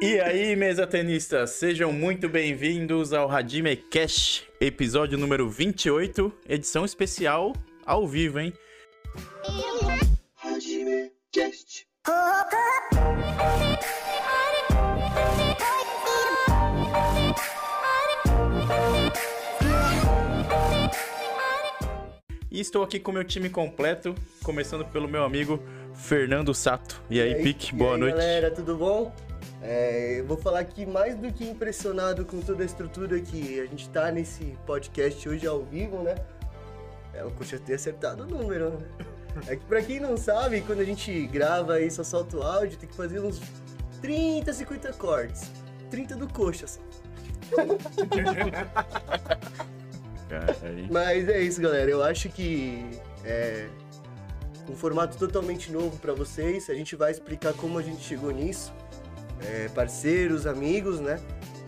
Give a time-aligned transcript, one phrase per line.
[0.00, 7.52] E aí, mesa tenistas, sejam muito bem-vindos ao Hadime Cash, episódio número 28, edição especial
[7.84, 8.52] ao vivo, hein?
[22.50, 25.62] E estou aqui com o meu time completo, começando pelo meu amigo
[25.94, 27.02] Fernando Sato.
[27.10, 28.14] E aí, Pique, boa e aí, noite.
[28.14, 29.12] galera, tudo bom?
[29.60, 33.66] É, eu vou falar que mais do que impressionado com toda a estrutura que a
[33.66, 36.14] gente tá nesse podcast hoje ao vivo, né?
[37.12, 38.78] É o Coxa ter acertado o número, né?
[39.46, 42.78] É que pra quem não sabe, quando a gente grava e só solta o áudio,
[42.78, 43.40] tem que fazer uns
[44.00, 45.50] 30, 50 cortes.
[45.90, 46.66] 30 do Coxa,
[50.62, 50.88] aí.
[50.90, 51.90] Mas é isso, galera.
[51.90, 52.84] Eu acho que
[53.24, 53.68] é
[54.68, 56.68] um formato totalmente novo pra vocês.
[56.68, 58.72] A gente vai explicar como a gente chegou nisso.
[59.40, 61.20] É, parceiros, amigos, né?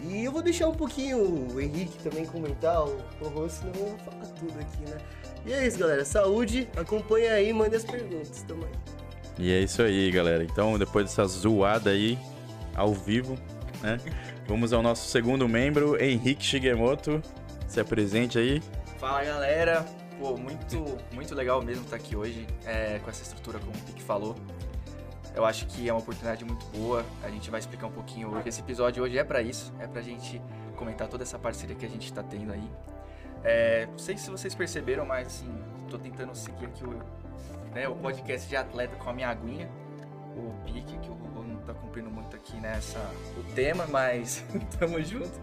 [0.02, 1.18] E eu vou deixar um pouquinho
[1.52, 4.98] o Henrique também comentar, o Rorô, senão eu vou falar tudo aqui, né?
[5.44, 6.04] E é isso, galera.
[6.04, 8.70] Saúde, acompanha aí, mande as perguntas também.
[9.38, 10.42] E é isso aí, galera.
[10.42, 12.18] Então, depois dessa zoada aí,
[12.74, 13.38] ao vivo,
[13.82, 13.98] né?
[14.46, 17.22] Vamos ao nosso segundo membro, Henrique Shigemoto.
[17.68, 18.62] Se apresente aí.
[18.98, 19.86] Fala galera,
[20.18, 24.02] pô, muito, muito legal mesmo estar aqui hoje é, com essa estrutura, como o Pique
[24.02, 24.34] falou.
[25.34, 27.04] Eu acho que é uma oportunidade muito boa.
[27.22, 28.48] A gente vai explicar um pouquinho hoje.
[28.48, 30.40] Esse episódio hoje é pra isso, é pra gente
[30.76, 32.70] comentar toda essa parceria que a gente tá tendo aí.
[33.44, 35.50] É, não sei se vocês perceberam, mas assim,
[35.88, 37.02] tô tentando seguir aqui o,
[37.74, 39.68] né, o podcast de atleta com a minha aguinha.
[40.36, 42.98] O Pique, que o Rubô não tá cumprindo muito aqui nessa
[43.36, 44.44] o tema, mas
[44.78, 45.40] tamo junto.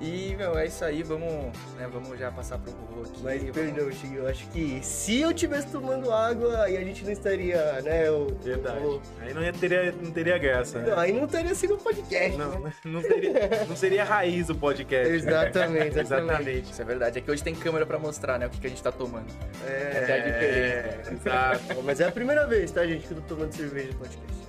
[0.00, 1.28] E, meu, é isso aí, vamos,
[1.76, 3.20] né, vamos já passar pro Rubô aqui.
[3.22, 7.04] Mas, Vamos- perdão, Chico, eu acho que se eu tivesse tomando água, aí a gente
[7.04, 8.10] não estaria, né?
[8.10, 8.78] O, Verdade.
[8.82, 10.94] o- Aí não, ia, teria, não teria graça, Não, né?
[10.96, 12.44] aí não teria sido um podcast, né?
[12.84, 15.12] Não, não, seria, não seria raiz o podcast.
[15.12, 16.00] Exatamente, exatamente.
[16.00, 16.72] Exatamente.
[16.72, 18.70] Isso é verdade, é que hoje tem câmera pra mostrar, né, o que, que a
[18.70, 19.26] gente tá tomando.
[19.66, 21.12] É, Essa é a diferença.
[21.12, 21.82] exato.
[21.84, 24.40] Mas é a primeira vez, tá, gente, que eu tô tomando cerveja no podcast.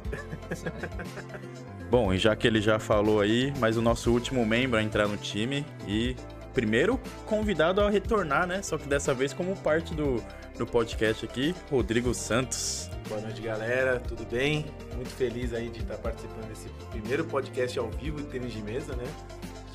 [1.91, 5.09] Bom, e já que ele já falou aí, mas o nosso último membro a entrar
[5.09, 6.15] no time e
[6.53, 8.61] primeiro convidado a retornar, né?
[8.61, 10.23] Só que dessa vez como parte do,
[10.57, 12.89] do podcast aqui, Rodrigo Santos.
[13.09, 13.99] Boa noite, galera.
[13.99, 14.65] Tudo bem?
[14.95, 18.95] Muito feliz aí de estar participando desse primeiro podcast ao vivo de tênis de mesa,
[18.95, 19.03] né?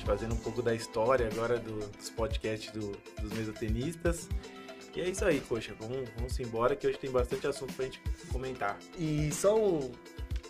[0.03, 4.27] Fazendo um pouco da história agora do- dos podcasts do- dos mesotenistas.
[4.95, 5.73] E é isso aí, poxa.
[5.79, 8.01] Vamos, vamos embora que hoje tem bastante assunto pra gente
[8.31, 8.75] comentar.
[8.97, 9.91] E só um,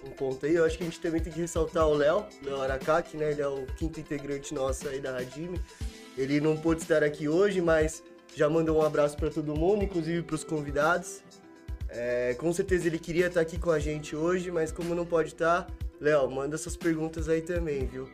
[0.08, 2.62] um ponto aí, eu acho que a gente também tem que ressaltar o Léo, Léo
[2.62, 3.32] Aracaki, né?
[3.32, 5.60] Ele é o quinto integrante nosso aí da Radime.
[6.18, 8.04] Ele não pôde estar aqui hoje, mas
[8.36, 11.22] já mandou um abraço pra todo mundo, inclusive pros convidados.
[11.90, 15.30] É, com certeza ele queria estar aqui com a gente hoje, mas como não pode
[15.30, 15.68] estar,
[16.02, 18.10] Léo, manda suas perguntas aí também, viu?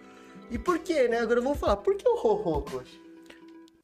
[0.51, 1.19] E por que, né?
[1.19, 2.81] Agora vamos falar, por que o Rorô?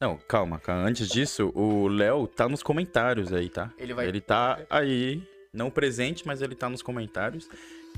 [0.00, 0.80] Não, calma, cara.
[0.80, 3.70] Antes disso, o Léo tá nos comentários aí, tá?
[3.76, 5.22] Ele vai- Ele tá aí,
[5.52, 7.48] não presente, mas ele tá nos comentários.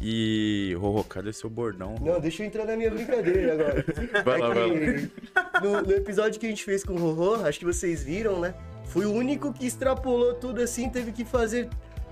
[0.01, 1.95] E, Rorô, cadê seu bordão?
[2.01, 3.85] Não, deixa eu entrar na minha brincadeira agora.
[4.25, 5.61] Vai lá, É vai lá.
[5.61, 8.55] no, no episódio que a gente fez com o Rorô, acho que vocês viram, né?
[8.87, 11.69] Fui o único que extrapolou tudo assim, teve que fazer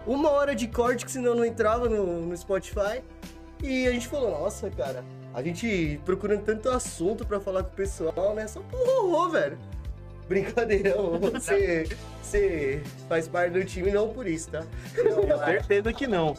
[0.06, 3.02] uma hora de corte, que senão não entrava no, no Spotify.
[3.62, 5.04] E a gente falou, nossa, cara,
[5.34, 8.46] a gente procurando tanto assunto pra falar com o pessoal, né?
[8.46, 9.58] Só pro Rorô, velho.
[10.28, 11.86] Brincadeira, Rorô, você,
[12.22, 14.64] você faz parte do time não por isso, tá?
[14.94, 16.36] Tenho certeza que não.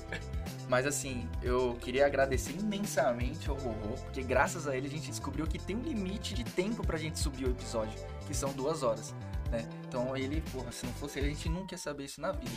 [0.72, 5.46] Mas assim, eu queria agradecer imensamente ao Rorô, porque graças a ele a gente descobriu
[5.46, 9.14] que tem um limite de tempo pra gente subir o episódio, que são duas horas,
[9.52, 9.68] né?
[9.86, 12.50] Então ele, porra, se não fosse ele, a gente nunca ia saber isso na vida.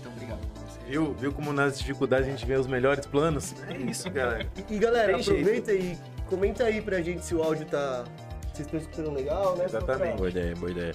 [0.00, 0.80] Então obrigado por você.
[0.88, 3.54] Viu, viu como nas dificuldades a gente vê os melhores planos?
[3.68, 4.50] É isso, galera.
[4.56, 5.40] E, e, galera, Tem jeito.
[5.40, 8.04] aproveita e comenta aí pra gente se o áudio tá.
[8.50, 9.66] Vocês estão escutando legal, né?
[9.66, 10.16] Exatamente.
[10.16, 10.94] Boa ideia, boa ideia.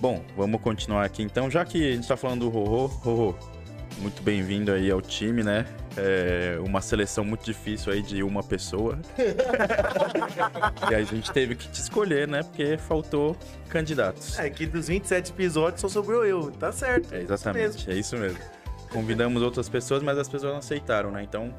[0.00, 1.50] Bom, vamos continuar aqui então.
[1.50, 3.34] Já que a gente tá falando do Rorô, Rorô,
[3.98, 5.66] muito bem-vindo aí ao time, né?
[5.96, 8.98] É uma seleção muito difícil aí de uma pessoa.
[10.90, 12.42] e aí a gente teve que te escolher, né?
[12.42, 13.36] Porque faltou
[13.68, 14.38] candidatos.
[14.38, 16.50] É que dos 27 episódios só sobrou eu.
[16.52, 17.14] Tá certo.
[17.14, 18.38] É, exatamente, é isso mesmo.
[18.90, 21.22] Convidamos outras pessoas, mas as pessoas não aceitaram, né?
[21.22, 21.52] Então,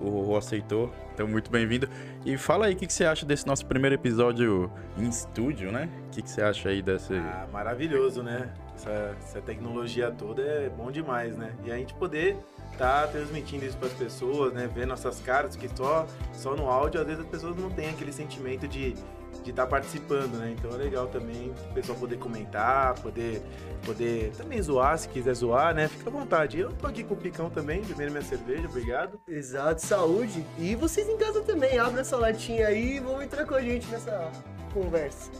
[0.00, 0.92] o Rorô aceitou.
[1.14, 1.88] Então, muito bem-vindo.
[2.24, 5.88] E fala aí o que, que você acha desse nosso primeiro episódio em estúdio, né?
[6.06, 7.14] O que, que você acha aí desse.
[7.14, 8.48] Ah, maravilhoso, né?
[8.78, 11.52] Essa, essa tecnologia toda é bom demais, né?
[11.64, 12.36] E a gente poder
[12.76, 14.70] tá transmitindo isso para as pessoas, né?
[14.72, 18.12] Ver nossas caras, que só, só no áudio, às vezes as pessoas não têm aquele
[18.12, 18.94] sentimento de
[19.42, 20.54] de estar participando, né?
[20.56, 23.42] Então é legal também o pessoal poder comentar, poder,
[23.84, 25.88] poder também zoar, se quiser zoar, né?
[25.88, 26.58] Fica à vontade.
[26.58, 29.20] Eu tô aqui com o Picão também, primeiro minha cerveja, obrigado.
[29.28, 30.44] Exato, saúde.
[30.58, 33.86] E vocês em casa também, abre essa latinha aí e vão entrar com a gente
[33.88, 34.30] nessa
[34.72, 35.30] conversa.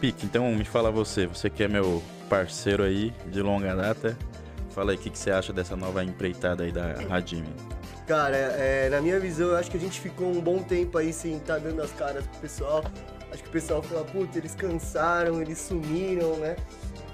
[0.00, 4.16] Pique, então me fala você, você que é meu parceiro aí de longa data,
[4.70, 7.48] fala aí o que, que você acha dessa nova empreitada aí da Radime.
[8.06, 11.12] Cara, é, na minha visão, eu acho que a gente ficou um bom tempo aí
[11.12, 12.84] sem estar dando as caras pro pessoal.
[13.30, 16.56] Acho que o pessoal fala, puta, eles cansaram, eles sumiram, né?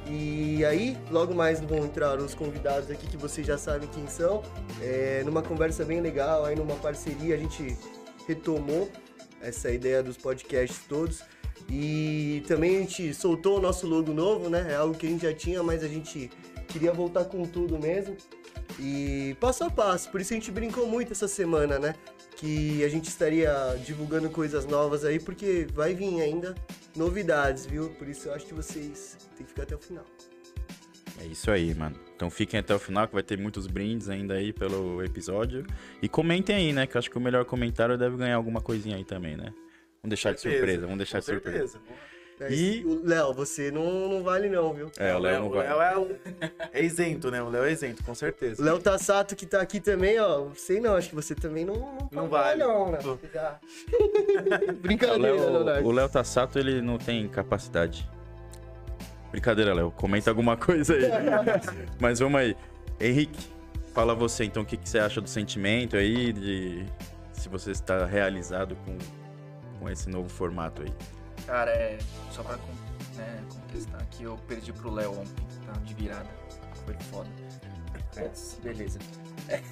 [0.06, 4.42] E aí, logo mais vão entrar os convidados aqui que vocês já sabem quem são.
[4.80, 7.76] É, numa conversa bem legal, aí numa parceria, a gente
[8.28, 8.88] retomou
[9.40, 11.22] essa ideia dos podcasts todos.
[11.70, 14.66] E também a gente soltou o nosso logo novo, né?
[14.70, 16.30] É algo que a gente já tinha, mas a gente
[16.68, 18.16] queria voltar com tudo mesmo.
[18.78, 21.94] E passo a passo, por isso a gente brincou muito essa semana, né?
[22.36, 23.52] Que a gente estaria
[23.84, 26.54] divulgando coisas novas aí, porque vai vir ainda
[26.96, 27.90] novidades, viu?
[27.90, 30.04] Por isso eu acho que vocês têm que ficar até o final.
[31.20, 31.96] É isso aí, mano.
[32.16, 35.64] Então fiquem até o final que vai ter muitos brindes ainda aí pelo episódio.
[36.02, 36.86] E comentem aí, né?
[36.86, 39.52] Que eu acho que o melhor comentário deve ganhar alguma coisinha aí também, né?
[40.04, 41.58] Vamos deixar de Certeza, surpresa, vamos deixar de Com surpresa.
[41.78, 41.78] certeza.
[42.40, 44.90] É, E- o Léo, você não, não vale não, viu?
[44.98, 45.66] É, o Léo não vai.
[45.68, 46.16] Léo é, o-
[46.72, 47.40] é isento, né?
[47.40, 48.60] O Léo é isento, com certeza.
[48.60, 50.48] O Léo Tassato que tá aqui também, ó.
[50.56, 52.64] Sei não, acho que você também não, não, Não vai vale.
[52.64, 52.98] não, né?
[53.32, 53.58] Já.
[54.68, 58.06] O Brincadeira, Léo, o Léo Tassato, ele não tem capacidade.
[59.30, 59.90] Brincadeira, Léo.
[59.92, 61.02] Comenta alguma coisa aí.
[62.00, 62.56] Mas vamos aí.
[63.00, 63.38] Henrique,
[63.94, 66.84] fala você então o que, que você acha do sentimento aí, de
[67.32, 68.98] se você está realizado com,
[69.84, 70.92] com esse novo formato aí.
[71.46, 71.98] Cara, é.
[72.30, 72.56] Só pra
[73.16, 75.72] né, contestar aqui, eu perdi pro Léo ontem, tá?
[75.84, 76.28] De virada.
[76.86, 77.28] Foi foda.
[78.62, 78.98] Beleza.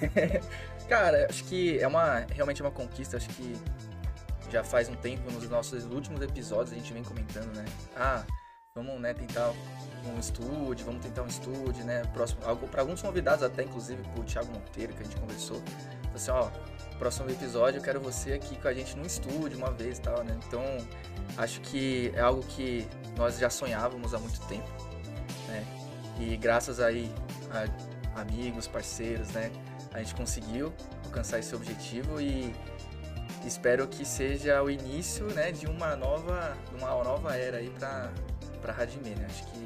[0.87, 2.19] Cara, acho que é uma.
[2.31, 3.55] Realmente é uma conquista, acho que
[4.51, 7.65] já faz um tempo, nos nossos últimos episódios, a gente vem comentando, né?
[7.95, 8.23] Ah,
[8.75, 9.51] vamos né, tentar
[10.05, 12.03] um estúdio, vamos tentar um estúdio, né?
[12.13, 15.59] Próximo, pra alguns convidados, até inclusive pro Thiago Monteiro, que a gente conversou.
[16.03, 16.51] Falou assim, ó,
[16.95, 20.23] próximo episódio eu quero você aqui com a gente num estúdio uma vez e tal,
[20.23, 20.37] né?
[20.47, 20.61] Então,
[21.37, 22.87] acho que é algo que
[23.17, 24.69] nós já sonhávamos há muito tempo,
[25.47, 25.65] né?
[26.19, 27.11] E graças aí
[27.51, 29.51] a amigos, parceiros, né?
[29.93, 30.73] A gente conseguiu
[31.05, 32.53] alcançar esse objetivo e
[33.45, 38.09] espero que seja o início, né, de uma nova, uma nova era aí pra,
[38.61, 39.25] pra Radimê, né?
[39.29, 39.65] Acho que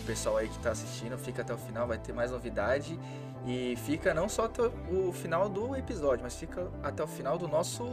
[0.00, 2.98] o pessoal aí que tá assistindo fica até o final, vai ter mais novidade
[3.46, 7.48] e fica não só até o final do episódio, mas fica até o final do
[7.48, 7.84] nosso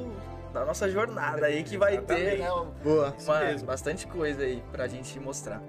[0.53, 2.47] da nossa jornada aí que vai ter, né,
[2.83, 3.13] Boa.
[3.21, 5.61] uma, bastante coisa aí pra gente mostrar.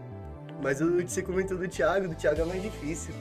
[0.63, 3.15] Mas o que você comentou do Thiago, do Thiago é mais difícil.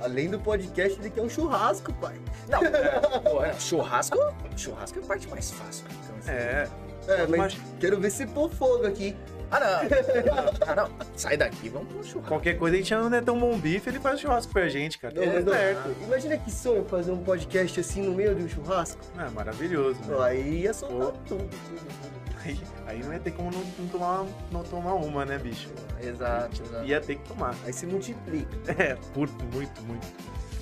[0.00, 2.16] Além do podcast, ele quer um churrasco, pai.
[2.48, 4.18] Não, é, pô, é, churrasco,
[4.56, 5.86] churrasco é a parte mais fácil.
[5.90, 6.68] Então, assim, É.
[7.08, 9.16] É, mas Mas- quero ver se pôr fogo aqui.
[9.50, 10.68] Ah, não.
[10.68, 10.90] Ah, não.
[11.14, 12.28] Sai daqui, vamos pro churrasco.
[12.28, 15.14] Qualquer coisa a gente chama o Netão Bom Bife, ele faz churrasco pra gente, cara.
[15.14, 15.96] Não, É não- certo.
[16.02, 19.00] Imagina que sonho fazer um podcast assim no meio de um churrasco.
[19.18, 20.16] É maravilhoso, né?
[20.24, 21.12] Aí ia soltar Pô.
[21.28, 22.16] tudo, tudo.
[22.44, 25.68] Aí, aí não ia ter como não, não tomar, não tomar uma, né, bicho?
[26.00, 26.84] Exato, exato.
[26.84, 27.54] Ia ter que tomar.
[27.64, 28.48] Aí se multiplica.
[28.78, 30.06] É, curto, muito, muito.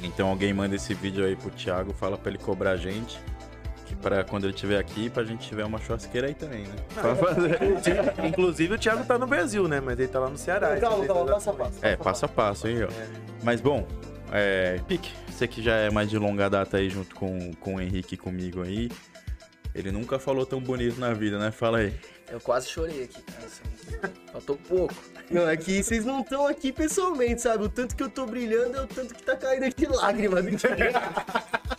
[0.02, 3.19] Então alguém manda esse vídeo aí pro Thiago, fala pra ele cobrar a gente.
[4.04, 6.74] Pra quando ele estiver aqui, pra gente tiver uma churrasqueira aí também, né?
[6.92, 7.58] Pra fazer.
[8.22, 9.80] Inclusive o Thiago tá no Brasil, né?
[9.80, 10.76] Mas ele tá lá no Ceará.
[10.76, 11.78] calma, Não sei calma, se passo a passo.
[11.80, 12.88] É, passo a passo aí, ó.
[12.88, 13.08] É.
[13.42, 13.88] Mas bom,
[14.30, 17.80] é, Pique, você que já é mais de longa data aí junto com, com o
[17.80, 18.90] Henrique e comigo aí.
[19.75, 21.50] Ele nunca falou tão bonito na vida, né?
[21.50, 21.94] Fala aí.
[22.30, 24.11] Eu quase chorei aqui, cara.
[24.32, 24.94] Faltou pouco.
[25.30, 27.64] Não, é que vocês não estão aqui pessoalmente, sabe?
[27.64, 30.44] O tanto que eu tô brilhando é o tanto que tá caindo de lágrimas.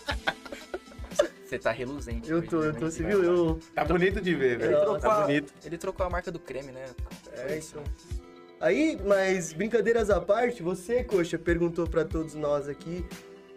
[1.45, 2.29] Você tá reluzente.
[2.29, 2.67] Eu tô, né?
[2.69, 3.23] eu tô, você viu?
[3.23, 3.59] Eu.
[3.73, 4.75] Tá bonito de ver, Ele velho.
[4.77, 5.53] trocou, Tá a, bonito.
[5.63, 6.85] ele trocou a marca do creme, né?
[7.33, 7.83] É, então.
[8.59, 13.05] Aí, mas brincadeiras à parte, você, Coxa, perguntou pra todos nós aqui,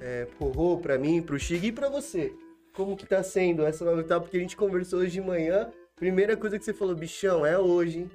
[0.00, 2.32] é, pro Rô, pra mim, pro Chig e pra você.
[2.74, 4.20] Como que tá sendo essa nova etapa?
[4.22, 5.70] Porque a gente conversou hoje de manhã.
[5.96, 8.10] Primeira coisa que você falou, bichão, é hoje, hein?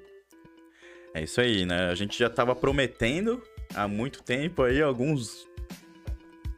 [1.15, 1.89] É isso aí, né?
[1.89, 3.41] A gente já tava prometendo
[3.75, 5.47] há muito tempo aí, alguns.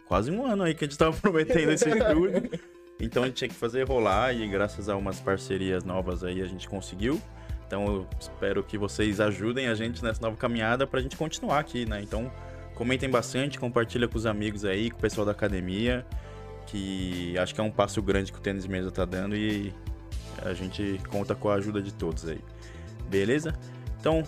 [0.08, 2.50] Quase um ano aí que a gente tava prometendo esse estúdio.
[3.00, 6.46] Então a gente tinha que fazer rolar e graças a umas parcerias novas aí a
[6.46, 7.22] gente conseguiu.
[7.68, 11.86] Então eu espero que vocês ajudem a gente nessa nova caminhada pra gente continuar aqui,
[11.86, 12.02] né?
[12.02, 12.32] Então
[12.74, 16.06] comentem bastante, compartilha com os amigos aí, com o pessoal da academia,
[16.68, 19.74] que acho que é um passo grande que o tênis mesa tá dando e
[20.42, 22.40] a gente conta com a ajuda de todos aí.
[23.10, 23.54] Beleza?
[24.00, 24.24] Então,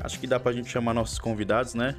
[0.00, 1.96] acho que dá pra gente chamar nossos convidados, né?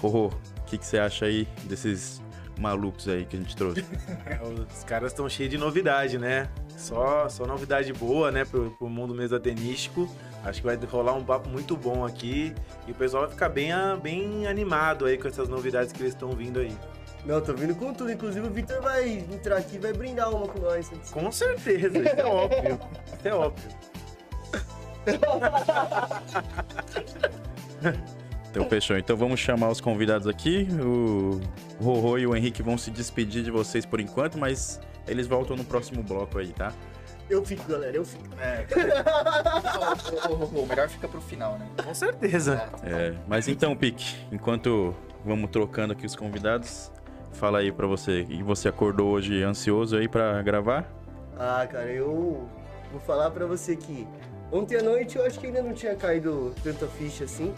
[0.00, 2.22] Rorô, o que, que você acha aí desses
[2.60, 3.84] malucos aí que a gente trouxe?
[4.72, 6.48] Os caras estão cheios de novidade, né?
[6.76, 10.08] Só, só novidade boa, né, pro, pro mundo mesatenístico.
[10.44, 12.54] Acho que vai rolar um papo muito bom aqui
[12.86, 16.30] e o pessoal vai ficar bem, bem animado aí com essas novidades que eles estão
[16.30, 16.74] vindo aí.
[17.24, 18.10] Não, tô vindo com tudo.
[18.10, 20.90] Inclusive o Victor vai entrar aqui e vai brindar uma com nós.
[21.10, 22.80] Com certeza, isso é óbvio.
[23.18, 23.70] Isso é óbvio.
[28.50, 28.98] Então fechou.
[28.98, 30.66] Então vamos chamar os convidados aqui.
[30.80, 31.40] O
[31.82, 35.64] Rorô e o Henrique vão se despedir de vocês por enquanto, mas eles voltam no
[35.64, 36.72] próximo bloco aí, tá?
[37.28, 38.24] Eu fico, galera, eu fico.
[38.40, 38.66] É.
[40.28, 41.68] o, melhor fica pro final, né?
[41.84, 42.68] Com certeza.
[42.82, 44.92] É, mas então, Pique, enquanto
[45.24, 46.90] vamos trocando aqui os convidados,
[47.32, 48.26] fala aí pra você.
[48.28, 50.92] E você acordou hoje ansioso aí pra gravar?
[51.38, 52.48] Ah, cara, eu
[52.90, 54.08] vou falar pra você que
[54.50, 57.54] ontem à noite eu acho que ainda não tinha caído tanta ficha assim,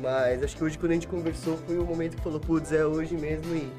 [0.00, 2.84] mas acho que hoje quando a gente conversou foi o momento que falou, putz, é
[2.84, 3.70] hoje mesmo e,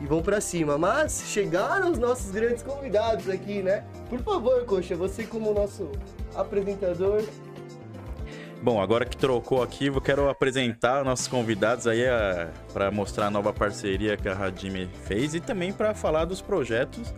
[0.00, 0.76] e vamos pra cima.
[0.78, 3.84] Mas chegaram os nossos grandes convidados aqui, né?
[4.08, 5.90] Por favor, Coxa, você como nosso
[6.34, 7.22] apresentador,
[8.62, 13.30] Bom, agora que trocou aqui, eu quero apresentar nossos convidados aí a, para mostrar a
[13.30, 17.12] nova parceria que a Radime fez e também para falar dos projetos,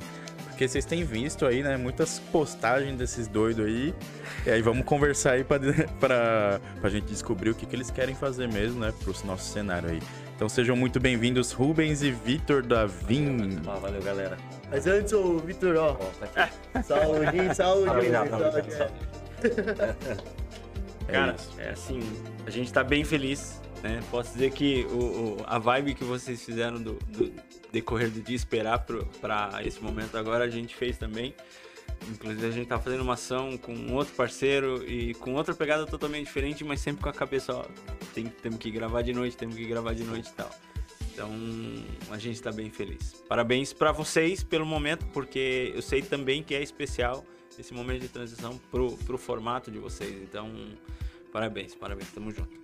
[0.54, 3.92] porque vocês têm visto aí, né, muitas postagens desses doidos aí.
[4.46, 5.58] E aí vamos conversar aí para
[5.98, 9.90] pra, pra gente descobrir o que, que eles querem fazer mesmo, né, pro nosso cenário
[9.90, 10.00] aí.
[10.36, 13.58] Então sejam muito bem-vindos, Rubens e Vitor da Vim.
[13.66, 14.36] Ah, valeu, galera.
[14.70, 16.52] mas antes, ô Vitor, ó, tá aqui.
[16.86, 18.00] saúde, saúde.
[21.06, 21.50] É Cara, isso.
[21.58, 22.00] é assim,
[22.46, 24.00] a gente tá bem feliz, né?
[24.10, 27.30] Posso dizer que o, o- a vibe que vocês fizeram do, do
[27.74, 31.34] decorrer do dia, esperar pro, pra esse momento agora, a gente fez também.
[32.08, 35.86] Inclusive, a gente tá fazendo uma ação com um outro parceiro e com outra pegada
[35.86, 37.64] totalmente diferente, mas sempre com a cabeça, ó,
[38.14, 40.50] tem, temos que gravar de noite, temos que gravar de noite e tal.
[41.12, 41.30] Então,
[42.10, 43.14] a gente tá bem feliz.
[43.28, 47.24] Parabéns pra vocês pelo momento, porque eu sei também que é especial
[47.58, 50.22] esse momento de transição pro, pro formato de vocês.
[50.22, 50.50] Então,
[51.32, 52.63] parabéns, parabéns, tamo junto.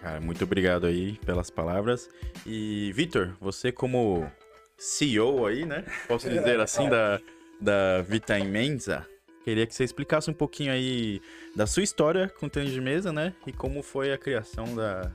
[0.00, 2.08] Cara, muito obrigado aí pelas palavras.
[2.46, 4.30] E, Vitor, você como
[4.76, 5.84] CEO aí, né?
[6.06, 7.20] Posso dizer assim, da,
[7.60, 9.06] da Vita Imensa,
[9.44, 11.20] queria que você explicasse um pouquinho aí
[11.54, 13.34] da sua história com tênis de mesa, né?
[13.46, 15.10] E como foi a criação da,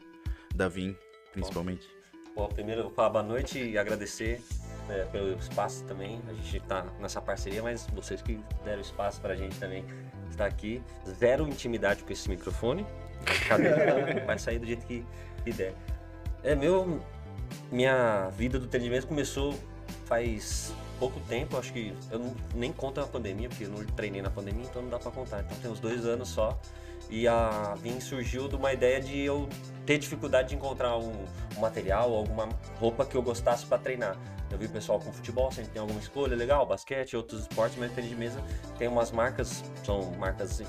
[0.54, 0.96] da Vim,
[1.32, 1.88] principalmente.
[2.36, 4.42] Bom, primeiro eu vou falar boa noite e agradecer
[4.88, 6.20] né, pelo espaço também.
[6.28, 9.86] A gente tá nessa parceria, mas vocês que deram espaço pra gente também
[10.30, 10.82] estar aqui.
[11.08, 12.86] Zero intimidade com esse microfone.
[14.25, 15.05] Vai sair do jeito que,
[15.43, 15.74] que der.
[16.43, 17.00] É, meu.
[17.72, 19.53] Minha vida do tênis de mesa começou
[20.05, 24.29] faz pouco tempo, acho que eu nem conto a pandemia, porque eu não treinei na
[24.29, 25.41] pandemia, então não dá pra contar.
[25.41, 26.58] Então tem uns dois anos só.
[27.10, 29.48] E a Vim surgiu de uma ideia de eu
[29.86, 31.25] ter dificuldade de encontrar um,
[31.58, 34.17] um material, alguma roupa que eu gostasse para treinar.
[34.50, 37.91] Eu vi o pessoal com futebol, sempre tem alguma escolha legal, basquete, outros esportes, mas
[37.91, 38.41] tênis de mesa
[38.77, 40.62] tem umas marcas, são marcas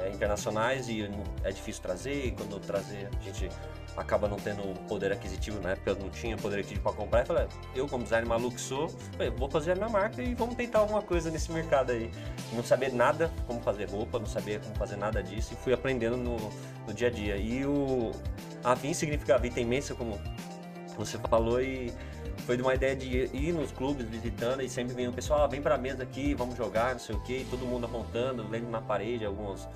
[0.00, 1.08] é, internacionais e
[1.44, 3.48] é difícil trazer, e quando trazer a gente
[3.96, 7.26] acaba não tendo poder aquisitivo, na época eu não tinha poder aquisitivo para comprar, e
[7.26, 10.80] falei, eu como designer maluco sou, falei, vou fazer a minha marca e vamos tentar
[10.80, 12.10] alguma coisa nesse mercado aí.
[12.52, 16.16] Não saber nada como fazer roupa, não sabia como fazer nada disso e fui aprendendo
[16.16, 16.36] no,
[16.86, 17.36] no dia a dia.
[17.36, 18.12] E o
[18.62, 20.20] a VIN significa Vita Imensa, como
[20.96, 21.92] você falou, e
[22.50, 25.46] foi de uma ideia de ir nos clubes visitando e sempre vinha o pessoal, ah,
[25.46, 28.80] vem pra mesa aqui, vamos jogar, não sei o que, todo mundo apontando, lendo na
[28.80, 29.68] parede alguns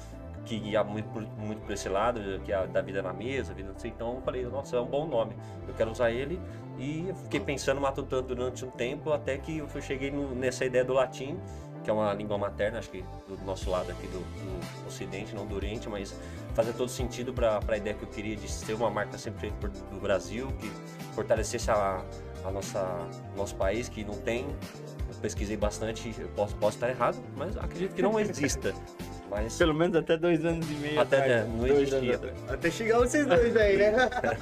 [0.44, 3.78] que ia muito muito por esse lado, que é da vida na mesa, vida não
[3.78, 3.92] sei.
[3.92, 5.36] Então eu falei, nossa, é um bom nome,
[5.68, 6.40] eu quero usar ele.
[6.76, 10.94] E fiquei pensando, matutando durante um tempo, até que eu cheguei no- nessa ideia do
[10.94, 11.38] latim,
[11.84, 15.46] que é uma língua materna, acho que do nosso lado aqui do, do ocidente, não
[15.46, 16.12] do oriente, mas
[16.54, 19.68] fazer todo sentido para a ideia que eu queria de ser uma marca sempre feita
[19.68, 20.68] do Brasil, que
[21.14, 22.02] fortalecesse a,
[22.44, 24.46] a nossa nosso país, que não tem.
[25.08, 28.72] Eu pesquisei bastante, eu posso, posso estar errado, mas acredito que não exista.
[29.30, 31.32] Mas Pelo menos até dois anos e meio Até, atrás.
[31.32, 31.98] é, não dois existia.
[31.98, 32.36] anos atrás.
[32.50, 33.92] Até chegar vocês dois aí, né?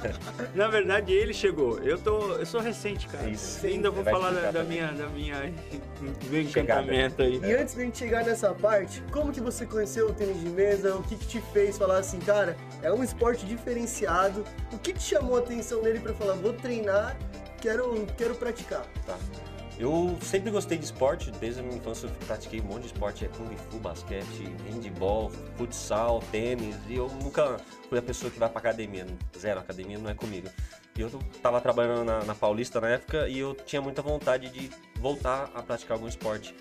[0.53, 1.79] Na verdade, ele chegou.
[1.79, 3.27] Eu tô, eu sou recente, cara.
[3.29, 3.65] Isso.
[3.65, 5.35] Ainda vou falar da, minha, da minha,
[6.47, 6.81] Chegada.
[6.81, 7.39] encantamento aí.
[7.43, 10.95] E antes da gente chegar nessa parte, como que você conheceu o tênis de mesa?
[10.95, 14.43] O que, que te fez falar assim, cara, é um esporte diferenciado?
[14.71, 17.17] O que te chamou a atenção nele pra falar, vou treinar,
[17.63, 18.85] quero, quero praticar?
[19.05, 19.17] Tá.
[19.79, 23.25] Eu sempre gostei de esporte, desde a minha infância eu pratiquei um monte de esporte,
[23.25, 28.49] é kung fu, basquete, handball, futsal, tênis, e eu nunca fui a pessoa que vai
[28.49, 30.47] pra academia, zero, academia não é comigo.
[30.95, 31.09] E eu
[31.41, 35.63] tava trabalhando na, na Paulista na época e eu tinha muita vontade de voltar a
[35.63, 36.53] praticar algum esporte.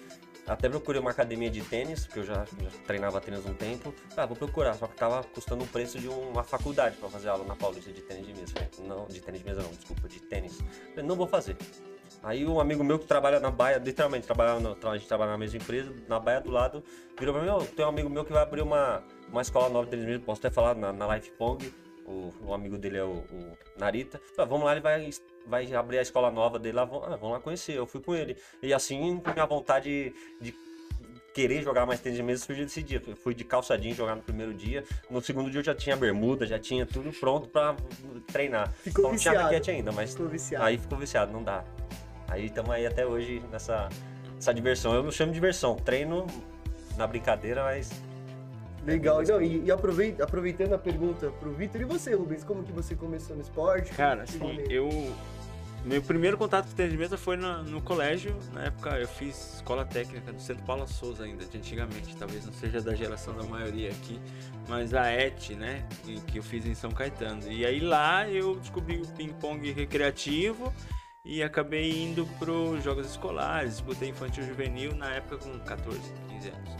[0.47, 3.95] Até procurei uma academia de tênis, porque eu já, já treinava tênis um tempo.
[4.17, 7.45] Ah, vou procurar, só que tava custando o preço de uma faculdade para fazer aula
[7.45, 8.53] na Paulista de tênis de mesa.
[8.81, 10.59] Não, de tênis de mesa não, desculpa, de tênis.
[10.91, 11.57] Falei, não vou fazer.
[12.25, 15.39] Aí um amigo meu que trabalha na baia, literalmente, trabalha no- a gente trabalha na
[15.39, 16.83] mesma empresa, na baia do lado,
[17.19, 19.89] virou pra mim, "Ô, tem um amigo meu que vai abrir uma, uma escola nova
[19.91, 21.73] deles mesmo, posso até falar, na, na Life Pong,
[22.07, 24.21] o, o amigo dele é o, o Narita.
[24.37, 25.09] Falei, vamos lá, ele vai,
[25.47, 27.75] vai abrir a escola nova dele lá, vamos, ah, vamos lá conhecer.
[27.77, 28.37] Eu fui com ele.
[28.63, 30.55] E assim, minha vontade de
[31.35, 33.03] querer jogar mais tênis de mesa surgiu desse dia.
[33.07, 34.85] Eu fui de calça jeans jogar no primeiro dia.
[35.11, 37.75] No segundo dia eu já tinha bermuda, já tinha tudo pronto pra
[38.31, 38.71] treinar.
[38.73, 39.39] Ficou Só não tinha viciado.
[39.45, 40.65] raquete ainda, mas Ficou viciado.
[40.65, 41.65] aí ficou viciado, não dá.
[42.29, 43.89] Aí estamos aí até hoje nessa
[44.39, 44.95] essa diversão.
[44.95, 46.27] Eu não chamo de diversão, treino
[46.97, 47.91] na brincadeira, mas
[48.85, 49.23] Legal.
[49.23, 52.95] Não, e, e aprovei- aproveitando a pergunta pro Vitor, e você, Rubens, como que você
[52.95, 53.93] começou no esporte?
[53.93, 54.89] Cara, assim, eu.
[55.85, 58.37] Meu primeiro contato com tênis de mesa foi na- no colégio.
[58.53, 62.15] Na época eu fiz escola técnica do Centro Paula Souza ainda, de antigamente.
[62.17, 64.21] Talvez não seja da geração da maioria aqui,
[64.69, 65.85] mas a ET, né?
[66.29, 67.51] Que eu fiz em São Caetano.
[67.51, 70.73] E aí lá eu descobri o ping-pong recreativo
[71.25, 73.73] e acabei indo pros jogos escolares.
[73.73, 75.99] Disputei infantil juvenil na época com 14,
[76.29, 76.71] 15 anos.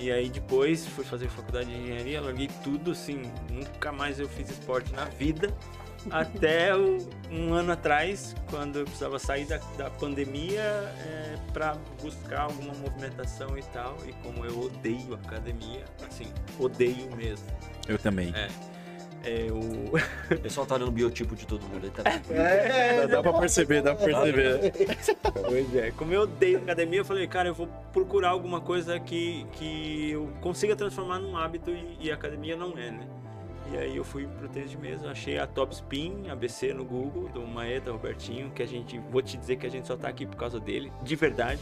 [0.00, 4.48] E aí depois fui fazer faculdade de engenharia, larguei tudo, assim, nunca mais eu fiz
[4.50, 5.54] esporte na vida.
[6.10, 6.96] Até o-
[7.30, 13.58] um ano atrás, quando eu precisava sair da, da pandemia é, para buscar alguma movimentação
[13.58, 13.98] e tal.
[14.08, 17.44] E como eu odeio academia, assim, odeio mesmo.
[17.86, 18.32] Eu também.
[18.34, 18.48] É.
[19.22, 19.58] É, eu,
[20.36, 22.36] o pessoal tá olhando o biotipo de todo mundo aí tá também.
[22.36, 24.72] É, Dá pra perceber, dá pra perceber.
[25.46, 29.46] Pois é, como eu odeio academia, eu falei, cara, eu vou procurar alguma coisa que,
[29.52, 33.06] que eu consiga transformar num hábito e, e academia não é, né?
[33.72, 37.28] E aí eu fui pro tênis de mesa, achei a Top Spin, ABC no Google,
[37.28, 40.26] do Maeta Robertinho, que a gente, vou te dizer que a gente só tá aqui
[40.26, 41.60] por causa dele, de verdade.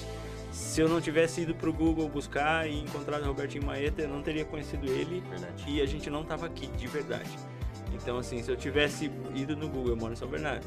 [0.51, 4.23] Se eu não tivesse ido pro Google buscar e encontrado o Robertinho Maeta, eu não
[4.23, 5.65] teria conhecido ele Verdade.
[5.67, 7.31] e a gente não tava aqui, de verdade.
[7.93, 10.65] Então, assim, se eu tivesse ido no Google, eu moro em São Bernardo,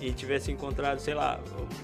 [0.00, 1.38] e tivesse encontrado, sei lá,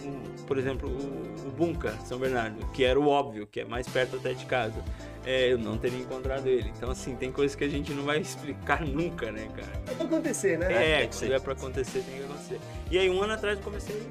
[0.05, 3.87] o- por exemplo, o, o Bunka, São Bernardo, que era o óbvio, que é mais
[3.87, 4.83] perto até de casa,
[5.27, 6.73] é, eu não teria encontrado ele.
[6.77, 9.83] Então, assim, tem coisas que a gente não vai explicar nunca, né, cara?
[9.89, 11.03] é pra acontecer, né?
[11.03, 12.61] É, que se tiver pra acontecer, tem que acontecer.
[12.91, 14.03] E aí, um ano atrás, eu comecei.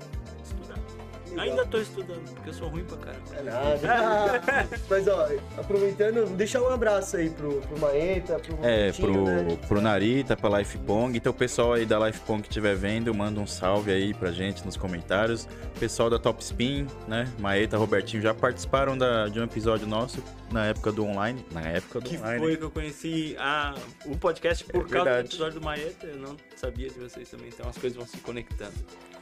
[1.37, 3.35] Ainda tô estudando, porque eu sou ruim pra caramba.
[3.35, 4.77] É nada.
[4.89, 9.57] Mas, ó, aproveitando, deixar um abraço aí pro, pro Maeta, pro É, pro, né?
[9.67, 11.17] pro Narita, pra Life Pong.
[11.17, 14.31] Então, o pessoal aí da Life Pong que estiver vendo, manda um salve aí pra
[14.31, 15.47] gente nos comentários.
[15.79, 17.31] Pessoal da Top Spin, né?
[17.39, 21.45] Maeta, Robertinho já participaram da, de um episódio nosso na época do online.
[21.51, 22.39] Na época do Que online.
[22.39, 25.21] foi que eu conheci a, o podcast por É causa verdade.
[25.23, 26.07] do episódio do Maeta.
[26.07, 28.73] Eu não sabia de vocês também, então as coisas vão se conectando.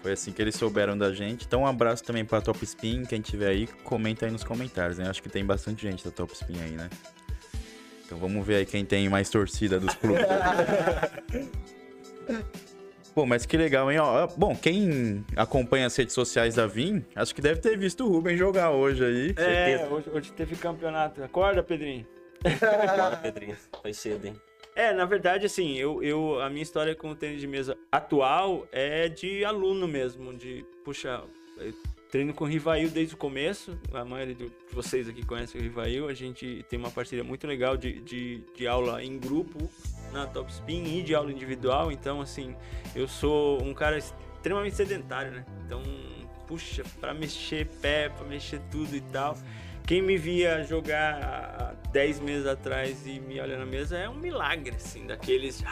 [0.06, 1.48] Foi assim que eles souberam da gente.
[1.48, 3.06] Então, um abraço também pra Top Spin.
[3.06, 5.10] Quem tiver aí, comenta aí nos comentários, né?
[5.10, 6.92] Acho que tem bastante gente da Top Spin aí, né?
[8.06, 10.24] Então, vamos ver aí quem tem mais torcida dos clubes.
[13.16, 13.98] Pô, mas que legal, hein?
[13.98, 18.08] Ó, bom, quem acompanha as redes sociais da Vim, acho que deve ter visto o
[18.08, 19.34] Ruben jogar hoje aí.
[19.38, 21.24] É, hoje, hoje teve campeonato.
[21.24, 22.06] Acorda, Pedrinho.
[22.96, 23.58] Bora, Pedrinho.
[23.82, 24.36] Foi cedo, hein?
[24.76, 28.68] É, na verdade, assim, eu, eu, a minha história com o tênis de mesa atual
[28.74, 31.24] é de aluno mesmo, de, puxa,
[32.12, 36.10] treino com o Rivail desde o começo, a maioria de vocês aqui conhecem o Rivail,
[36.10, 39.72] a gente tem uma parceria muito legal de, de, de aula em grupo
[40.12, 42.54] na Top Spin e de aula individual, então, assim,
[42.94, 45.46] eu sou um cara extremamente sedentário, né?
[45.66, 45.82] Então,
[46.48, 49.38] puxa, pra mexer pé, pra mexer tudo e tal...
[49.86, 54.16] Quem me via jogar há 10 meses atrás e me olha na mesa é um
[54.16, 55.64] milagre, assim, daqueles.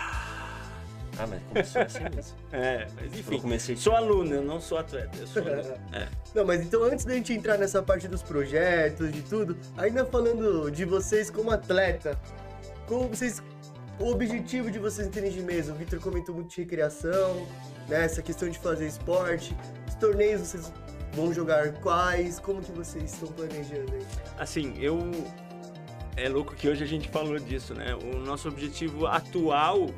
[1.17, 2.37] Ah, mas começou assim mesmo.
[2.51, 3.39] É, mas Eu enfim.
[3.39, 5.17] comecei Sou aluno, eu não sou atleta.
[5.17, 5.73] Eu sou aluno.
[5.93, 6.07] É.
[6.35, 10.69] Não, mas então antes da gente entrar nessa parte dos projetos, de tudo, ainda falando
[10.71, 12.19] de vocês como atleta,
[12.87, 13.41] como vocês.
[13.99, 17.47] O objetivo de vocês em tênis de mesa, o Victor comentou muito de recreação,
[17.87, 18.05] né?
[18.05, 19.55] Essa questão de fazer esporte.
[19.87, 20.71] Os torneios vocês
[21.13, 22.39] vão jogar quais?
[22.39, 24.05] Como que vocês estão planejando aí?
[24.37, 24.99] Assim, eu.
[26.15, 27.95] É louco que hoje a gente falou disso, né?
[27.95, 29.89] O nosso objetivo atual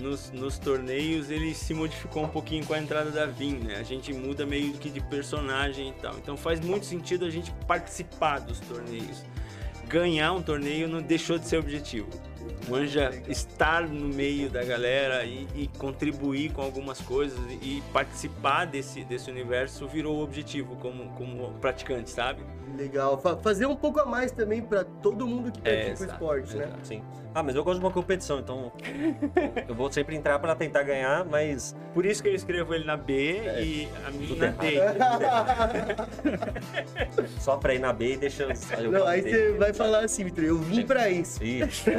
[0.00, 3.76] nos, nos torneios ele se modificou um pouquinho com a entrada da Vin, né?
[3.76, 6.16] A gente muda meio que de personagem e tal.
[6.18, 9.24] Então faz muito sentido a gente participar dos torneios.
[9.86, 12.08] Ganhar um torneio não deixou de ser objetivo.
[12.68, 19.04] Manja estar no meio da galera e, e contribuir com algumas coisas e, participar desse,
[19.04, 22.42] desse universo virou o objetivo como, como praticante, sabe?
[22.76, 23.18] Legal.
[23.20, 26.56] Fa- fazer um pouco a mais também pra todo mundo que pratica o exato, esporte,
[26.56, 26.64] né?
[26.64, 26.86] exato.
[26.86, 27.02] Sim.
[27.34, 28.72] Ah, mas eu gosto de uma competição, então
[29.68, 32.96] eu vou sempre entrar pra tentar ganhar, mas Por isso que eu escrevo ele na
[32.96, 34.78] B e a minha na D.
[37.38, 38.50] só pra ir na B e deixa eu.
[38.90, 41.42] Não, aí você vai falar assim, Vitor, eu vim pra isso.
[41.42, 41.84] Isso.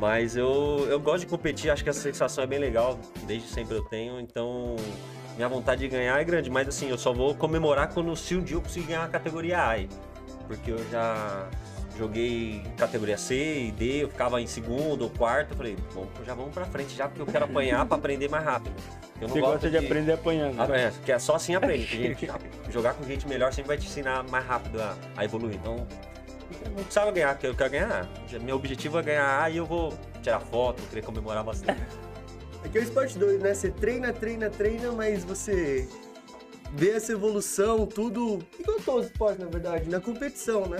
[0.00, 3.74] Mas eu, eu gosto de competir, acho que essa sensação é bem legal, desde sempre
[3.74, 4.76] eu tenho, então
[5.36, 8.42] minha vontade de ganhar é grande, mas assim, eu só vou comemorar quando se um
[8.42, 9.76] dia eu conseguir ganhar a categoria A.
[10.48, 11.46] porque eu já
[11.96, 16.34] joguei categoria C e D, eu ficava em segundo ou quarto, eu falei, bom, já
[16.34, 18.74] vamos pra frente já, porque eu quero apanhar pra aprender mais rápido.
[19.20, 20.60] Eu não Você gosto gosta de aprender apanhando.
[20.60, 21.86] ah, é, que é só assim aprende.
[21.86, 22.30] que gente-
[22.70, 25.56] jogar com gente melhor sempre vai te ensinar mais rápido a, a evoluir.
[25.56, 25.86] Então,
[26.64, 28.08] eu não precisava ganhar, porque eu quero ganhar.
[28.42, 31.82] Meu objetivo é ganhar A e eu vou tirar foto, querer comemorar bastante.
[32.64, 33.54] Aqui é o esporte doido, né?
[33.54, 35.88] Você treina, treina, treina, mas você
[36.72, 38.38] vê essa evolução, tudo.
[38.58, 40.78] Igual todo esporte, na verdade, na competição, né?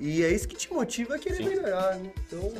[0.00, 1.48] E é isso que te motiva a querer Sim.
[1.48, 2.10] melhorar, né?
[2.26, 2.52] Então,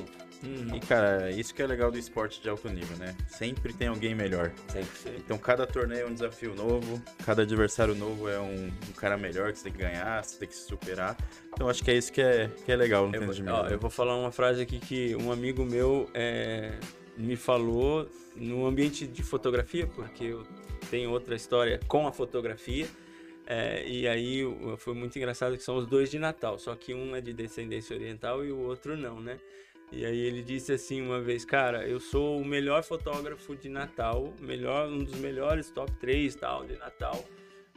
[0.44, 3.14] Hum, E cara, isso que é legal do esporte de alto nível, né?
[3.28, 4.52] Sempre tem alguém melhor.
[4.68, 5.16] Sempre.
[5.18, 9.52] Então cada torneio é um desafio novo, cada adversário novo é um, um cara melhor
[9.52, 11.16] que você tem que ganhar, você tem que se superar.
[11.52, 13.78] Então acho que é isso que é, que é legal no Eu vou, ó, eu
[13.78, 16.72] vou falar uma frase aqui que um amigo meu é,
[17.16, 20.46] me falou no ambiente de fotografia, porque eu
[20.90, 22.86] tenho outra história com a fotografia.
[23.46, 24.42] é, e aí
[24.78, 27.96] foi muito engraçado que são os dois de Natal, só que um é de descendência
[27.96, 29.38] oriental e o outro não, né?
[29.90, 34.32] E aí ele disse assim uma vez, cara, eu sou o melhor fotógrafo de Natal,
[34.40, 37.22] melhor, um dos melhores top 3 tal de Natal.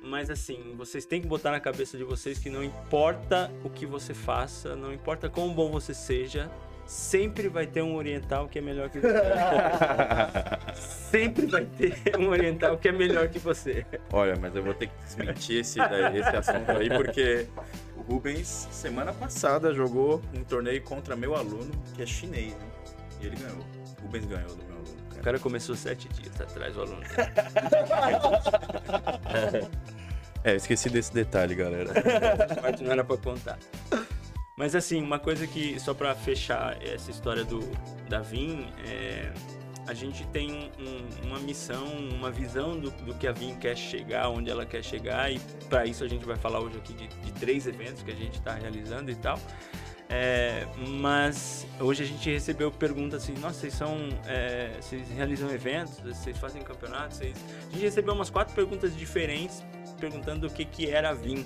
[0.01, 3.85] Mas assim, vocês têm que botar na cabeça de vocês que não importa o que
[3.85, 6.49] você faça, não importa quão bom você seja,
[6.85, 9.13] sempre vai ter um oriental que é melhor que você.
[11.11, 13.85] sempre vai ter um oriental que é melhor que você.
[14.11, 17.47] Olha, mas eu vou ter que desmentir esse, daí- esse assunto aí, porque
[17.97, 22.65] o Rubens, semana passada, jogou um torneio contra meu aluno, que é chinês, né?
[23.21, 23.65] E ele ganhou.
[23.99, 25.21] O Rubens ganhou do meu aluno, O cara.
[25.23, 27.01] cara começou sete dias atrás, o aluno.
[30.43, 31.91] É, eu esqueci desse detalhe, galera.
[32.61, 33.57] Parte não era pra contar.
[34.55, 37.59] Mas assim, uma coisa que, só pra fechar essa história do
[38.07, 39.31] da Vim, é,
[39.87, 44.29] a gente tem um- uma missão, uma visão do, do que a Vim quer chegar,
[44.29, 45.39] onde ela quer chegar, e
[45.69, 48.35] para isso a gente vai falar hoje aqui de, de três eventos que a gente
[48.35, 49.39] está realizando e tal.
[50.07, 50.67] É,
[50.99, 53.97] mas hoje a gente recebeu perguntas assim, nossa, vocês são.
[54.27, 57.35] é, vocês realizam eventos, vocês fazem campeonatos, vocês...
[57.69, 59.63] A gente recebeu umas quatro perguntas diferentes
[59.99, 61.45] perguntando o que, que era a Vim.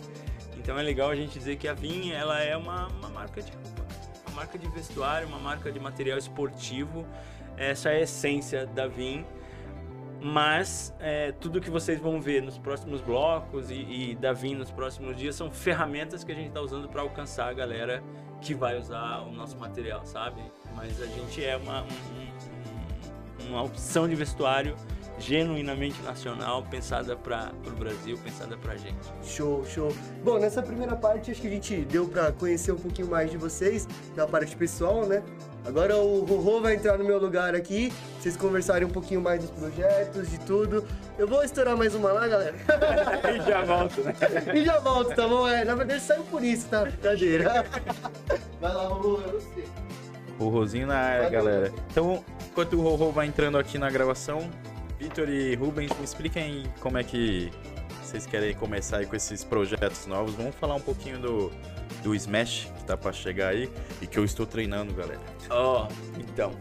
[0.60, 3.52] Então é legal a gente dizer que a Vim ela é uma, uma marca de
[3.52, 3.86] roupa,
[4.28, 7.06] uma marca de vestuário, uma marca de material esportivo.
[7.58, 9.26] Essa é a essência da Vim.
[10.22, 13.76] Mas é, tudo que vocês vão ver nos próximos blocos e,
[14.12, 17.48] e da Vim nos próximos dias são ferramentas que a gente está usando para alcançar
[17.48, 18.04] a galera
[18.42, 20.42] que vai usar o nosso material, sabe?
[20.76, 21.88] Mas a gente é uma, um-
[23.46, 24.76] um- uma opção de vestuário
[25.20, 28.98] genuinamente nacional, pensada para o Brasil, pensada para gente.
[29.24, 29.94] Show, show.
[30.24, 33.38] Bom, nessa primeira parte acho que a gente deu pra conhecer um pouquinho mais de
[33.38, 35.22] vocês, da parte pessoal, né?
[35.66, 39.52] Agora o Rorô vai entrar no meu lugar aqui, vocês conversarem um pouquinho mais dos
[39.52, 40.86] projetos, de tudo.
[41.18, 42.56] Eu vou estourar mais uma lá, galera.
[43.30, 44.16] E já volto, né?
[44.56, 45.48] e já volto, tá bom?
[45.48, 46.84] É, na verdade saiu por isso, tá?
[46.84, 47.66] Brincadeira.
[48.60, 49.64] Vai lá, Rorô, é você.
[50.40, 51.74] O Rosinho na área, galera.
[51.92, 54.50] Então, enquanto o Rorô vai entrando aqui na gravação,
[55.00, 57.50] Vitor e Rubens, me expliquem como é que
[58.04, 60.36] vocês querem começar aí com esses projetos novos.
[60.36, 61.52] Vamos falar um pouquinho do,
[62.04, 63.70] do Smash que tá pra chegar aí
[64.02, 65.22] e que eu estou treinando, galera.
[65.50, 66.52] Ó, então.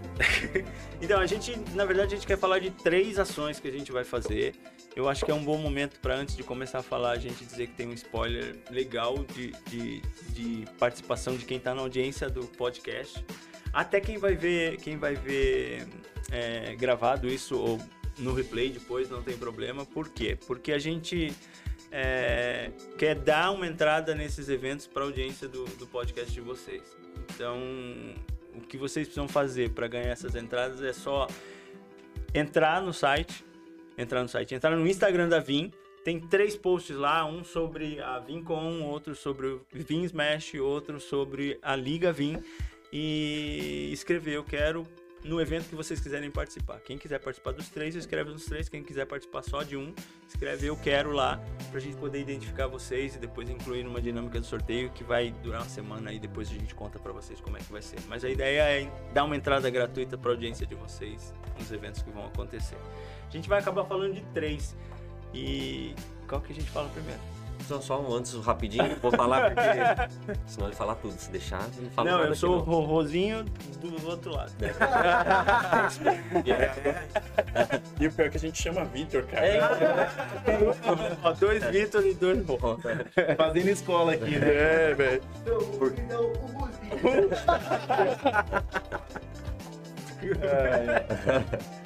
[1.03, 3.91] então, a gente, na verdade, a gente quer falar de três ações que a gente
[3.91, 4.55] vai fazer.
[4.95, 7.45] Eu acho que é um bom momento para antes de começar a falar, a gente
[7.45, 12.31] dizer que tem um spoiler legal de, de, de participação de quem tá na audiência
[12.31, 13.25] do podcast.
[13.73, 15.89] Até quem vai ver, quem vai ver
[16.31, 17.81] é, gravado isso ou
[18.19, 19.85] no replay depois, não tem problema.
[19.87, 20.37] Por quê?
[20.47, 21.33] Porque a gente
[21.91, 26.83] é, quer dar uma entrada nesses eventos para a audiência do, do podcast de vocês.
[27.35, 27.59] Então,
[28.55, 31.27] o que vocês precisam fazer para ganhar essas entradas é só
[32.35, 33.45] entrar no site,
[33.97, 35.73] entrar no site, entrar no Instagram da Vim.
[36.05, 41.59] Tem três posts lá, um sobre a VinCon, outro sobre o Vim Smash, outro sobre
[41.63, 42.43] a Liga Vim.
[42.93, 44.87] E escrever, eu quero
[45.25, 46.81] no evento que vocês quiserem participar.
[46.81, 48.69] Quem quiser participar dos três, escreve nos três.
[48.69, 49.95] Quem quiser participar só de um,
[50.29, 54.47] escreve eu quero lá, pra gente poder identificar vocês e depois incluir numa dinâmica do
[54.47, 57.61] sorteio que vai durar uma semana e depois a gente conta pra vocês como é
[57.61, 57.99] que vai ser.
[58.09, 62.11] Mas a ideia é dar uma entrada gratuita pra audiência de vocês nos eventos que
[62.11, 62.79] vão acontecer.
[63.27, 64.77] A gente vai acabar falando de três.
[65.35, 65.95] E
[66.27, 67.38] qual que a gente fala primeiro?
[67.69, 70.39] Só, só um antes, rapidinho, vou falar porque.
[70.47, 71.19] Senão ele fala tudo.
[71.19, 72.65] Se deixar, ele fala Não, nada eu sou o não.
[72.65, 74.51] Rorrozinho do outro lado.
[78.01, 79.47] E o pior é que a gente chama Vitor, cara.
[79.47, 79.61] É,
[81.23, 82.81] Ó, dois Vitor e dois Rorro.
[83.37, 84.49] Fazendo escola aqui, né?
[84.49, 85.23] É, velho.
[85.43, 87.29] Então, o final, o Guzinho.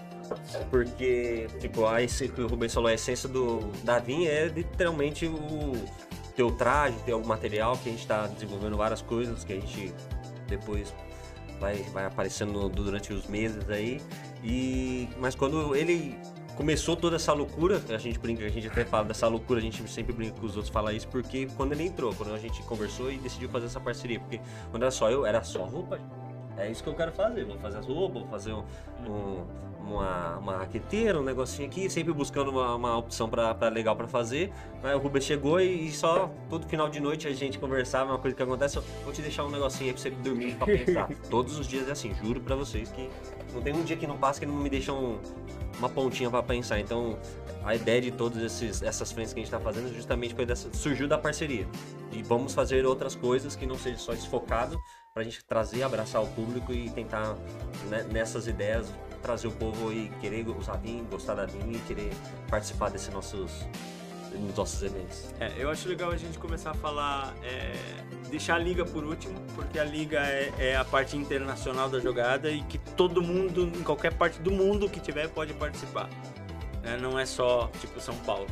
[0.71, 5.73] Porque, tipo, a que o Rubens falou, a essência do, da vinha é literalmente o
[6.37, 9.95] teu traje, ter algum material que a gente tá desenvolvendo várias coisas que a gente
[10.49, 10.92] depois
[11.61, 14.01] vai, vai aparecendo durante os meses aí.
[14.42, 16.18] E, mas quando ele
[16.57, 19.88] começou toda essa loucura, a gente brinca, a gente até fala dessa loucura, a gente
[19.90, 23.11] sempre brinca com os outros falar isso, porque quando ele entrou, quando a gente conversou
[23.11, 24.40] e decidiu fazer essa parceria, porque
[24.71, 25.99] quando era só eu, era só roupa.
[26.57, 28.62] É isso que eu quero fazer, vou fazer as roupas, vou fazer um,
[29.09, 33.97] um- uma, uma raqueteira, um negocinho aqui, sempre buscando uma, uma opção pra, pra legal
[33.97, 34.53] pra fazer.
[34.81, 38.19] Aí o Rubens chegou e, e só todo final de noite a gente conversava, uma
[38.19, 41.09] coisa que acontece, eu vou te deixar um negocinho aí pra você dormir pra pensar.
[41.29, 43.11] Todos os dias é assim, juro pra vocês que
[43.53, 45.19] não tem um dia que não passa que não me deixa um-
[45.81, 46.79] uma pontinha pra pensar.
[46.79, 47.19] Então,
[47.65, 50.73] a ideia de todas esses, essas frentes que a gente tá fazendo justamente foi dessa,
[50.73, 51.67] surgiu da parceria.
[52.12, 54.81] E vamos fazer outras coisas que não seja só desfocado
[55.14, 57.35] pra gente trazer, abraçar o público e tentar
[57.88, 58.87] né, nessas ideias
[59.22, 62.12] trazer o povo e querer usar vinho, gostar da vinho e querer
[62.48, 63.53] participar desses nossos,
[64.57, 65.33] nossos eventos.
[65.38, 67.72] É, eu acho legal a gente começar a falar, é,
[68.29, 72.51] deixar a liga por último, porque a liga é, é a parte internacional da jogada
[72.51, 76.09] e que todo mundo, em qualquer parte do mundo que tiver, pode participar.
[76.83, 76.98] né?
[77.01, 78.48] Não é só, tipo, São Paulo.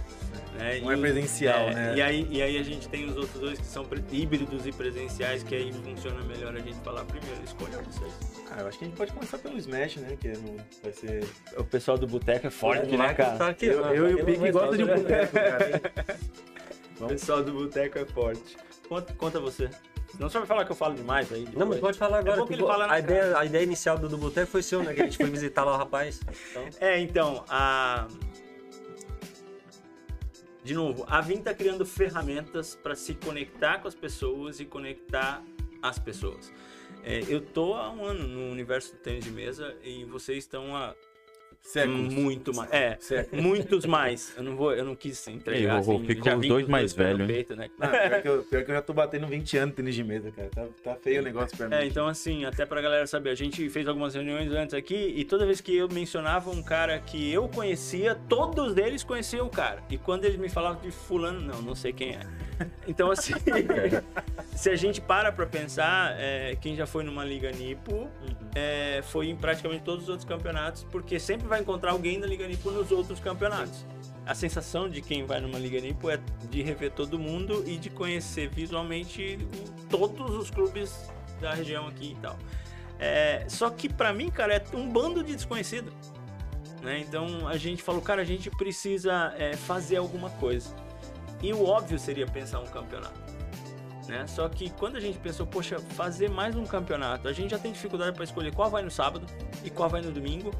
[0.54, 0.80] Né?
[0.80, 1.94] Não é presencial, é, né?
[1.96, 5.42] E aí, e aí a gente tem os outros dois que são híbridos e presenciais,
[5.42, 7.42] que aí funciona melhor a gente falar primeiro.
[7.44, 8.12] Escolha vocês.
[8.50, 10.16] Ah, eu acho que a gente pode começar pelo Smash, né?
[10.20, 11.24] Que não vai ser.
[11.56, 13.38] O pessoal do Boteco é forte, né, cara?
[13.38, 15.80] tá aqui, Eu, ó, eu e o Pique gostam de um boteco, cara.
[17.00, 18.56] O pessoal do Boteco é forte.
[18.88, 19.70] Conta, conta você.
[20.18, 21.44] Não só vai falar que eu falo demais aí.
[21.44, 21.80] Não, mas depois.
[21.80, 22.36] pode falar agora.
[22.38, 24.92] bom que fala a, ideia, a ideia inicial do, do Boteco foi seu, né?
[24.92, 26.20] Que a gente foi visitar lá o rapaz.
[26.50, 28.06] Então, É, então, a.
[30.62, 35.42] De novo, a Vim tá criando ferramentas para se conectar com as pessoas e conectar
[35.82, 36.52] as pessoas.
[37.02, 40.76] É, eu tô há um ano no universo do tênis de mesa e vocês estão
[40.76, 40.94] há
[41.62, 42.12] Séculos.
[42.12, 42.72] muito mais.
[42.72, 43.44] É, Séculos.
[43.44, 44.34] muitos mais.
[44.36, 45.76] Eu não vou, eu não quis entregar.
[45.76, 47.36] Ei, Rorô, assim, ficou já os dois mais pés no velho, hein?
[47.36, 47.70] peito, né?
[47.78, 50.04] Não, pior, que eu, pior que eu já tô batendo 20 anos de tênis de
[50.04, 50.48] mesa, cara.
[50.48, 51.74] Tá, tá feio o negócio pra mim.
[51.74, 55.24] É, então assim, até pra galera saber, a gente fez algumas reuniões antes aqui e
[55.24, 59.82] toda vez que eu mencionava um cara que eu conhecia, todos eles conheciam o cara.
[59.88, 62.20] E quando eles me falavam de fulano, não, não sei quem é.
[62.86, 63.32] Então assim,
[64.54, 68.08] se a gente para pra pensar, é, quem já foi numa Liga Nipo
[68.54, 72.46] é, foi em praticamente todos os outros campeonatos, porque sempre vai encontrar alguém da Liga
[72.46, 73.84] Nipo nos outros campeonatos.
[74.24, 77.90] A sensação de quem vai numa Liga Nipo é de rever todo mundo e de
[77.90, 79.36] conhecer visualmente
[79.90, 81.10] todos os clubes
[81.40, 82.38] da região aqui e tal.
[82.98, 85.92] É, só que pra mim, cara, é um bando de desconhecido.
[86.82, 87.00] Né?
[87.00, 90.74] Então a gente falou, cara, a gente precisa é, fazer alguma coisa.
[91.42, 93.18] E o óbvio seria pensar um campeonato.
[94.06, 94.24] Né?
[94.28, 97.72] Só que quando a gente pensou, poxa, fazer mais um campeonato, a gente já tem
[97.72, 99.26] dificuldade para escolher qual vai no sábado
[99.64, 100.52] e qual vai no domingo,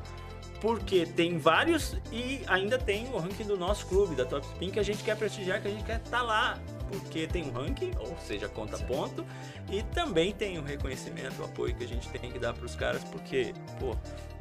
[0.60, 4.78] porque tem vários e ainda tem o ranking do nosso clube, da Top Spin, que
[4.78, 6.58] a gente quer prestigiar, que a gente quer estar lá,
[6.90, 9.24] porque tem um ranking, ou seja, conta ponto,
[9.70, 12.74] e também tem o reconhecimento, o apoio que a gente tem que dar para os
[12.74, 13.96] caras, porque, pô,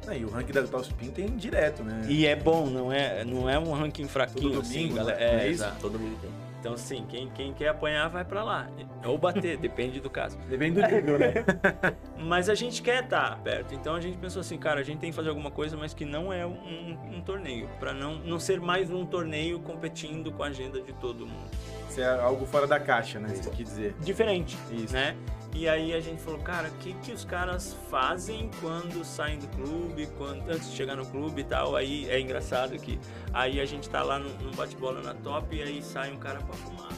[0.06, 2.02] Não, e o ranking da Top Spin tem direto, né?
[2.08, 5.18] e é bom, não é, não é um ranking fraquinho Todo assim, domingo, galera.
[5.18, 5.42] né?
[5.44, 5.64] É, é isso?
[5.80, 6.49] todo mundo tem.
[6.60, 8.68] Então, sim, quem, quem quer apanhar vai para lá.
[9.02, 10.36] Ou bater, depende do caso.
[10.46, 11.32] Depende do nível, né?
[12.20, 13.74] Mas a gente quer estar perto.
[13.74, 16.04] Então a gente pensou assim, cara, a gente tem que fazer alguma coisa, mas que
[16.04, 17.66] não é um, um torneio.
[17.80, 21.50] para não, não ser mais um torneio competindo com a agenda de todo mundo.
[21.88, 23.32] Isso é algo fora da caixa, né?
[23.32, 23.94] Isso quer dizer.
[24.00, 24.92] Diferente, Isso.
[24.92, 25.16] né?
[25.52, 29.48] E aí a gente falou, cara, o que, que os caras fazem quando saem do
[29.48, 31.74] clube, quando, antes de chegar no clube e tal?
[31.74, 32.98] Aí é engraçado que
[33.32, 36.38] aí a gente tá lá no, no bate-bola na top e aí sai um cara
[36.38, 36.92] pra fumar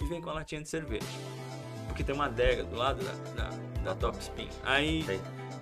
[0.00, 1.06] e vem com a latinha de cerveja.
[1.88, 3.50] Porque tem uma adega do lado da, da,
[3.82, 4.48] da Top Spin.
[4.62, 5.04] Aí.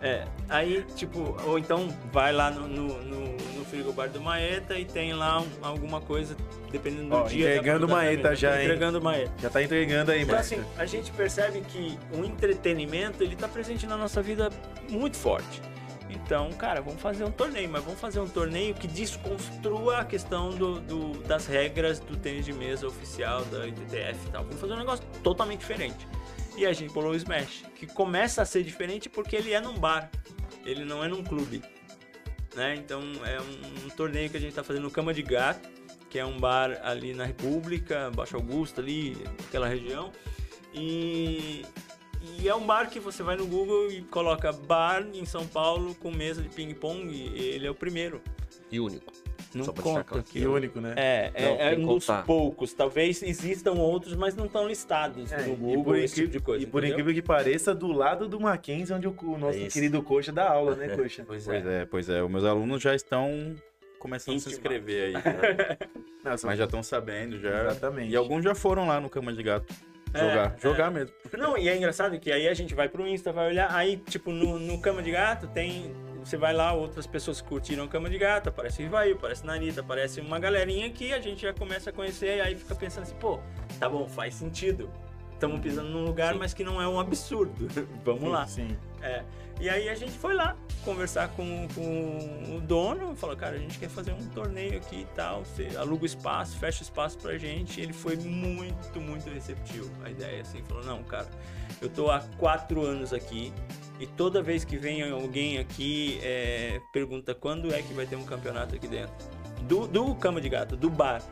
[0.02, 3.20] É, aí, tipo, ou então vai lá no, no, no,
[3.58, 6.36] no frigobar do Maeta e tem lá um- alguma coisa,
[6.70, 7.50] dependendo do Ó, dia.
[7.50, 8.64] entregando Maeta já, hein?
[8.64, 9.32] Entregando Maeta.
[9.40, 13.86] Já tá entregando aí, Então, assim, a gente percebe que o entretenimento, ele tá presente
[13.86, 14.50] na nossa vida
[14.88, 15.60] muito forte.
[16.08, 20.50] Então, cara, vamos fazer um torneio, mas vamos fazer um torneio que desconstrua a questão
[20.50, 24.44] do, do- das regras do tênis de mesa oficial da ITTF e tal.
[24.44, 26.06] Vamos fazer um negócio totalmente diferente.
[26.56, 29.74] E a gente pulou o Smash, que começa a ser diferente porque ele é num
[29.74, 30.10] bar,
[30.64, 31.62] ele não é num clube.
[32.54, 32.74] Né?
[32.76, 35.68] Então é um, um torneio que a gente tá fazendo no Cama de Gato,
[36.08, 39.16] que é um bar ali na República, Baixo Augusto, ali,
[39.46, 40.10] aquela região.
[40.72, 41.62] E,
[42.38, 45.94] e é um bar que você vai no Google e coloca bar em São Paulo
[45.96, 47.12] com mesa de ping-pong.
[47.36, 48.22] Ele é o primeiro.
[48.72, 49.12] E único.
[49.54, 50.18] Não conta claro.
[50.20, 50.38] aqui.
[50.40, 50.94] E único, né?
[50.96, 52.22] É, é, Não, é que um dos contar.
[52.24, 52.72] poucos.
[52.72, 56.44] Talvez existam outros, mas não estão listados É, no Google, por, esse tipo incrível, de
[56.44, 56.62] coisa.
[56.62, 56.94] e por entendeu?
[57.00, 60.48] incrível que pareça, do lado do Mackenzie, onde o, o nosso É querido Coxa dá
[60.50, 61.24] aula, né, Coxa?
[61.26, 61.82] Pois Pois é.
[61.82, 62.22] é, pois é.
[62.22, 63.54] Os meus alunos já estão
[63.98, 65.12] começando a se inscrever aí.
[65.24, 65.78] né?
[66.24, 67.62] Não, Mas já estão sabendo, já.
[67.70, 68.10] Exatamente.
[68.10, 69.72] E alguns já foram lá no Cama de Gato.
[70.14, 70.54] É, Jogar.
[70.56, 70.60] é.
[70.60, 71.14] Jogar mesmo.
[71.36, 74.30] Não, e é engraçado que aí a gente vai pro Insta, vai olhar, aí, tipo,
[74.30, 75.92] no, no Cama de Gato tem.
[76.26, 80.20] Você vai lá, outras pessoas que curtiram Cama de Gato, aparece o aparece Narita, aparece
[80.20, 83.38] uma galerinha que a gente já começa a conhecer, e aí fica pensando assim, pô,
[83.78, 84.90] tá bom, faz sentido.
[85.32, 87.68] Estamos pisando num lugar, mas que não é um absurdo.
[88.04, 88.44] Vamos lá.
[88.44, 88.76] Sim.
[89.00, 89.22] É.
[89.60, 93.78] E aí a gente foi lá conversar com, com o dono, falou, cara, a gente
[93.78, 97.38] quer fazer um torneio aqui e tal, você aluga o espaço, fecha o espaço pra
[97.38, 97.80] gente.
[97.80, 101.28] Ele foi muito, muito receptivo a ideia, assim, falou, não, cara,
[101.80, 103.52] eu tô há quatro anos aqui
[103.98, 108.24] e toda vez que vem alguém aqui é, pergunta quando é que vai ter um
[108.24, 109.14] campeonato aqui dentro.
[109.62, 111.22] Do, do Cama de Gato, do bar.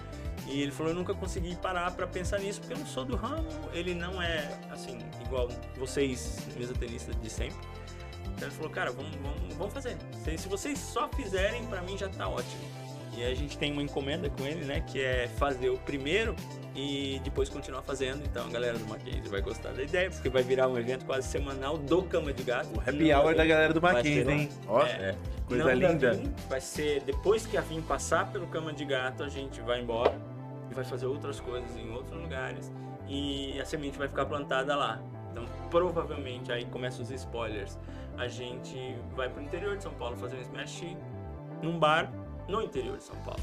[0.47, 3.17] E ele falou, eu nunca consegui parar pra pensar nisso, porque eu não sou do
[3.17, 7.57] ramo, ele não é, assim, igual vocês, mesotenistas de sempre.
[8.35, 9.97] Então ele falou, cara, vamos, vamos, vamos fazer.
[10.23, 12.84] Se, se vocês só fizerem, pra mim já tá ótimo.
[13.17, 14.81] E a gente tem uma encomenda com ele, né?
[14.87, 16.35] Que é fazer o primeiro
[16.75, 18.25] e depois continuar fazendo.
[18.25, 21.29] Então a galera do Mackenzie vai gostar da ideia, porque vai virar um evento quase
[21.29, 22.69] semanal do Cama de Gato.
[22.75, 24.49] O happy hour da galera do Mackenzie, hein?
[24.67, 25.15] Ó, É.
[25.47, 26.13] coisa Não da linda.
[26.15, 29.81] Vim, vai ser depois que a Vim passar pelo Cama de Gato, a gente vai
[29.81, 30.19] embora
[30.71, 32.73] e vai fazer outras coisas em outros lugares.
[33.07, 35.01] E a semente vai ficar plantada lá.
[35.31, 37.79] Então, provavelmente, aí começam os spoilers.
[38.17, 40.85] A gente vai pro interior de São Paulo fazer um Smash
[41.63, 42.11] num bar
[42.49, 43.41] no interior de São Paulo.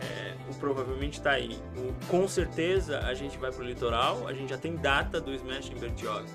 [0.00, 1.58] É, o provavelmente tá aí.
[1.76, 5.70] O, com certeza a gente vai pro litoral, a gente já tem data do Smash
[5.70, 6.26] em Bertioga.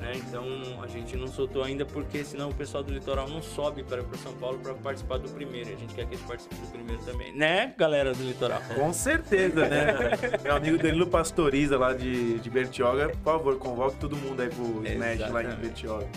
[0.00, 0.12] Né?
[0.16, 4.02] Então a gente não soltou ainda porque senão o pessoal do litoral não sobe para
[4.16, 5.68] São Paulo para participar do primeiro.
[5.68, 8.62] A gente quer que eles participem do primeiro também, né, galera do litoral?
[8.74, 9.94] Com certeza, né?
[10.42, 14.64] Meu amigo Danilo Pastoriza lá de, de Bertioga, por favor, convoque todo mundo aí pro
[14.64, 15.60] Smash lá em Exatamente.
[15.60, 16.08] Bertioga.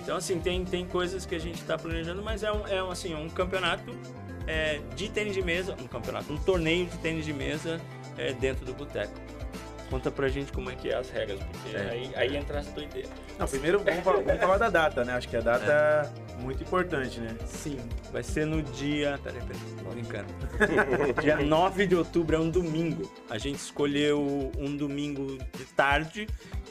[0.00, 2.90] Então assim tem, tem coisas que a gente está planejando, mas é um, é um,
[2.90, 3.94] assim um campeonato
[4.46, 7.80] é, de tênis de mesa, um campeonato, um torneio de tênis de mesa
[8.16, 9.12] é, dentro do boteco.
[9.90, 11.80] Conta pra gente como é que é as regras, porque É.
[11.90, 13.08] aí, aí entra essa doideira.
[13.36, 15.14] Não, primeiro vamos falar, vamos falar da data, né?
[15.14, 15.72] Acho que a data
[16.38, 17.36] é muito importante, né?
[17.44, 17.76] Sim,
[18.12, 19.18] vai ser no dia.
[19.20, 20.26] Peraí, peraí, tô brincando.
[21.20, 23.10] dia 9 de outubro é um domingo.
[23.28, 26.28] A gente escolheu um domingo de tarde,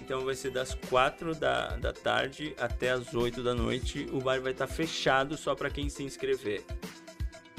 [0.10, 4.08] então vai ser das 4 da, da tarde até as 8 da noite.
[4.12, 6.63] O bar vai estar fechado só para quem se inscrever.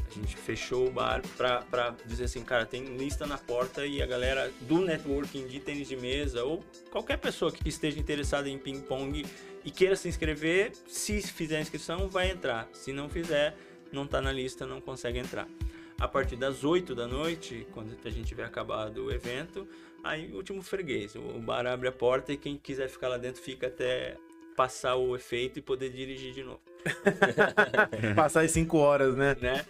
[0.04, 4.06] A gente fechou o bar pra dizer assim, cara, tem lista na porta e a
[4.06, 9.24] galera do networking de tênis de mesa ou qualquer pessoa que esteja interessada em ping-pong
[9.64, 12.68] e queira se inscrever, se fizer a inscrição, vai entrar.
[12.72, 13.56] Se não fizer,
[13.92, 15.46] não tá na lista, não consegue entrar.
[16.00, 19.68] A partir das 8 da noite, quando a gente tiver acabado o evento,
[20.02, 21.14] aí o último freguês.
[21.14, 24.16] O bar abre a porta e quem quiser ficar lá dentro fica até
[24.56, 26.60] passar o efeito e poder dirigir de novo,
[28.16, 29.36] Passar as 5 horas, né?
[29.40, 29.66] né?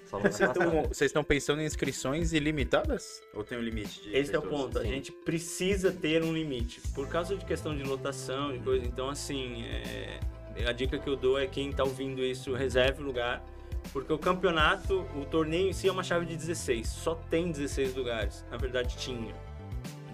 [0.90, 3.20] Vocês estão- pensando em inscrições ilimitadas?
[3.34, 4.78] Ou tem um limite de Esse é o ponto.
[4.78, 6.80] A gente precisa ter um limite.
[6.94, 8.84] Por causa de questão de lotação e coisa.
[8.86, 10.20] Então, assim, é,
[10.66, 13.44] a dica que eu dou é quem tá ouvindo isso, reserve o lugar.
[13.92, 16.86] Porque o campeonato, o torneio em si é uma chave de 16.
[16.86, 18.44] Só tem 16 lugares.
[18.50, 19.34] Na verdade, tinha.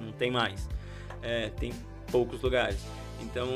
[0.00, 0.68] Não tem mais.
[1.22, 1.72] É, tem
[2.10, 2.78] poucos lugares.
[3.20, 3.48] Então,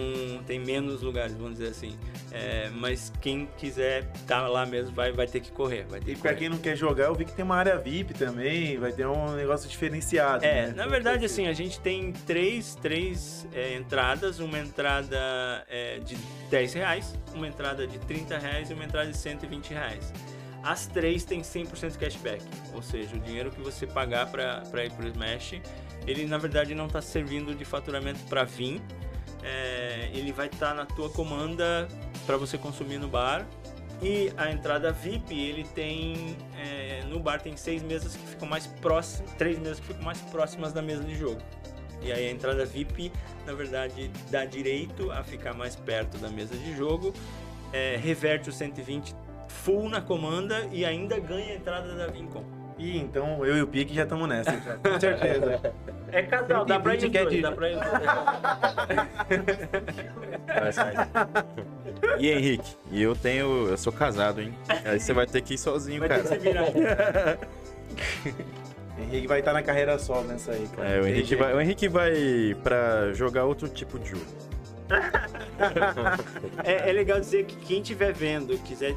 [0.46, 1.96] tem menos lugares, vamos dizer assim.
[2.32, 5.84] É, mas quem quiser estar lá mesmo vai, vai ter que correr.
[5.86, 6.36] Ter E que pra correr.
[6.36, 9.32] quem não quer jogar, eu vi que tem uma área VIP também, vai ter um
[9.34, 10.44] negócio diferenciado.
[10.44, 10.72] É, né?
[10.74, 14.38] na verdade, assim, a gente tem três, três é, entradas.
[14.40, 15.16] Uma entrada
[15.68, 16.16] é, de
[16.50, 20.12] 10 reais, uma entrada de 30 reais e uma entrada de 120 reais.
[20.62, 22.42] As três têm 100% cashback,
[22.74, 25.54] ou seja, o dinheiro que você pagar para ir pro Smash,
[26.06, 28.80] ele na verdade não está servindo de faturamento para vir,
[29.42, 31.88] é, ele vai estar na tua comanda
[32.26, 33.46] para você consumir no bar.
[34.02, 36.36] E a entrada VIP, ele tem.
[36.56, 39.30] é, no bar tem seis mesas que ficam mais próximas.
[39.34, 41.40] Três mesas que ficam mais próximas da mesa de jogo.
[42.02, 43.12] E aí a entrada VIP,
[43.46, 47.12] na verdade, dá direito a ficar mais perto da mesa de jogo.
[47.72, 49.14] é, reverte o 120
[49.48, 52.44] full na comanda e ainda ganha a entrada da Vincom.
[52.78, 55.74] Ih, então eu e o Pique já estamos nessa, já, com certeza.
[56.12, 57.78] É casal, dá pra ir 120 os que é dois, de- dá pra ir.
[62.18, 63.68] E Henrique, e eu tenho.
[63.68, 64.52] Eu sou casado, hein?
[64.84, 66.22] Aí você vai ter que ir sozinho, Vai ter cara.
[66.22, 66.66] que se virar.
[68.98, 70.88] Henrique vai estar na carreira solo nessa aí, cara.
[70.88, 72.12] É, o Henrique, vai, o Henrique vai
[72.62, 74.24] pra jogar outro tipo de jogo.
[76.64, 78.94] É, é legal dizer que quem estiver vendo, quiser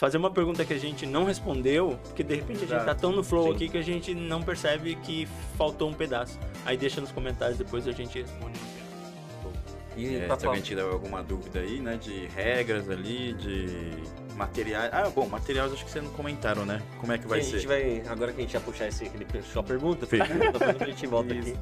[0.00, 3.12] fazer uma pergunta que a gente não respondeu, porque de repente a gente tá tão
[3.12, 3.54] no flow Sim.
[3.54, 5.28] aqui que a gente não percebe que
[5.58, 6.38] faltou um pedaço.
[6.64, 8.58] Aí deixa nos comentários, depois a gente responde.
[9.98, 11.98] E É, pra se alguém tiver alguma dúvida aí, né?
[12.00, 13.90] De regras ali, de
[14.36, 14.90] materiais.
[14.90, 16.80] Ah, bom, materiais acho que vocês não comentaram, né?
[16.98, 17.68] Como é que vai Sim, a gente ser?
[17.68, 21.34] vai, agora que a gente vai puxar esse, aquele, sua pergunta, depois a gente volta
[21.34, 21.50] Isso.
[21.50, 21.58] aqui.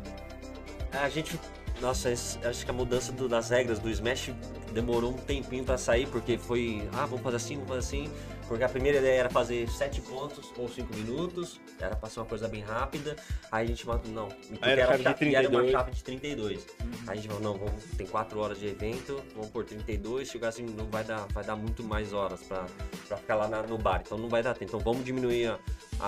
[0.92, 1.40] A gente,
[1.80, 4.32] nossa, acho que a mudança do- das regras do Smash
[4.72, 8.10] demorou um tempinho pra sair, porque foi, ah, vamos fazer assim, vamos fazer assim.
[8.48, 12.26] Porque a primeira ideia era fazer 7 pontos ou 5 minutos, era pra ser uma
[12.26, 13.14] coisa bem rápida.
[13.52, 14.28] Aí a gente matou, não,
[14.62, 15.70] era era, chave de cha- e era uma 32.
[15.70, 16.66] chave de 32.
[17.06, 20.48] Aí a gente falou, não, vamos, tem 4 horas de evento, vamos por 32, chegar
[20.48, 22.64] assim, não vai dar, vai dar muito mais horas pra,
[23.06, 24.76] pra ficar lá na- no bar, então não vai dar tempo.
[24.76, 25.58] Então vamos diminuir a-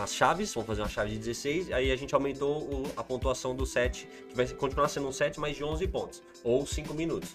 [0.02, 3.54] as chaves, vamos fazer uma chave de 16, aí a gente aumentou o- a pontuação
[3.54, 7.30] do set, que vai continuar sendo um set, mas de 11 pontos, ou 5 minutos.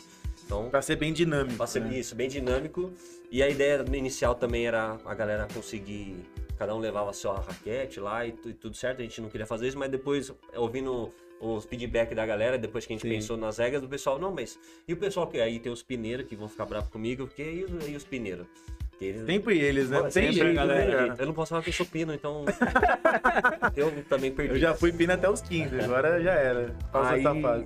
[0.45, 1.57] Então, Pra ser bem dinâmico.
[1.57, 1.97] Pra ser né?
[1.97, 2.93] isso, bem dinâmico.
[3.31, 6.15] E a ideia inicial também era a galera conseguir.
[6.57, 8.99] Cada um levava a sua raquete lá e, e tudo certo.
[9.01, 12.93] A gente não queria fazer isso, mas depois, ouvindo os feedback da galera, depois que
[12.93, 13.09] a gente Sim.
[13.13, 14.57] pensou nas regras, o pessoal, não, mas.
[14.87, 15.39] E o pessoal que.
[15.41, 18.47] Aí tem os pineiros que vão ficar bravos comigo, porque e os, e os pineiros?
[18.97, 20.01] Que eles- Sempre eles, né?
[20.01, 20.99] Pô, sempre, não né, cara?
[21.07, 21.21] jeito.
[21.21, 22.45] Eu não posso falar que eu sou pino, então.
[23.75, 24.53] eu também perdi.
[24.53, 26.73] Eu já fui pino até os 15, agora já era.
[26.91, 27.65] Passa Aí, essa fase.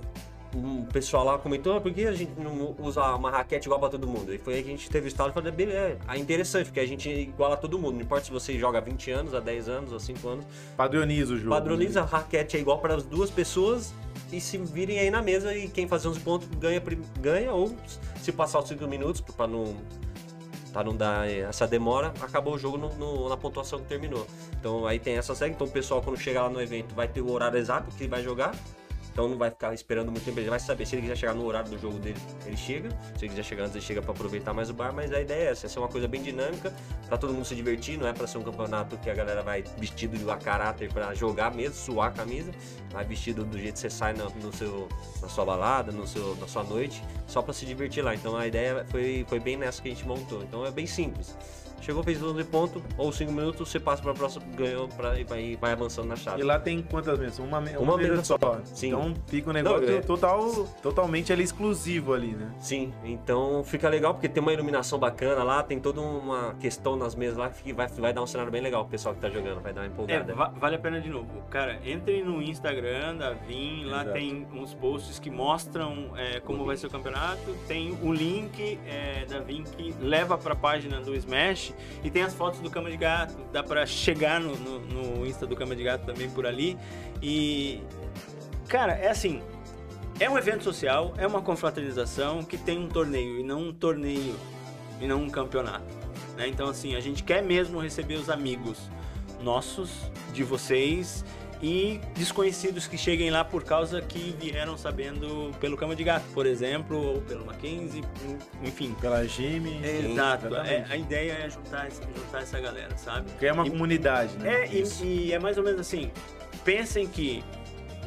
[0.54, 3.88] Um pessoal lá comentou, ah, por que a gente não usa uma raquete igual pra
[3.88, 4.34] todo mundo?
[4.34, 6.80] E foi aí que a gente teve o estalo e falou, beleza, é interessante, porque
[6.80, 7.94] a gente iguala todo mundo.
[7.94, 10.44] Não importa se você joga há 20 anos, há 10 anos, há 5 anos.
[10.76, 11.50] Padroniza o jogo.
[11.50, 13.94] Padroniza, a raquete é igual para as duas pessoas
[14.32, 16.82] e se virem aí na mesa e quem fazer 11 pontos ganha,
[17.20, 17.74] ganha ou
[18.20, 19.76] se passar os 5 minutos para não
[20.72, 24.24] para não dar essa demora, acabou o jogo no- no- na pontuação que terminou.
[24.58, 27.20] Então aí tem essa regra, então o pessoal quando chegar lá no evento vai ter
[27.20, 28.54] o horário exato que vai jogar.
[29.12, 30.86] Então não vai ficar esperando muito tempo, ele vai saber.
[30.86, 32.88] Se ele quiser chegar no horário do jogo dele, ele chega.
[33.16, 34.92] Se ele quiser chegar antes, ele chega para aproveitar mais o bar.
[34.92, 36.72] Mas a ideia é essa, é ser uma coisa bem dinâmica,
[37.06, 37.98] para todo mundo se divertir.
[37.98, 41.54] Não é para ser um campeonato que a galera vai vestido de caráter para jogar
[41.54, 42.52] mesmo, suar a camisa.
[42.90, 44.88] Vai vestido do jeito que você sai no, no seu,
[45.20, 48.14] na sua balada, no seu, na sua noite, só para se divertir lá.
[48.14, 50.42] Então a ideia foi, foi bem nessa que a gente montou.
[50.42, 51.36] Então é bem simples.
[51.80, 55.24] Chegou, fez 12 pontos, ou 5 minutos, você passa para a próxima, ganhou pra, e
[55.24, 56.40] vai, vai avançando na chave.
[56.40, 57.38] E lá tem quantas mesas?
[57.38, 58.38] Uma, me- Uma mesa mesa só.
[58.38, 58.60] só.
[58.64, 58.88] Sim.
[58.88, 60.50] Então fica um negócio Não, é- total,
[60.82, 62.50] totalmente ali exclusivo ali, né?
[62.58, 67.14] Sim, então fica legal porque tem uma iluminação bacana lá, tem toda uma questão nas
[67.14, 69.60] mesas lá que vai, vai dar um cenário bem legal pro pessoal que tá jogando,
[69.60, 70.34] vai dar uma É, empolgada.
[70.34, 71.26] va- vale a pena de novo.
[71.50, 74.12] Cara, entrem no Instagram da Vim, lá Exato.
[74.12, 77.54] tem uns posts que mostram é, como vai ser o campeonato.
[77.66, 81.69] Tem o link é, da Vim que leva pra página do Smash
[82.02, 83.34] e tem as fotos do Cama de Gato.
[83.52, 86.78] Dá pra chegar no, no, no Insta do Cama de Gato também por ali.
[87.22, 87.82] E,
[88.68, 89.42] cara, é assim.
[90.18, 94.36] É um evento social, é uma confraternização que tem um torneio e não um torneio
[95.00, 95.86] e não um campeonato.
[96.36, 96.46] né?
[96.46, 98.90] Então, assim, a gente quer mesmo receber os amigos
[99.42, 101.24] nossos, de vocês
[101.62, 106.46] e desconhecidos que cheguem lá por causa que vieram sabendo pelo Cama de Gato, por
[106.46, 108.02] exemplo, ou pelo Mackenzie,
[108.62, 108.94] enfim.
[109.00, 109.80] Pela Jimmy.
[109.84, 110.54] Exato.
[110.56, 113.30] É, a ideia é juntar, juntar essa galera, sabe?
[113.40, 114.64] É uma E- comunidade, né?
[114.64, 116.10] É, e, e é mais ou menos assim.
[116.64, 117.42] Pensem que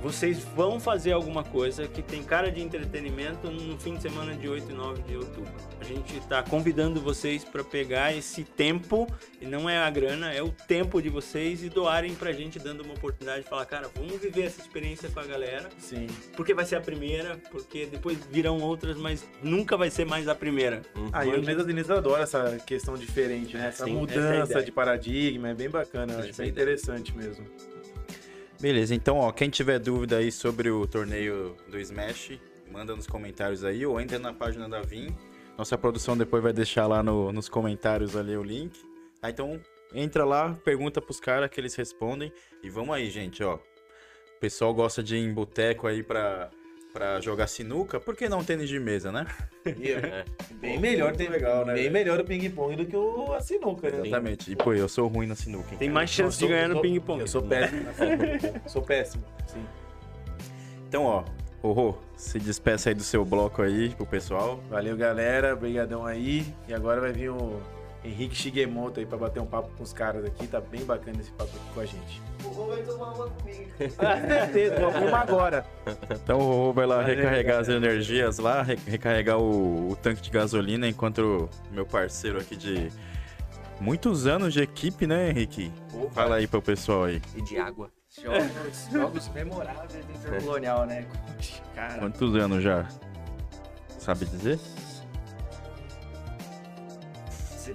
[0.04, 4.50] vocês vão fazer alguma coisa que tem cara de entretenimento no fim de semana de
[4.50, 5.54] 8 e 9 de outubro.
[5.80, 9.08] A gente está convidando vocês para pegar esse tempo,
[9.40, 12.84] e não é a grana, é o tempo de vocês e doarem pra gente, dando
[12.84, 16.08] uma oportunidade de falar, cara, vamos viver essa experiência com a galera, Sim.
[16.36, 20.36] porque vai ser a primeira, porque depois virão outras, mas nunca vai ser mais a
[20.36, 20.82] primeira.
[20.98, 21.10] Uhum.
[21.14, 21.44] Ah, e o.
[21.44, 23.66] Mesa Diniz adora essa questão diferente, né?
[23.66, 26.32] É, essa sim, essa é a mudança de paradigma, é bem bacana, eu acho é
[26.32, 26.52] a bem ideia.
[26.52, 27.46] interessante mesmo.
[28.64, 32.40] Beleza, então, ó, quem tiver dúvida aí sobre o torneio do Smash,
[32.72, 35.14] manda nos comentários aí ou entra na página da Vim.
[35.58, 38.80] Nossa produção depois vai deixar lá no- nos comentários ali o link.
[39.20, 39.60] Tá, então,
[39.94, 42.32] entra lá, pergunta pros caras que eles respondem.
[42.64, 43.56] E vamos aí, gente, ó.
[43.56, 46.50] O pessoal gosta de ir em boteco aí pra,
[46.94, 49.26] pra jogar sinuca, por que não tênis de mesa, né?
[49.66, 50.26] É.
[50.56, 54.02] Bem melhor, tem, legal, né, bem melhor o ping-pong do que o a sinuca, né?
[54.08, 54.52] Exatamente.
[54.52, 55.72] E, pô, eu sou ruim na sinuca.
[55.72, 55.94] hein, Tem cara.
[55.94, 57.22] mais chance de ganhar no ping-pong.
[57.22, 58.62] Eu sou péssimo na sinuca.
[58.70, 59.64] sou péssimo, sim.
[60.88, 61.24] Então, ó,
[61.62, 64.62] ô Rô, se despeça aí do seu bloco aí pro pessoal.
[64.70, 65.54] Valeu, galera.
[65.54, 66.46] Obrigadão aí.
[66.68, 67.60] E agora vai vir o
[68.04, 70.46] Henrique Shigemoto aí pra bater um papo com os caras aqui.
[70.46, 72.22] Tá bem bacana esse papo aqui com a gente.
[72.46, 73.72] O Rô vai tomar uma comigo.
[73.80, 75.66] Com certeza, vamos agora.
[76.12, 80.22] Então o Rô vai lá Valeu, recarregar as energias lá, re- recarregar o, o tanque
[80.22, 82.92] de gasolina, enquanto o meu parceiro aqui de,
[83.80, 85.72] Muitos anos de equipe, né, Henrique?
[85.92, 87.22] Pô, Fala aí pro pessoal aí.
[87.36, 87.90] E de água.
[88.22, 91.06] Jogos, jogos memoráveis do Intercolonial, né?
[91.74, 92.88] Cara, Quantos anos já?
[93.98, 94.60] Sabe dizer?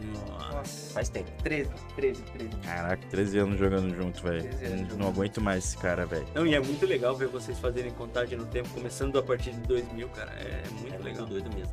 [0.03, 0.38] nossa,
[0.99, 1.31] Faz tempo.
[1.45, 2.57] 13, 13, 13.
[2.57, 4.43] Caraca, 13 anos jogando junto, velho.
[4.43, 6.27] 13 anos Não, aguento mais esse cara, velho.
[6.35, 9.61] Não, e é muito legal ver vocês fazerem contagem no tempo, começando a partir de
[9.61, 10.33] 2000, cara.
[10.33, 11.29] É, é muito É legal.
[11.29, 11.73] muito doido mesmo.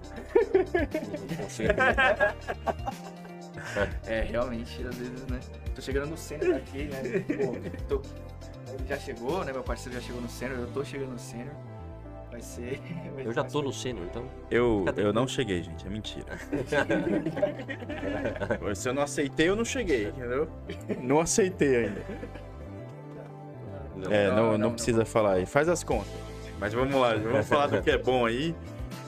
[1.39, 2.75] Não.
[4.05, 5.39] É, realmente, às vezes, né?
[5.73, 7.01] Tô chegando no sênior aqui, né?
[7.87, 8.01] Pô, tô...
[8.73, 9.51] Ele já chegou, né?
[9.51, 11.53] Meu parceiro já chegou no sênior, eu tô chegando no sênior.
[12.35, 12.81] Vai ser.
[13.15, 14.25] vai Eu já ser- tô no sênior, então.
[14.51, 15.03] Eu, Cadê?
[15.05, 16.25] eu não cheguei, gente, é mentira.
[18.75, 20.49] Se eu não aceitei, eu não cheguei, entendeu?
[21.01, 22.01] Não aceitei ainda.
[24.09, 24.71] É, Não, não, não, não, não.
[24.73, 25.45] precisa falar aí.
[25.45, 26.11] Faz as contas.
[26.59, 28.53] Mas vamos lá, vamos falar do que é bom aí.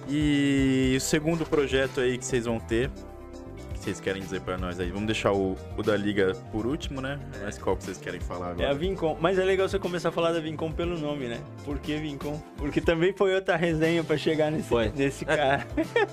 [0.07, 2.89] E o segundo projeto aí que vocês vão ter,
[3.87, 4.89] vocês querem dizer pra nós aí.
[4.91, 7.17] Vamos deixar o, o da Liga por último, né?
[7.41, 8.73] Mas qual que vocês querem falar É a agora?
[8.75, 9.17] Vincom.
[9.21, 11.39] Mas é legal você começar a falar da Vincom pelo nome, né?
[11.63, 12.37] Por que Vincom?
[12.57, 14.89] Porque também foi outra resenha pra chegar nesse, Foi.
[14.93, 15.35] nesse É.
[15.37, 15.67] cara.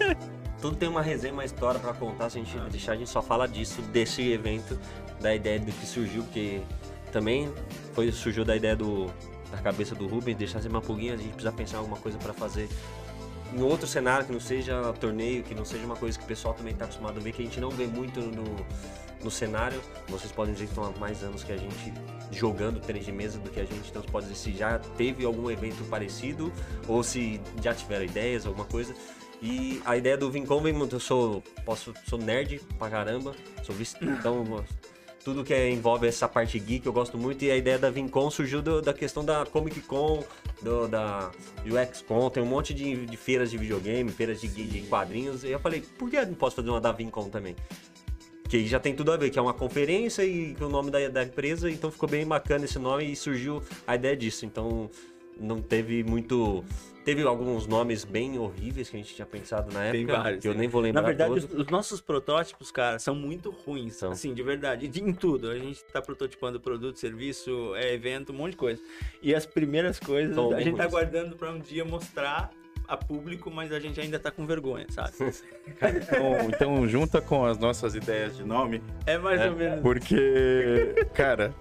[0.63, 2.31] Tudo tem uma resenha, uma história pra contar.
[2.31, 4.79] Se a gente deixar, a gente só fala disso, desse evento,
[5.21, 6.61] da ideia do que surgiu, porque
[7.11, 7.53] também
[7.93, 9.07] foi, surgiu da ideia do,
[9.51, 12.17] da cabeça do Rubens, deixar ser uma pulguinha, a gente precisa pensar em alguma coisa
[12.19, 12.69] pra fazer
[13.55, 16.55] em outro cenário que não seja torneio, que não seja uma coisa que o pessoal
[16.55, 18.45] também tá acostumado a ver, que a gente não vê muito no,
[19.23, 19.81] no cenário.
[20.09, 21.93] Vocês podem dizer que estão há mais anos que a gente
[22.33, 25.25] jogando tênis de mesa do que a gente, então você pode dizer se já teve
[25.25, 26.53] algum evento parecido
[26.89, 28.95] ou se já tiveram ideias, alguma coisa.
[29.41, 30.97] E a ideia do Vincom vem muito.
[30.97, 34.65] Eu sou, posso, sou nerd pra caramba, sou visto, então
[35.25, 37.45] tudo que é- envolve essa parte geek eu gosto muito.
[37.45, 40.23] E a ideia da Vincom surgiu do- da questão da Comic Con,
[40.63, 41.31] do- da
[41.67, 45.43] UX Con, tem um monte de, de feiras de videogame, feiras de, de quadrinhos.
[45.45, 47.57] E eu falei, por que eu não posso fazer uma da Vincom também?
[48.49, 51.09] Que aí já tem tudo a ver, que é uma conferência e o nome da,
[51.09, 54.45] da empresa, então ficou bem bacana esse nome e surgiu a ideia disso.
[54.45, 54.91] Então
[55.41, 56.63] não teve muito.
[57.05, 59.93] Teve alguns nomes bem horríveis que a gente tinha pensado na época.
[59.99, 61.03] Tem vários, que eu nem vou lembrar.
[61.03, 61.45] Na verdade, todos.
[61.45, 63.97] os, os nossos protótipos, cara, são muito ruins.
[63.97, 64.13] São.
[64.13, 64.89] Assim, de verdade.
[64.89, 65.51] De, em tudo.
[65.51, 68.81] A gente tá prototipando produto, serviço, é, evento, um monte de coisa.
[69.23, 70.93] E as primeiras coisas São a gente tá ruins.
[70.93, 72.51] guardando pra um dia mostrar
[72.89, 75.13] a público, mas a gente ainda tá com vergonha, sabe?
[75.67, 79.81] Então, então junta com as nossas ideias de nome, É mais ou menos.
[79.81, 81.55] porque, cara,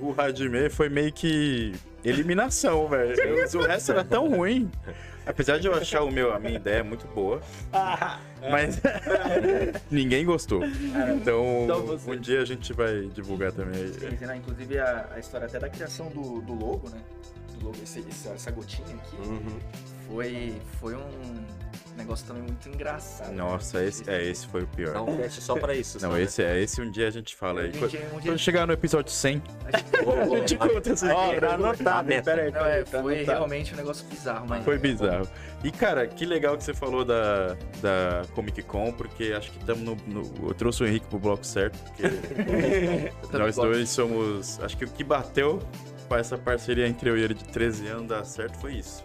[0.00, 1.72] o Hajime foi meio que
[2.08, 3.14] eliminação, velho.
[3.58, 4.70] O resto era tão ruim.
[5.26, 7.40] Apesar de eu achar o meu, a minha ideia muito boa,
[8.48, 8.80] mas
[9.90, 10.60] ninguém gostou.
[10.64, 12.10] Então, Só você.
[12.12, 13.92] um dia a gente vai divulgar também.
[13.92, 14.36] Sim, né?
[14.36, 17.00] Inclusive a, a história até da criação do, do logo, né?
[17.58, 19.58] Do logo, esse- essa, essa gotinha aqui, Uhum.
[20.08, 21.44] foi, foi um
[21.96, 23.28] negócio também muito engraçado.
[23.30, 23.36] né?
[23.36, 24.92] Nossa, esse, é, esse foi o pior.
[24.92, 25.98] Dá um teste só pra isso.
[26.00, 26.22] Não, só, né?
[26.22, 27.68] esse é esse um dia a gente fala aí.
[27.68, 27.88] Um dia- um
[28.20, 29.42] dia- Quando chegar no episódio 100,
[29.72, 29.90] A gente-
[30.34, 31.40] a gente conta essa história.
[31.40, 32.22] tá anotado, meta.
[32.22, 33.24] pera é, foi anotado.
[33.26, 34.64] realmente um negócio bizarro, mas.
[34.64, 35.28] Foi bizarro.
[35.64, 39.82] E, cara, que legal que você falou da, da Comic Con, porque acho que estamos
[39.82, 42.02] no, no- Eu trouxe o Henrique pro bloco certo, porque
[43.32, 43.62] nós gosto.
[43.72, 44.60] dois somos.
[44.62, 45.60] Acho que o que bateu
[46.08, 49.04] pra essa parceria entre eu e ele de 13 anos dar certo foi isso.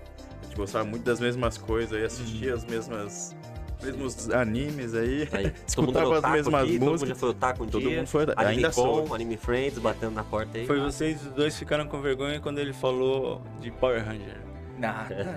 [0.52, 3.34] A gente gostava muito das mesmas coisas e assistia as mesmas.
[3.82, 5.22] mesmos animes aí.
[5.32, 7.10] Aí, todo mundo Escutava foi as mesmas aqui, Todo mundo músicas.
[7.10, 7.97] já foi otaku um Todo dia.
[7.97, 8.24] mundo foi.
[8.24, 9.08] Anime Ainda sou.
[9.08, 10.68] Com, Anime Friends, batendo na porta aí.
[10.68, 14.41] Foi vocês os dois ficaram com vergonha quando ele falou de Power Ranger.
[14.78, 15.36] Nada.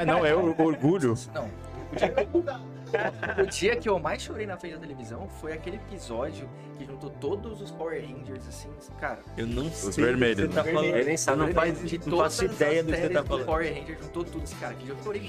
[0.00, 1.14] Ah, não, é o orgulho.
[1.32, 1.48] Não.
[3.42, 7.10] O dia, que eu mais chorei na frente da televisão foi aquele episódio que juntou
[7.10, 8.68] todos os Power Rangers, assim,
[9.00, 9.20] cara.
[9.36, 10.72] Eu não sei o que vermelhos, você tá né?
[10.72, 10.94] falando.
[10.94, 13.26] Ele nem sabe, Eu não, faz, De não faço ideia do que você tá do
[13.28, 13.44] falando.
[13.46, 14.74] Power Ranger juntou tudo esse cara.
[14.74, 15.20] Que eu chorei.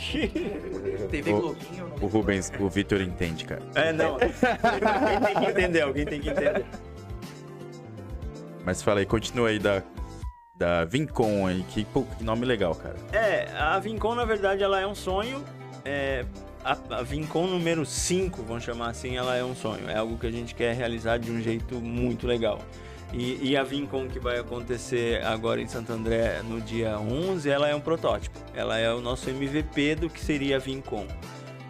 [1.09, 2.07] TV O- Globinho, eu não O.
[2.07, 3.61] Rubens, o Vitor entende, cara.
[3.75, 4.13] É, não.
[4.13, 6.65] alguém tem que entender, alguém tem que entender.
[8.63, 9.83] Mas fala aí, continua aí da,
[10.55, 12.95] da Vincom aí, que, pô, que nome legal, cara.
[13.11, 15.43] É, a Vincom, na verdade, ela é um sonho.
[15.83, 16.25] É,
[16.65, 19.87] a, a Vincom número 5, vamos chamar assim, ela é um sonho.
[19.87, 22.59] É algo que a gente quer realizar de um jeito muito legal.
[23.13, 27.69] E, e a Vincom que vai acontecer agora em Santo André no dia 11, ela
[27.69, 28.39] é um protótipo.
[28.55, 31.05] Ela é o nosso MVP do que seria a Vincom.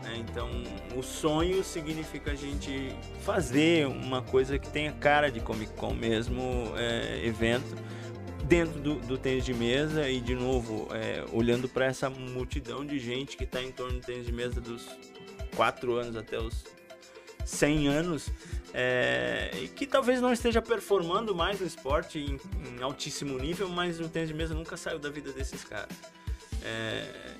[0.01, 0.15] né?
[0.17, 0.49] Então,
[0.95, 6.71] o sonho significa a gente fazer uma coisa que tenha cara de Comic Con mesmo,
[6.77, 7.75] é, evento,
[8.47, 12.99] dentro do, do tênis de mesa e, de novo, é, olhando para essa multidão de
[12.99, 14.85] gente que está em torno do tênis de mesa dos
[15.55, 16.63] 4 anos até os
[17.43, 18.29] 100 anos
[18.73, 22.39] é, e que talvez não esteja performando mais no esporte em,
[22.69, 25.95] em altíssimo nível, mas o tênis de mesa nunca saiu da vida desses caras.
[26.63, 27.35] É,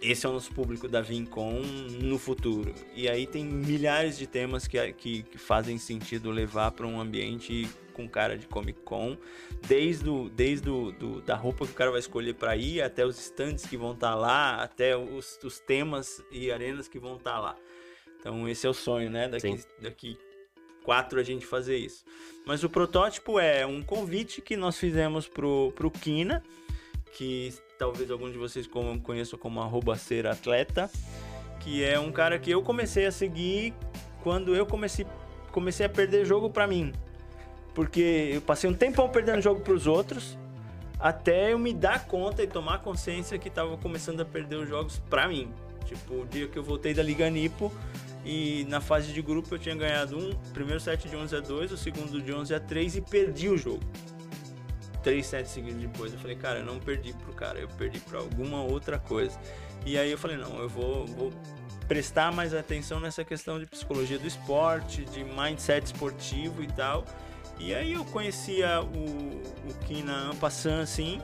[0.00, 1.60] esse é o nosso público da Vincom
[2.00, 2.74] no futuro.
[2.94, 7.68] E aí tem milhares de temas que, que, que fazem sentido levar para um ambiente
[7.96, 9.16] com cara de Comic Con,
[9.66, 13.06] desde, o, desde o, do, da roupa que o cara vai escolher para ir, até
[13.06, 17.16] os stands que vão estar tá lá, até os, os, temas e arenas que vão
[17.16, 17.56] estar tá lá.
[18.20, 19.28] Então esse é o sonho, né?
[19.28, 20.18] Daqui, daqui
[20.84, 22.04] quatro a gente fazer isso.
[22.44, 26.42] Mas o protótipo é um convite que nós fizemos pro, pro Kina,
[27.16, 28.68] que talvez alguns de vocês
[29.02, 30.90] conheçam como arroba ser atleta,
[31.60, 33.72] que é um cara que eu comecei a seguir
[34.22, 35.06] quando eu comecei,
[35.50, 36.92] comecei a perder jogo para mim.
[37.76, 40.38] Porque eu passei um tempão perdendo jogo para os outros,
[40.98, 44.98] até eu me dar conta e tomar consciência que tava começando a perder os jogos
[45.10, 45.52] para mim.
[45.84, 47.70] Tipo, o dia que eu voltei da Liga Nipo
[48.24, 51.72] e na fase de grupo eu tinha ganhado um, primeiro set de 11 a 2,
[51.72, 53.84] o segundo de 11 a 3 e perdi o jogo.
[55.02, 58.20] Três sets seguidos depois, eu falei, cara, eu não perdi pro cara, eu perdi para
[58.20, 59.38] alguma outra coisa.
[59.84, 61.30] E aí eu falei, não, eu vou, vou
[61.86, 67.04] prestar mais atenção nessa questão de psicologia do esporte, de mindset esportivo e tal
[67.58, 71.20] e aí eu conhecia o, o Kina Ampassan, assim,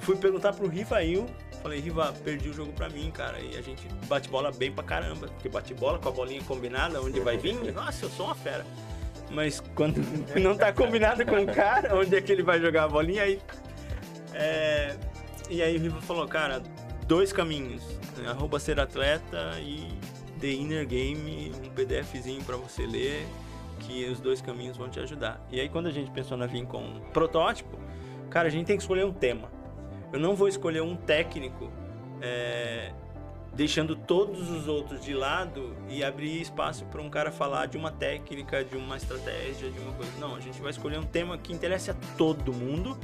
[0.00, 1.26] fui perguntar pro Rivail,
[1.62, 4.84] falei, Riva, perdi o jogo pra mim, cara, e a gente bate bola bem pra
[4.84, 8.34] caramba, porque bate bola com a bolinha combinada, onde vai vir, nossa, eu sou uma
[8.34, 8.64] fera.
[9.30, 9.96] Mas quando
[10.38, 13.40] não tá combinado com o cara, onde é que ele vai jogar a bolinha, aí...
[14.34, 14.96] É...
[15.50, 16.62] E aí o Riva falou, cara,
[17.06, 17.82] dois caminhos,
[18.16, 18.30] né?
[18.30, 19.88] arroba ser atleta e
[20.40, 23.26] The Inner Game, um pdfzinho para você ler
[23.86, 25.44] que os dois caminhos vão te ajudar.
[25.50, 27.78] E aí quando a gente pensou na Vim com um protótipo,
[28.30, 29.50] cara, a gente tem que escolher um tema.
[30.12, 31.70] Eu não vou escolher um técnico
[32.20, 32.92] é,
[33.52, 37.90] deixando todos os outros de lado e abrir espaço para um cara falar de uma
[37.90, 40.12] técnica, de uma estratégia, de uma coisa.
[40.18, 42.98] Não, a gente vai escolher um tema que interesse a todo mundo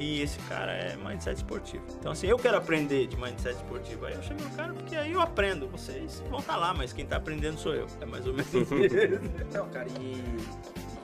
[0.00, 1.84] e esse cara é mindset esportivo.
[1.98, 4.06] Então, assim, eu quero aprender de mindset esportivo.
[4.06, 5.68] Aí eu chamo no cara porque aí eu aprendo.
[5.68, 7.86] Vocês vão estar tá lá, mas quem está aprendendo sou eu.
[8.00, 8.72] É mais ou menos isso.
[9.52, 10.24] Não, cara, e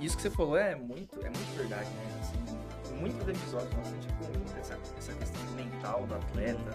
[0.00, 2.20] isso que você falou é muito, é muito verdade, né?
[2.22, 6.70] Assim, muitos episódios nós gente comenta essa, essa questão mental do atleta,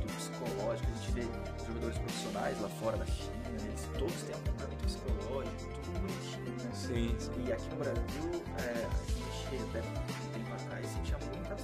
[0.00, 0.88] do psicológico.
[0.90, 1.22] A gente vê
[1.68, 6.70] jogadores profissionais lá fora da China, eles todos têm um comportamento psicológico, tudo bonitinho, né?
[6.74, 7.44] Sim, sim.
[7.46, 10.19] E aqui no Brasil, é, a gente até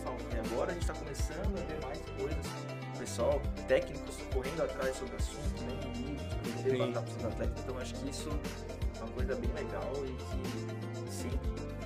[0.07, 0.37] falta.
[0.37, 2.47] E agora a gente está começando a ver mais coisas.
[2.95, 5.81] O pessoal, técnicos correndo atrás sobre o assunto, né?
[6.65, 7.63] E levantar para os atletas.
[7.63, 8.31] Então acho que isso
[8.97, 11.31] é uma coisa bem legal e que, sim,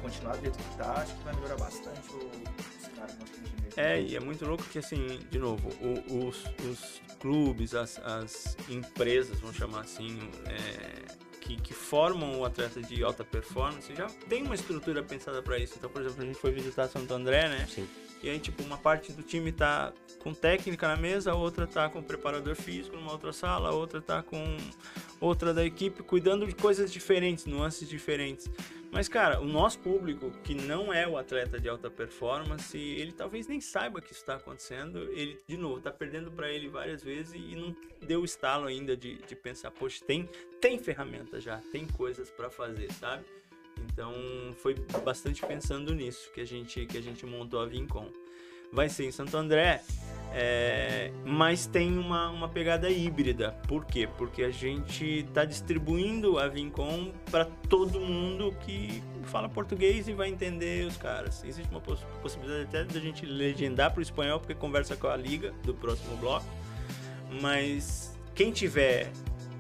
[0.01, 2.31] continuar do jeito que está, acho que vai melhorar bastante o,
[2.81, 3.17] os caras
[3.77, 8.57] é, e é muito louco que, assim, de novo, o, os, os clubes, as, as
[8.69, 14.43] empresas, vamos chamar assim, é, que, que, formam o atleta de alta performance já tem
[14.43, 15.75] uma estrutura pensada para isso.
[15.79, 17.67] Então, por exemplo, a gente foi visitar Santo André, né?
[17.69, 17.89] Sim.
[18.23, 21.89] E aí, tipo, uma parte do time tá com técnica na mesa, a outra tá
[21.89, 24.45] com preparador físico numa outra sala, a outra tá com
[25.19, 28.51] outra da equipe, cuidando de coisas diferentes, nuances diferentes.
[28.93, 33.47] Mas, cara, o nosso público, que não é o atleta de alta performance, ele talvez
[33.47, 34.99] nem saiba que isso está acontecendo.
[35.13, 39.17] Ele, de novo, está perdendo para ele várias vezes e não deu estalo ainda de,
[39.17, 40.29] de pensar, poxa, tem,
[40.61, 43.25] tem ferramenta já, tem coisas para fazer, sabe?
[43.93, 44.15] Então,
[44.59, 48.09] foi bastante pensando nisso que a gente, que a gente montou a Vincom.
[48.73, 49.83] Vai ser em Santo André,
[50.33, 53.51] é, mas tem uma, uma pegada híbrida.
[53.67, 54.09] Por quê?
[54.17, 60.29] Porque a gente está distribuindo a Vincom para todo mundo que fala português e vai
[60.29, 61.43] entender os caras.
[61.45, 65.17] Existe uma poss possibilidade até da gente legendar para o espanhol, porque conversa com a
[65.17, 66.47] liga do próximo bloco.
[67.41, 69.11] Mas quem tiver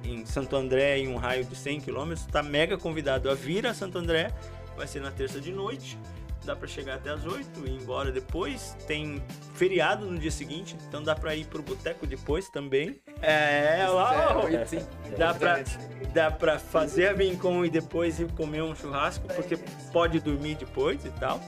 [0.05, 3.75] em Santo André em um raio de 100 km está mega convidado a vir a
[3.75, 4.33] Santo André.
[4.77, 5.99] Vai ser na terça de noite
[6.45, 8.77] dá para chegar até as 8 e ir embora depois.
[8.87, 9.23] Tem
[9.55, 13.01] feriado no dia seguinte, então dá para ir pro boteco depois também.
[13.21, 15.65] É, lá, é, dá para
[16.13, 19.57] dá para fazer a Vincom e depois ir comer um churrasco, porque
[19.93, 21.41] pode dormir depois e tal.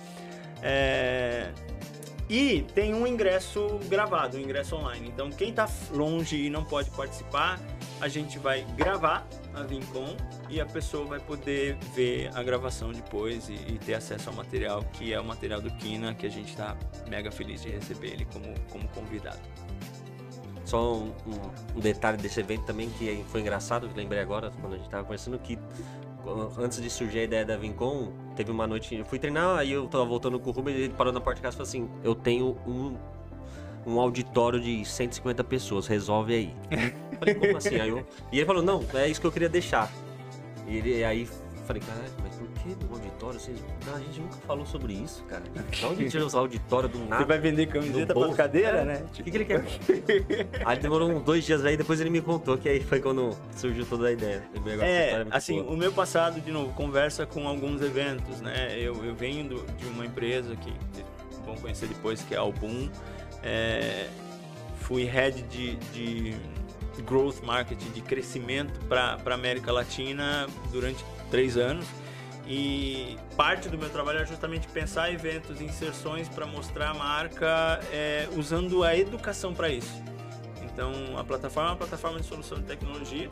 [0.63, 1.51] É...
[2.29, 5.09] E tem um ingresso gravado, um ingresso online.
[5.09, 7.59] Então quem está longe e não pode participar,
[8.03, 9.25] a gente vai gravar
[9.55, 10.17] a Vincom
[10.51, 14.83] e a pessoa vai poder ver a gravação depois e, e, ter acesso ao material,
[14.93, 16.77] que é o material do Kina, que a gente está
[17.09, 19.39] mega feliz de receber ele como, como convidado.
[20.65, 21.13] Só um,
[21.77, 25.05] um, detalhe desse evento também que foi engraçado, que lembrei agora, quando a gente estava
[25.05, 25.57] conversando, que
[26.59, 29.87] antes de surgir a ideia da Vincom, teve uma noite, eu fui treinar, aí eu
[29.87, 32.17] tava voltando com o Rubens, ele parou na porta de casa e falou assim, eu
[32.17, 32.97] tenho um
[33.87, 36.55] um auditório de 150 pessoas, resolve aí.
[37.18, 37.80] falei, como assim?
[37.80, 38.07] Aí eu...
[38.30, 39.91] E ele falou, não, é isso que eu queria deixar.
[40.66, 41.28] E ele, aí
[41.66, 43.41] falei, caralho, mas por que no auditório?
[43.41, 43.59] Vocês...
[43.87, 45.43] Não, a gente nunca falou sobre isso, cara.
[45.70, 47.22] De onde a gente usa auditório do nada?
[47.22, 48.85] Você vai vender camiseta pra cadeira, É.
[48.85, 49.05] né?
[49.18, 49.64] O que, que ele quer?
[50.64, 53.87] aí demorou uns dois dias aí, depois ele me contou que aí foi quando surgiu
[53.87, 54.43] toda a ideia.
[54.80, 55.74] É, muito assim, boa.
[55.74, 58.76] o meu passado, de novo, conversa com alguns eventos, né?
[58.78, 60.72] Eu, eu venho de uma empresa que
[61.45, 62.89] vão conhecer depois, que é a Album.
[63.43, 64.09] É,
[64.80, 66.36] fui head de, de
[67.03, 71.86] growth marketing, de crescimento para América Latina durante três anos.
[72.47, 78.28] E parte do meu trabalho é justamente pensar eventos, inserções para mostrar a marca é,
[78.36, 80.03] usando a educação para isso.
[80.62, 83.28] Então, a plataforma é uma plataforma de solução de tecnologia,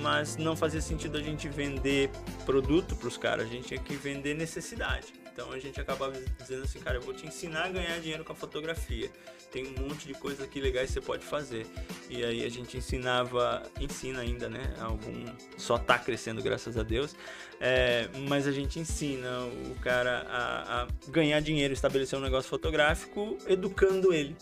[0.00, 2.10] mas não fazia sentido a gente vender
[2.44, 5.19] produto para os caras, a gente tinha que vender necessidade.
[5.40, 8.32] Então, a gente acabava dizendo assim, cara, eu vou te ensinar a ganhar dinheiro com
[8.32, 9.10] a fotografia.
[9.50, 11.66] Tem um monte de coisas aqui legais que você pode fazer.
[12.10, 14.74] E aí a gente ensinava, ensina ainda, né?
[14.78, 15.24] Algum
[15.56, 17.16] só tá crescendo, graças a Deus.
[17.58, 23.38] É, mas a gente ensina o cara a, a ganhar dinheiro, estabelecer um negócio fotográfico,
[23.46, 24.36] educando ele.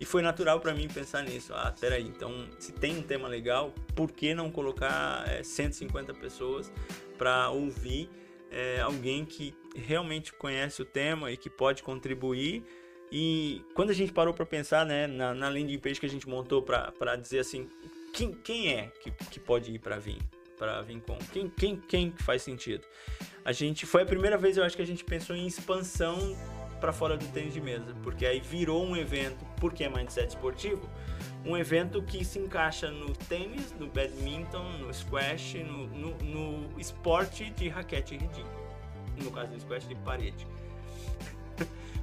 [0.00, 1.52] E foi natural para mim pensar nisso.
[1.52, 6.72] Ah, peraí, então se tem um tema legal, por que não colocar é, 150 pessoas
[7.18, 8.08] para ouvir
[8.50, 12.64] é, alguém que realmente conhece o tema e que pode contribuir?
[13.12, 16.28] E quando a gente parou para pensar né, na, na landing page que a gente
[16.28, 17.68] montou para dizer assim,
[18.12, 20.18] quem, quem é que, que pode ir para vir?
[20.56, 22.86] Para vir com quem, quem, quem que faz sentido?
[23.44, 26.36] A gente foi a primeira vez eu acho que a gente pensou em expansão
[26.80, 30.88] para fora do tênis de mesa, porque aí virou um evento, porque é mindset esportivo,
[31.44, 37.50] um evento que se encaixa no tênis, no badminton, no squash, no, no, no esporte
[37.50, 38.69] de raquete redinho.
[39.22, 40.46] No caso do squash de parede.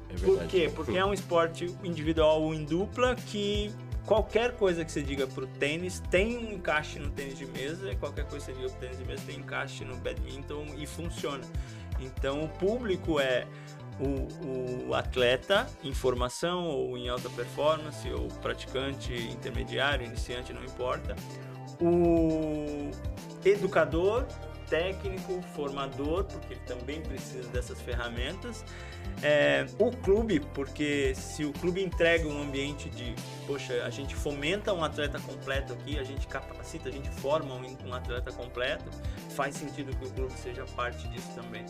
[0.09, 0.49] É Por verdade.
[0.49, 0.71] quê?
[0.73, 3.71] Porque é um esporte individual ou em dupla que
[4.05, 8.25] qualquer coisa que você diga pro tênis tem um encaixe no tênis de mesa, qualquer
[8.25, 11.43] coisa que você diga pro tênis de mesa tem encaixe no badminton e funciona.
[11.99, 13.45] Então o público é
[13.99, 21.15] o, o atleta em formação ou em alta performance, ou praticante intermediário, iniciante, não importa.
[21.81, 22.91] O
[23.43, 24.25] educador,
[24.69, 28.63] técnico, formador, porque ele também precisa dessas ferramentas.
[29.23, 33.15] É, o clube, porque se o clube entrega um ambiente de,
[33.47, 37.87] poxa, a gente fomenta um atleta completo aqui, a gente capacita, a gente forma um,
[37.87, 38.89] um atleta completo,
[39.31, 41.65] faz sentido que o clube seja parte disso também.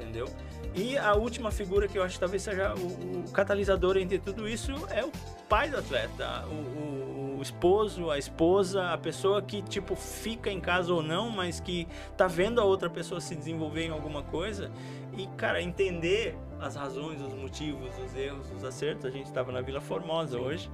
[0.00, 0.28] Entendeu?
[0.74, 4.48] E a última figura que eu acho que talvez seja o, o catalisador entre tudo
[4.48, 5.10] isso é o
[5.48, 10.58] pai do atleta, o, o- o esposo, a esposa, a pessoa que tipo fica em
[10.58, 11.86] casa ou não, mas que
[12.16, 14.70] tá vendo a outra pessoa se desenvolver em alguma coisa
[15.16, 19.04] e cara entender as razões, os motivos, os erros, os acertos.
[19.04, 20.70] A gente estava na Vila Formosa hoje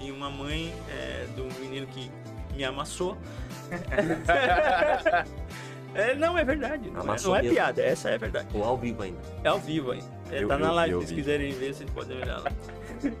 [0.00, 2.10] e uma mãe é, do menino que
[2.56, 3.16] me amassou.
[5.94, 6.90] É, não, é verdade.
[6.90, 8.48] Não, é, não é piada, essa é a verdade.
[8.54, 9.18] Ou ao vivo ainda.
[9.42, 10.02] É ao vivo aí.
[10.30, 12.52] É, Eu- tá na eu- live, eu se quiserem ver, vocês podem olhar lá.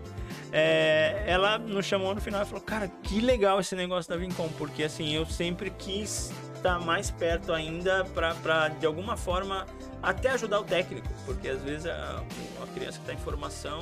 [0.52, 4.48] É, ela nos chamou no final e falou, cara, que legal esse negócio da Vincom,
[4.58, 9.64] porque assim, eu sempre quis estar mais perto ainda pra, pra, de alguma forma,
[10.02, 12.24] até ajudar o técnico, porque às vezes a,
[12.62, 13.78] a criança que está em formação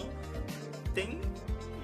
[0.93, 1.19] tem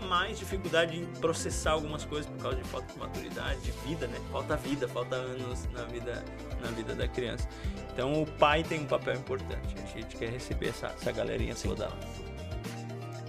[0.04, 4.18] mais dificuldade em processar algumas coisas por causa de falta de maturidade, de vida, né?
[4.30, 6.24] Falta vida, falta anos na vida,
[6.60, 7.48] na vida da criança.
[7.92, 9.74] Então o pai tem um papel importante.
[9.82, 11.98] A gente quer receber essa, essa galerinha toda lá.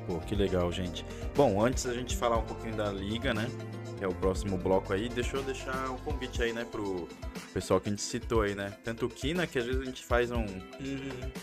[0.06, 1.06] Pô, que legal, gente.
[1.36, 3.50] Bom, antes da gente falar um pouquinho da liga, né?
[3.98, 7.08] Que é o próximo bloco aí, deixa eu deixar o convite aí, né, pro
[7.54, 8.74] pessoal que a gente citou aí, né?
[8.84, 10.46] Tanto o Kina, que às vezes a gente faz um,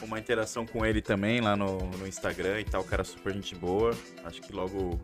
[0.03, 3.55] uma interação com ele também lá no, no Instagram e tal, o cara super gente
[3.55, 3.97] boa.
[4.23, 5.01] Acho que logo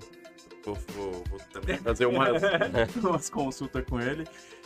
[0.74, 2.42] vou, vou- vou também fazer umas,
[3.02, 4.24] umas consultas com ele.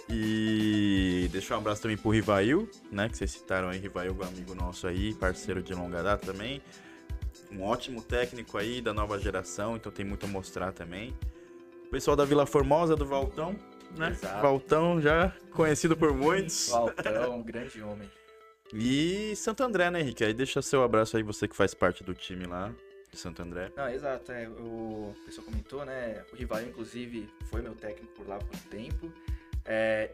[0.09, 3.09] E deixar um abraço também pro Rivail, né?
[3.09, 6.61] Que vocês citaram aí, Rivail, um amigo nosso aí, parceiro de longa data também.
[7.51, 11.15] Um ótimo técnico aí da nova geração, então tem muito a mostrar também.
[11.87, 13.55] O pessoal da Vila Formosa, do Valtão,
[13.97, 14.11] né?
[14.11, 14.43] Exato.
[14.43, 16.69] Valtão já conhecido por muitos.
[16.73, 18.11] Valtão, um grande homem.
[18.75, 20.25] E Santo André, né, Henrique?
[20.25, 22.73] Aí deixa seu abraço aí, você que faz parte do time lá
[23.13, 23.71] de Santo André.
[23.77, 24.33] Não, exato.
[24.33, 26.25] É, o a pessoa comentou, né?
[26.33, 29.13] O rival, inclusive, foi meu técnico por lá por um tempo.
[29.65, 30.11] É,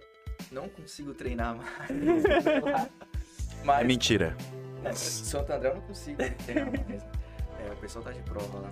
[0.50, 1.88] não consigo treinar mais.
[3.60, 4.36] É Mas mentira.
[4.84, 7.02] É, Santo André eu não consigo treinar mais.
[7.58, 8.70] É, o pessoal tá de prova lá.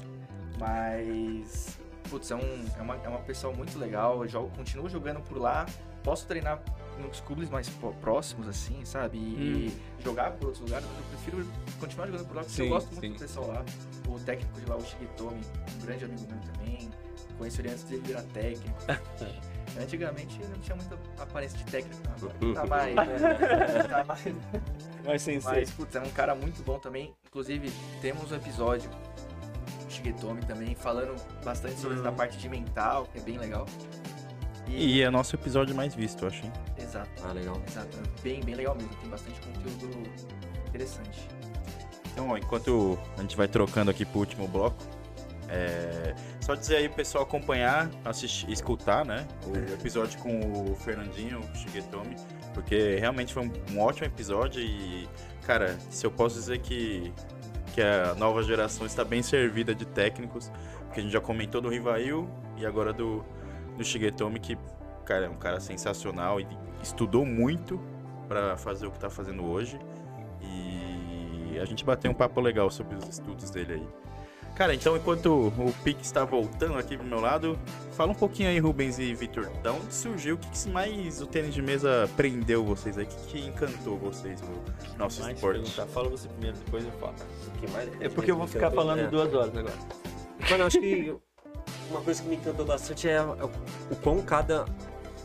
[0.59, 1.77] Mas.
[2.09, 4.23] Putz, é, um, é, uma, é uma pessoa muito legal.
[4.23, 5.67] Eu jogo, continuo jogando por lá.
[6.05, 6.63] Posso treinar
[6.99, 7.69] nos clubes mais
[8.01, 9.19] próximos, assim, sabe?
[9.19, 11.47] E, e jogar por outros lugares, mas eu prefiro
[11.79, 13.13] continuar jogando por lá porque eu Sim, gosto muito sim.
[13.13, 13.65] do pessoal lá.
[14.09, 15.41] O técnico de lá, o Shigetomi,
[15.77, 16.91] um grande amigo meu também.
[17.39, 18.79] Conheço ele antes dele virar técnico.
[19.79, 22.49] Antigamente não tinha muita aparência de técnico, não.
[22.49, 22.55] Uhum.
[22.55, 23.85] Tá mais, né?
[23.89, 24.25] Tá mais.
[25.05, 27.15] Mas sem Mas, putz, é um cara muito bom também.
[27.27, 27.71] Inclusive,
[28.01, 28.89] temos um episódio,
[29.87, 33.67] o Shigetomi também, falando bastante sobre essa parte de mental, que é bem legal.
[34.69, 36.45] E é nosso episódio mais visto, eu acho.
[36.45, 36.53] hein?
[36.79, 37.61] Exato, Ah, legal.
[37.67, 37.97] exato.
[37.99, 38.91] É Bem, bem legal mesmo.
[38.97, 40.03] Tem bastante conteúdo
[40.69, 41.29] interessante.
[42.13, 44.77] Então, ó, enquanto a gente vai trocando aqui pro último bloco,
[45.49, 46.15] é...
[46.41, 49.27] só dizer aí pro pessoal acompanhar, assistir, escutar, né?
[49.47, 50.41] O episódio com
[50.73, 52.17] o Fernandinho, o Shigetomi,
[52.55, 55.09] porque realmente foi um, um ótimo episódio e,
[55.47, 57.13] cara, se eu posso dizer que,
[57.75, 60.51] que a nova geração está bem servida de técnicos,
[60.87, 63.25] porque a gente já comentou do Rivail e agora do,
[63.77, 64.57] do Shigetomi, que,
[65.05, 66.47] cara, é um cara sensacional e
[66.83, 67.81] estudou muito
[68.29, 69.79] para fazer o que tá fazendo hoje.
[70.43, 73.89] E a gente bateu um papo legal sobre os estudos dele aí.
[74.55, 77.59] Cara, então enquanto o Pique está voltando aqui pro meu lado,
[77.93, 81.27] fala um pouquinho aí, Rubens e Vitor, da onde surgiu, o que, que mais o
[81.27, 84.65] tênis de mesa prendeu vocês aí, o que, que encantou vocês no
[84.99, 85.61] nosso Mais esporte?
[85.61, 85.87] perguntar.
[85.93, 87.15] Fala você primeiro, depois eu falo.
[87.49, 89.07] O que mais- É porque eu vou ficar falando É.
[89.09, 89.75] duas horas agora.
[90.51, 91.15] Mano, eu acho que
[91.91, 93.51] uma coisa que me encantou bastante é o
[93.91, 94.65] o quão cada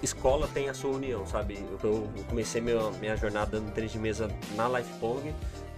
[0.01, 1.59] escola tem a sua união, sabe?
[1.83, 5.33] Eu, comecei minha, minha jornada no tênis de mesa na Life Pong,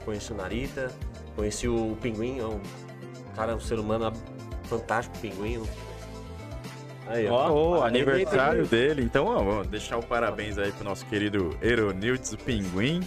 [0.05, 0.91] conheci o Narita,
[1.35, 2.61] conheci o Pinguim, é um
[3.35, 4.13] cara, um ser humano
[4.63, 5.61] fantástico, Pinguim.
[7.07, 7.33] Aí, ó.
[7.33, 12.31] Ó, Ó, aniversário dele, então ó, vamos deixar o parabéns aí pro nosso querido Eronildes,
[12.31, 13.01] o Pinguim.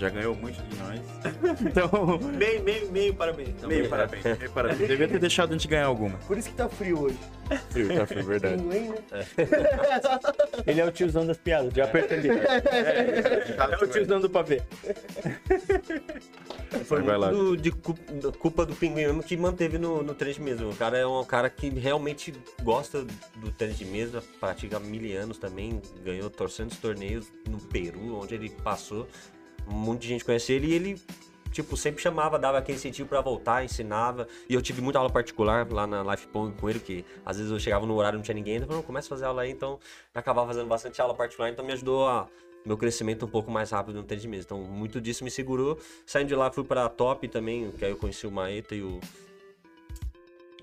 [0.00, 1.00] Já ganhou muito de nós.
[1.60, 3.50] Então, Meio, meio, meio parabéns.
[3.50, 4.88] Então, meio parabéns, meio parabéns.
[4.88, 6.16] Devia ter deixado a gente ganhar alguma.
[6.26, 7.18] Por isso que tá frio hoje.
[7.70, 8.62] Frio, tá frio, verdade.
[8.62, 8.94] Né?
[10.66, 12.28] Ele é o tiozão das piadas, já percebi.
[12.30, 14.62] É o tiozão do pavê.
[16.84, 17.30] Foi Vai lá.
[17.32, 17.70] muito do- de
[18.38, 20.64] culpa do Pinguim mesmo que manteve no, no tênis de mesa.
[20.66, 22.32] O cara é um cara que realmente
[22.62, 23.04] gosta
[23.36, 28.34] do tênis de mesa, pratica há mil anos também, ganhou torcendo torneios no Peru, onde
[28.34, 29.06] ele passou.
[29.98, 31.02] De gente conhece ele e ele,
[31.52, 34.26] tipo, sempre chamava, dava aquele incentivo pra voltar, ensinava.
[34.48, 37.52] E eu tive muita aula particular lá na Life Pong com ele, que às vezes
[37.52, 39.50] eu chegava no horário e não tinha ninguém, ele falou, começa a fazer aula aí,
[39.50, 39.78] então
[40.14, 42.26] acabava fazendo bastante aula particular, então me ajudou a
[42.64, 44.44] meu crescimento um pouco mais rápido no tênis de mesa.
[44.44, 45.78] Então, muito disso me segurou.
[46.04, 49.00] Saindo de lá, fui pra top também, que aí eu conheci o Maeta e o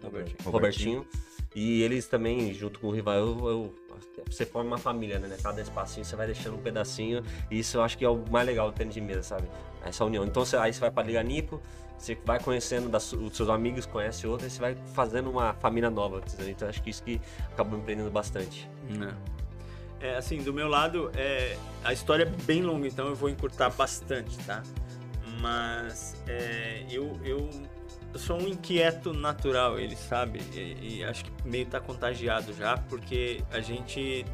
[0.04, 0.52] Robertinho.
[0.52, 1.08] Robertinho.
[1.56, 3.76] E eles também, junto com o rival, eu, eu-
[4.30, 5.36] você forma uma família, né?
[5.42, 7.24] Cada espacinho você vai deixando um pedacinho.
[7.50, 9.48] E isso eu acho que é o mais legal do tênis de mesa, sabe?
[9.84, 10.24] Essa união.
[10.26, 11.60] Então você- aí você vai pra Liga Nipo,
[11.98, 15.90] você vai conhecendo das- os seus amigos, conhece outros, e você vai fazendo uma família
[15.90, 16.18] nova.
[16.20, 16.50] entendeu?
[16.50, 17.20] Então acho que isso que
[17.54, 18.70] acabou me prendendo bastante.
[20.00, 23.72] É, assim, do meu lado, é, a história é bem longa, então eu vou encurtar
[23.72, 24.62] bastante, tá?
[25.42, 27.50] Mas é, eu, eu,
[28.14, 30.40] eu sou um inquieto natural, ele sabe?
[30.54, 34.26] E, e acho que meio tá contagiado já, porque a gente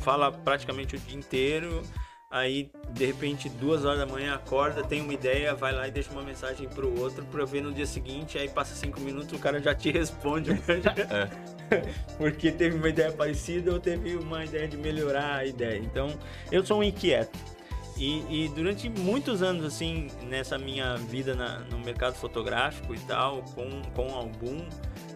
[0.00, 1.82] fala praticamente o dia inteiro,
[2.30, 6.10] aí de repente duas horas da manhã acorda, tem uma ideia, vai lá e deixa
[6.10, 9.60] uma mensagem pro outro pra ver no dia seguinte, aí passa cinco minutos, o cara
[9.60, 10.50] já te responde.
[12.18, 15.78] porque teve uma ideia parecida ou teve uma ideia de melhorar a ideia.
[15.78, 16.08] Então,
[16.52, 17.53] eu sou um inquieto.
[17.96, 23.42] E, e durante muitos anos, assim, nessa minha vida na- no mercado fotográfico e tal,
[23.54, 24.66] com, com o Album,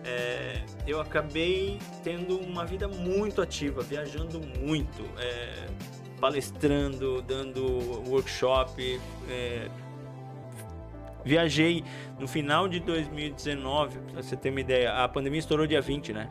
[0.04, 5.66] é, eu acabei tendo uma vida muito ativa, viajando muito, é,
[6.20, 7.64] palestrando, dando
[8.08, 9.00] workshop.
[9.28, 9.68] é,
[11.24, 11.84] viajei
[12.18, 16.28] no final de 2019, pra você ter uma ideia, a pandemia estourou dia 20, né?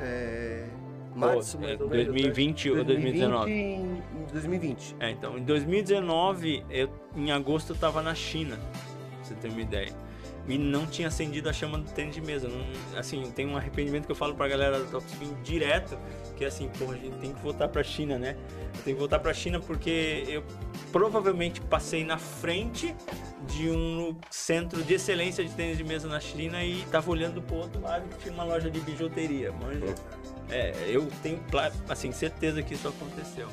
[0.00, 0.66] É.
[1.14, 2.78] Março, Ou, é, mais ou menos, 2020 né?
[2.78, 3.50] ou 2019?
[3.50, 4.02] em
[4.32, 4.96] 2020.
[5.00, 9.60] É, então, em 2019, eu, em agosto eu tava na China, pra você ter uma
[9.60, 9.92] ideia.
[10.48, 12.48] E não tinha acendido a chama do tênis de mesa.
[12.48, 15.96] Não, assim, tem um arrependimento que eu falo pra galera do Top Spin direto,
[16.36, 18.36] que é assim, pô, a gente tem que voltar pra China, né?
[18.84, 20.42] Tenho que voltar pra China porque eu
[20.92, 22.94] provavelmente passei na frente
[23.48, 27.56] de um centro de excelência de tênis de mesa na China e tava olhando pro
[27.56, 29.94] outro lado que tinha uma loja de bijuteria, manja?
[30.50, 31.40] É, eu tenho,
[31.88, 33.48] assim, certeza que isso aconteceu.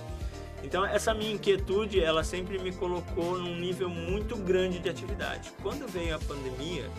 [0.62, 5.52] Então essa minha inquietude, ela sempre me colocou num nível muito grande de atividade.
[5.64, 6.90] Quando veio a pandemia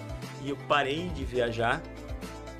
[0.42, 1.82] e eu parei de viajar,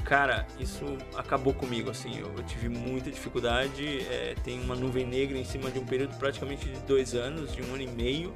[0.01, 0.85] cara, isso
[1.17, 5.71] acabou comigo, assim, eu, eu tive muita dificuldade, é, tem uma nuvem negra em cima
[5.71, 8.35] de um período praticamente de dois anos, de um ano e meio,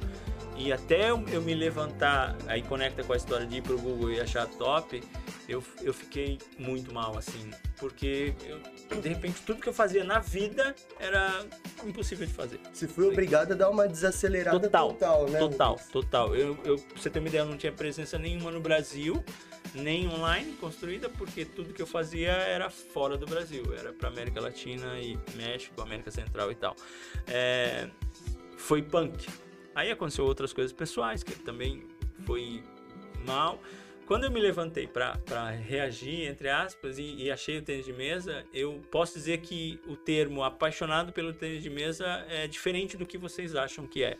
[0.57, 4.21] e até eu, me levantar, aí conecta com a história de ir pro Google e
[4.21, 5.03] achar top,
[5.49, 10.19] eu, eu fiquei muito mal, assim, porque eu, de repente tudo que eu fazia na
[10.19, 11.45] vida era
[11.85, 12.59] impossível de fazer.
[12.73, 15.39] Você foi obrigado a dar uma desacelerada Total, total, né?
[15.39, 16.35] Total, total.
[16.35, 19.23] Eu, eu, pra você ter uma ideia, eu não tinha presença nenhuma no Brasil.
[19.75, 24.41] Nem online construída, porque tudo que eu fazia era fora do Brasil, era para América
[24.41, 26.75] Latina e México, América Central e tal.
[27.27, 27.89] É,
[28.57, 29.27] foi punk.
[29.73, 31.83] Aí aconteceu outras coisas pessoais que também
[32.25, 32.63] foi
[33.25, 33.59] mal.
[34.05, 38.45] Quando eu me levantei para reagir, entre aspas, e, e, achei o tênis de mesa,
[38.53, 43.17] eu posso dizer que o termo apaixonado pelo tênis de mesa é diferente do que
[43.17, 44.15] vocês acham que é.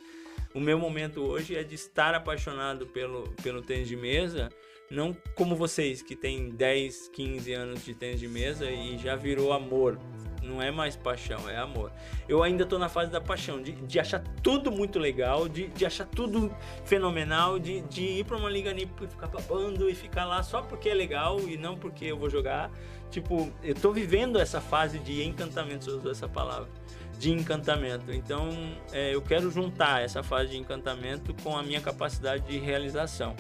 [0.56, 4.50] O meu momento hoje é de estar apaixonado pelo, pelo tênis de mesa,
[4.90, 9.52] não como vocês que têm 10, 15 anos de tênis de mesa e já virou
[9.52, 10.00] amor
[10.46, 11.92] não é mais paixão, é amor.
[12.30, 15.86] Eu ainda tô na fase da paixão, de, de achar tudo muito legal, de, de
[15.86, 16.56] achar tudo
[16.86, 20.62] fenomenal, de, de ir pra uma liga nipo e ficar babando e ficar lá só
[20.62, 22.72] porque é legal e não porque eu vou jogar.
[23.10, 26.70] Tipo, eu tô vivendo essa fase de encantamento, se eu essa palavra,
[27.18, 28.12] de encantamento.
[28.12, 28.50] Então,
[28.92, 33.36] é, eu quero juntar essa fase de encantamento com a minha capacidade de realização.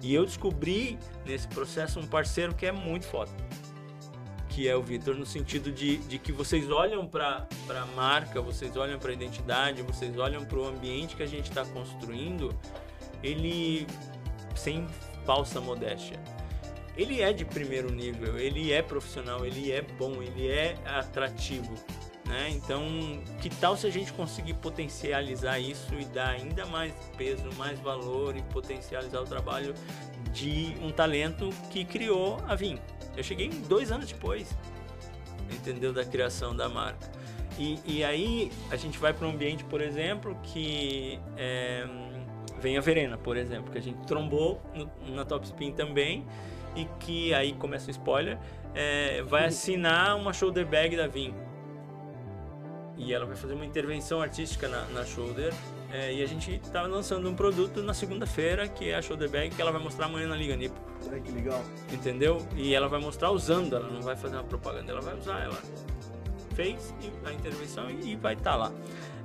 [0.00, 3.32] E eu descobri nesse processo um parceiro que é muito foda
[4.58, 8.76] que é o Vitor, no sentido de, de que vocês olham para a marca, vocês
[8.76, 12.52] olham para a identidade, vocês olham para o ambiente que a gente está construindo,
[13.22, 13.86] ele,
[14.56, 14.84] sem
[15.24, 16.18] falsa modéstia,
[16.96, 21.72] ele é de primeiro nível, ele é profissional, ele é bom, ele é atrativo.
[22.28, 22.50] Né?
[22.50, 22.82] Então,
[23.40, 28.36] que tal se a gente conseguir potencializar isso e dar ainda mais peso, mais valor
[28.36, 29.72] e potencializar o trabalho
[30.30, 32.78] de um talento que criou a Vim?
[33.16, 34.54] Eu cheguei dois anos depois,
[35.50, 35.90] entendeu?
[35.90, 37.10] Da criação da marca.
[37.58, 41.86] E, e aí a gente vai para um ambiente, por exemplo, que é,
[42.60, 46.26] vem a Verena, por exemplo, que a gente trombou no, na Top Spin também
[46.76, 48.38] e que aí começa o spoiler,
[48.74, 51.34] é, vai assinar uma shoulder bag da Vim.
[52.98, 55.54] E ela vai fazer uma intervenção artística na, na shoulder
[55.90, 59.54] é, e a gente está lançando um produto na segunda-feira, que é a Shoulder Bag,
[59.54, 60.78] que ela vai mostrar amanhã na Liga Nipo.
[61.10, 61.64] Ai, que legal.
[61.90, 62.46] Entendeu?
[62.56, 65.58] E ela vai mostrar usando, ela não vai fazer uma propaganda, ela vai usar, ela
[66.54, 66.94] fez
[67.24, 68.72] a intervenção e vai estar tá lá.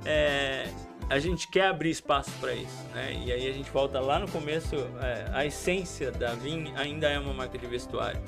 [0.06, 0.70] É,
[1.10, 3.12] a gente quer abrir espaço para isso, né?
[3.26, 7.18] E aí a gente volta lá no começo, é, a essência da Vim ainda é
[7.18, 8.22] uma marca de vestuário,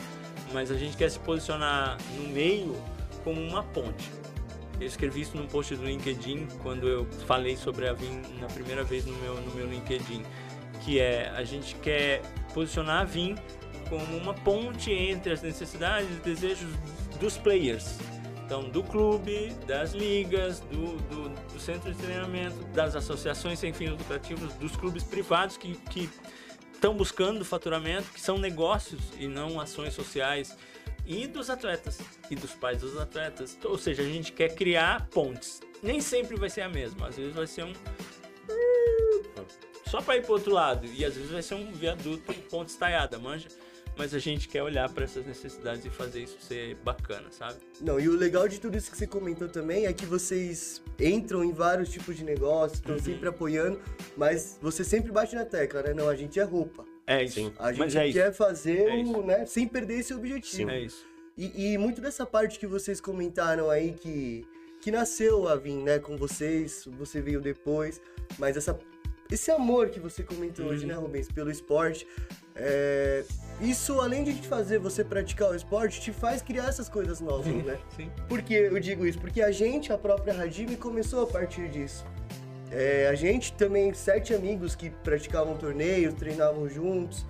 [0.52, 2.76] mas a gente quer se posicionar no meio
[3.24, 4.10] como uma ponte.
[4.80, 8.84] Eu escrevi isso num post do LinkedIn quando eu falei sobre a Vim na primeira
[8.84, 10.22] vez no meu, no meu LinkedIn,
[10.84, 12.20] que é a gente quer
[12.52, 13.36] posicionar a Vim
[13.88, 16.70] como uma ponte entre as necessidades e desejos
[17.18, 17.98] dos players.
[18.44, 23.90] Então, do clube, das ligas, do, do, do centro de treinamento, das associações sem fins
[23.90, 25.76] lucrativos, dos clubes privados que
[26.72, 30.56] estão buscando faturamento, que são negócios e não ações sociais
[31.06, 31.98] e dos atletas
[32.30, 33.56] e dos pais dos atletas.
[33.64, 35.60] Ou seja, a gente quer criar pontes.
[35.82, 37.72] Nem sempre vai ser a mesma, às vezes vai ser um
[39.86, 43.18] só para ir pro outro lado e às vezes vai ser um viaduto ponte estaiada,
[43.18, 43.48] manja.
[43.96, 47.54] Mas a gente quer olhar para essas necessidades e fazer isso ser bacana, sabe?
[47.80, 51.42] Não, e o legal de tudo isso que você comentou também é que vocês entram
[51.42, 53.02] em vários tipos de negócios, estão uhum.
[53.02, 53.80] sempre apoiando,
[54.14, 55.94] mas você sempre bate na tecla, né?
[55.94, 56.84] Não, a gente é roupa.
[57.06, 57.34] É isso.
[57.34, 57.52] Sim.
[57.58, 58.38] A gente é quer isso.
[58.38, 60.70] fazer, é o, né, sem perder esse objetivo.
[60.70, 60.70] Sim.
[60.70, 61.06] É isso.
[61.36, 64.46] E, e, muito dessa parte que vocês comentaram aí que,
[64.80, 68.00] que nasceu a Vim, né, com vocês, você veio depois,
[68.38, 68.78] mas essa,
[69.30, 70.72] esse amor que você comentou uhum.
[70.72, 72.06] hoje, né, Rubens, pelo esporte,
[72.54, 73.22] é,
[73.60, 77.46] isso, além de te fazer você praticar o esporte, te faz criar essas coisas novas,
[77.46, 77.78] né?
[77.94, 78.10] Sim.
[78.28, 79.18] Por que eu digo isso?
[79.18, 82.04] Porque a gente, a própria Radime, começou a partir disso.
[82.70, 87.24] É, a gente também, sete amigos que praticavam torneios, treinavam juntos.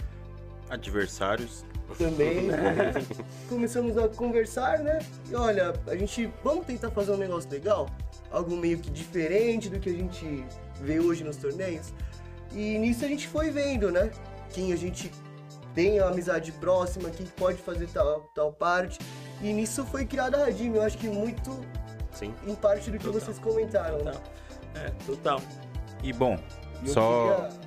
[0.68, 1.64] Adversários.
[1.98, 2.48] Também.
[2.48, 2.92] né?
[3.48, 4.98] Começamos a conversar, né?
[5.30, 7.88] E olha, a gente, vamos tentar fazer um negócio legal?
[8.30, 10.44] Algo meio que diferente do que a gente
[10.80, 11.92] vê hoje nos torneios.
[12.52, 14.10] E nisso a gente foi vendo, né?
[14.50, 15.12] Quem a gente
[15.74, 18.98] tem a amizade próxima, quem pode fazer tal, tal parte.
[19.42, 21.60] E nisso foi criada a Radim, eu acho que muito
[22.12, 22.34] Sim.
[22.46, 23.20] em parte do que Total.
[23.20, 24.12] vocês comentaram, né?
[24.12, 24.14] Total.
[24.14, 24.35] né?
[24.84, 25.40] É, total.
[26.02, 26.38] E bom,
[26.82, 27.48] eu só.
[27.48, 27.66] Queria...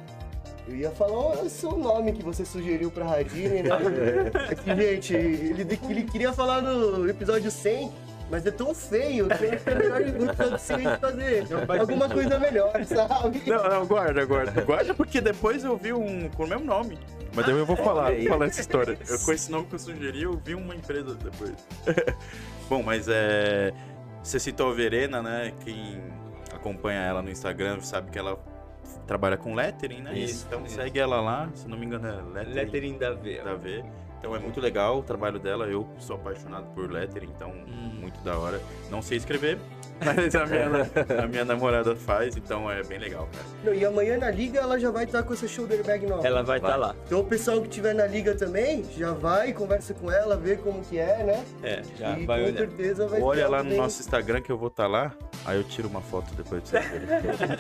[0.70, 3.70] Eu ia falar o seu nome que você sugeriu pra Radine, né?
[4.52, 7.92] é que, gente, ele, ele queria falar no episódio 100,
[8.30, 13.42] mas é tão feio que é melhor muito fazer alguma coisa melhor, sabe?
[13.48, 14.62] Não, não, guarda, guarda.
[14.62, 17.00] Guarda porque depois eu vi um com o mesmo nome.
[17.34, 18.98] Mas eu vou falar, vou falar essa história.
[19.08, 21.54] Eu, com esse nome que eu sugeri, eu vi uma empresa depois.
[22.70, 23.74] Bom, mas é.
[24.22, 25.54] Você citou a Verena, né?
[25.64, 26.00] Quem
[26.60, 28.38] acompanha ela no Instagram sabe que ela
[29.08, 30.18] trabalha com lettering, né?
[30.18, 30.76] Isso, então isso.
[30.76, 33.42] segue ela lá, se não me engano é lettering, lettering da V.
[33.42, 33.84] Da v.
[34.20, 35.66] Então é muito legal o trabalho dela.
[35.66, 38.00] Eu sou apaixonado por lettering, então Hum.
[38.02, 38.62] muito da hora.
[38.92, 39.58] Não sei escrever,
[40.04, 43.46] mas a minha, a minha namorada faz, então é bem legal, cara.
[43.64, 46.26] Não, e amanhã na liga ela já vai estar com essa shoulder bag nova.
[46.26, 46.96] Ela vai estar lá.
[47.06, 50.82] Então o pessoal que tiver na liga também, já vai, conversa com ela, vê como
[50.82, 51.44] que é, né?
[51.64, 52.58] É, já e vai com olhar.
[52.58, 55.14] certeza vai Olha lá no bem- nosso Instagram que eu vou estar lá,
[55.46, 57.58] aí eu tiro uma foto depois pra vocês verem.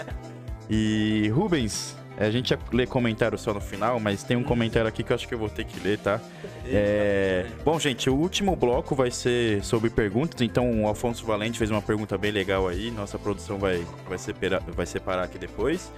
[0.69, 1.95] E Rubens,
[2.27, 5.15] a gente ia ler comentário só no final, mas tem um comentário aqui que eu
[5.15, 6.19] acho que eu vou ter que ler, tá?
[6.65, 7.45] É...
[7.63, 11.81] Bom, gente, o último bloco vai ser sobre perguntas, então o Afonso Valente fez uma
[11.81, 15.91] pergunta bem legal aí, nossa produção vai, vai, separar, vai separar aqui depois.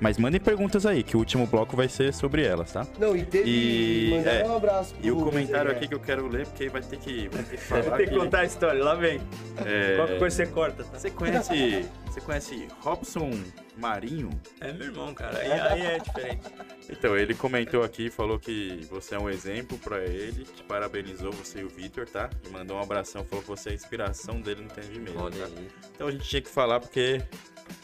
[0.00, 2.86] Mas mandem perguntas aí, que o último bloco vai ser sobre elas, tá?
[3.00, 3.50] Não, e teve.
[3.50, 5.86] E- é, um abraço pro E o comentário aqui né?
[5.88, 8.14] que eu quero ler, porque aí vai ter que, vai ter que falar que que-
[8.16, 9.20] contar a história, lá vem.
[9.66, 10.96] é, Qualquer coisa você corta, tá?
[11.00, 11.84] Você conhece,
[12.18, 13.30] você conhece Robson
[13.76, 14.30] Marinho?
[14.60, 15.38] É meu irmão, cara.
[15.38, 16.42] Aí, aí é diferente.
[16.90, 21.60] Então, ele comentou aqui, falou que você é um exemplo pra ele, te parabenizou você
[21.60, 22.28] e o Vitor, tá?
[22.46, 25.44] E mandou um abração, falou que você é a inspiração dele no mesa, Olha tá?
[25.46, 25.68] aí.
[25.94, 27.22] Então a gente tinha que falar porque...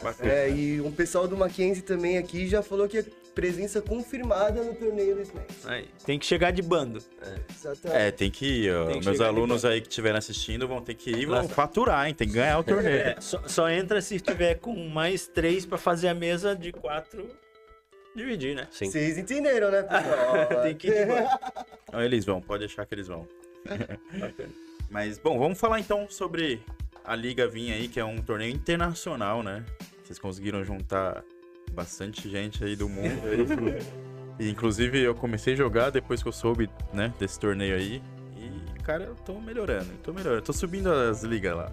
[0.01, 0.31] bacana.
[0.31, 3.05] É, e um pessoal do Mackenzie também aqui já falou que é
[3.35, 5.65] presença confirmada no torneio do Smash.
[5.65, 7.03] Aí, tem que chegar de bando.
[7.53, 8.01] Exatamente.
[8.01, 8.85] É, tem que ir, ó.
[8.87, 12.07] Tem que Meus alunos aí que estiverem assistindo vão ter que ir e vão faturar,
[12.07, 12.13] hein?
[12.13, 12.95] Tem que ganhar o torneio.
[12.95, 17.27] É, só, só entra se tiver com mais três pra fazer a mesa de quatro
[18.15, 18.67] dividir, né?
[18.71, 18.89] Sim.
[18.89, 20.63] Vocês entenderam, né, pessoal?
[20.63, 21.29] Tem que ir de bando.
[21.87, 23.27] Então eles vão, pode deixar que eles vão.
[24.89, 26.61] Mas, bom, vamos falar então sobre
[27.03, 29.65] a Liga Vinha aí, que é um torneio internacional, né?
[30.03, 31.23] Vocês conseguiram juntar
[31.75, 33.21] bastante gente aí do mundo.
[33.25, 34.05] aí.
[34.39, 38.01] E, inclusive, eu comecei a jogar depois que eu soube, né, desse torneio aí.
[38.37, 40.41] E, cara, eu tô melhorando, tô melhorando.
[40.41, 41.71] Tô subindo as ligas lá.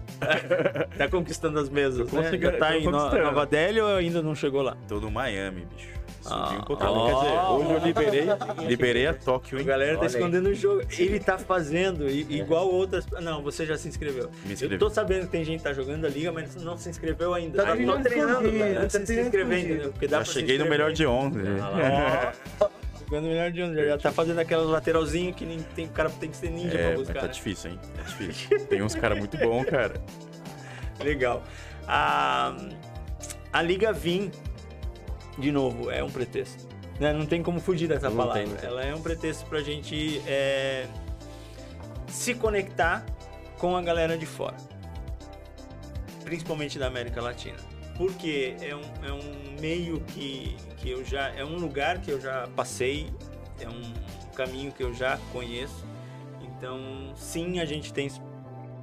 [0.97, 2.37] Tá conquistando as mesas, né?
[2.37, 2.89] Já tá tô em.
[2.89, 4.77] Nova Delhi ou ainda não chegou lá?
[4.87, 6.02] Tô no Miami, bicho.
[6.23, 6.89] Subi Ah, um pouquinho.
[6.89, 7.05] ó.
[7.07, 8.25] Quer dizer, hoje eu liberei,
[8.67, 9.67] liberei a Tóquio, A hein?
[9.67, 10.15] galera tá Olha aí.
[10.15, 10.81] escondendo o jogo.
[10.97, 13.05] Ele tá fazendo igual outras.
[13.21, 14.29] Não, você já se inscreveu.
[14.45, 14.75] Me inscrevi.
[14.75, 17.33] Eu tô sabendo que tem gente que tá jogando a liga, mas não se inscreveu
[17.33, 17.61] ainda.
[17.63, 19.89] Tá Aí tô treinando cara, tá antes de se inscrever?
[19.89, 21.39] Porque dá Já cheguei no melhor de 11.
[22.61, 22.69] Ó,
[23.05, 23.85] Jogando melhor de onde?
[23.85, 26.77] Já tá fazendo aquela lateralzinha que nem tem, o cara tem que ser ninja É,
[26.77, 27.19] pra mas buscar.
[27.19, 27.33] tá né?
[27.33, 27.79] difícil, hein?
[27.97, 28.59] Tá difícil.
[28.67, 29.93] Tem uns caras muito bons, cara.
[31.03, 31.43] Legal.
[31.87, 32.55] A,
[33.51, 34.31] a Liga Vim,
[35.37, 36.67] de novo, é um pretexto.
[36.99, 37.11] né?
[37.13, 38.43] Não tem como fugir dessa Não palavra.
[38.43, 38.69] tem, tem.
[38.69, 40.87] Ela é um pretexto pra gente é,
[42.07, 43.05] se conectar
[43.57, 44.55] com a galera de fora.
[46.23, 47.57] Principalmente da América Latina.
[47.97, 51.29] Porque é um, é um meio que, que eu já.
[51.35, 53.07] É um lugar que eu já passei,
[53.59, 53.93] é um
[54.35, 55.85] caminho que eu já conheço.
[56.41, 56.79] Então,
[57.15, 58.09] sim, a gente tem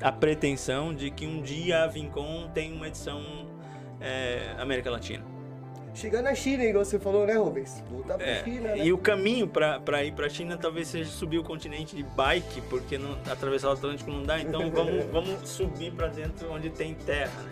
[0.03, 3.20] a pretensão de que um dia a Vincom tem uma edição
[4.01, 5.24] é, América Latina.
[5.95, 7.82] Chegar na China, igual você falou, né, Rubens?
[7.91, 8.78] Voltar pra É, China, né?
[8.86, 12.61] E o caminho para ir para a China talvez seja subir o continente de bike,
[12.70, 16.95] porque não, atravessar o Atlântico não dá, então vamos, vamos subir para dentro onde tem
[16.95, 17.51] terra, né?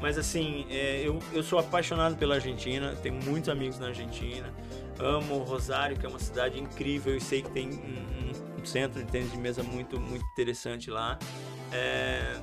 [0.00, 4.52] Mas assim, é, eu, eu sou apaixonado pela Argentina, tenho muitos amigos na Argentina,
[4.98, 9.02] amo Rosário, que é uma cidade incrível e sei que tem um, um- um centro
[9.02, 11.18] de tênis de mesa muito, muito interessante lá.
[11.72, 12.34] É,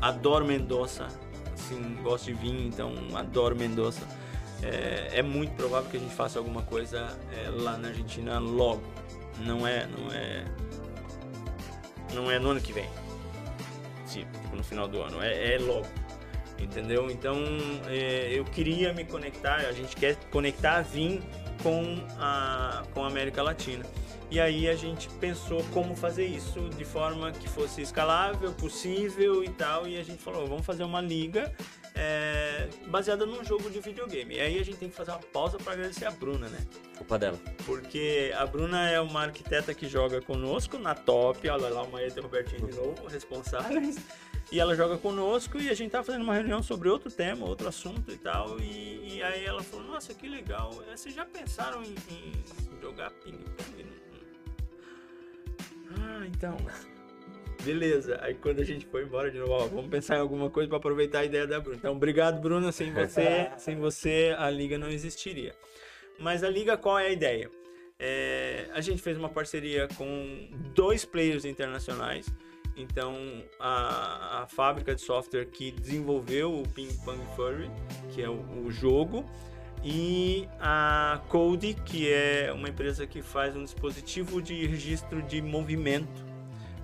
[0.00, 1.06] adoro Mendoza,
[1.64, 4.02] assim, gosto de vinho, então adoro Mendoza.
[4.62, 8.82] É, é muito provável que a gente faça alguma coisa é, lá na Argentina logo.
[9.40, 10.44] Não é, não é,
[12.14, 12.88] não é no ano que vem.
[14.08, 15.22] Tipo no final do ano.
[15.22, 15.86] É, é logo.
[16.58, 17.10] Entendeu?
[17.10, 17.36] Então
[17.88, 19.56] é, eu queria me conectar.
[19.56, 21.20] A gente quer conectar Vim
[21.62, 23.84] com a com a América Latina.
[24.34, 29.48] E aí a gente pensou como fazer isso de forma que fosse escalável, possível e
[29.48, 29.86] tal.
[29.86, 31.54] E a gente falou, vamos fazer uma liga
[31.94, 34.34] é, baseada num jogo de videogame.
[34.34, 36.58] E aí a gente tem que fazer uma pausa para agradecer a Bruna, né?
[36.98, 37.38] Culpa dela.
[37.64, 41.48] Porque a Bruna é uma arquiteta que joga conosco na top.
[41.48, 44.00] Olha lá, o Maeta e o Robertinho de novo, responsáveis.
[44.50, 47.68] E ela joga conosco e a gente tava fazendo uma reunião sobre outro tema, outro
[47.68, 48.58] assunto e tal.
[48.58, 50.72] E, e aí ela falou, nossa, que legal.
[50.90, 53.93] Vocês já pensaram em, em jogar ping-pong?
[55.98, 56.56] Ah, então.
[57.62, 58.18] Beleza.
[58.22, 60.78] Aí quando a gente foi embora de novo, ó, vamos pensar em alguma coisa para
[60.78, 61.76] aproveitar a ideia da Bruna.
[61.76, 62.70] Então, obrigado, Bruna.
[62.72, 65.54] Sem você, sem você, a liga não existiria.
[66.18, 67.50] Mas a liga, qual é a ideia?
[67.98, 72.26] É, a gente fez uma parceria com dois players internacionais.
[72.76, 73.16] Então,
[73.58, 77.70] a, a fábrica de software que desenvolveu o Ping Pong Furry,
[78.12, 79.24] que é o, o jogo,
[79.84, 86.24] e a Code, que é uma empresa que faz um dispositivo de registro de movimento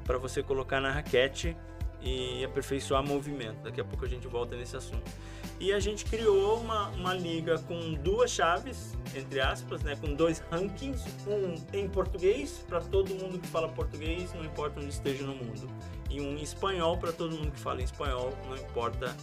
[0.04, 1.56] para você colocar na raquete
[2.02, 3.62] e aperfeiçoar movimento.
[3.62, 5.10] Daqui a pouco a gente volta nesse assunto.
[5.58, 10.42] E a gente criou uma, uma liga com duas chaves, entre aspas, né, com dois
[10.50, 15.34] rankings, um em português para todo mundo que fala português, não importa onde esteja no
[15.34, 15.70] mundo,
[16.08, 19.14] e um em espanhol para todo mundo que fala espanhol, não importa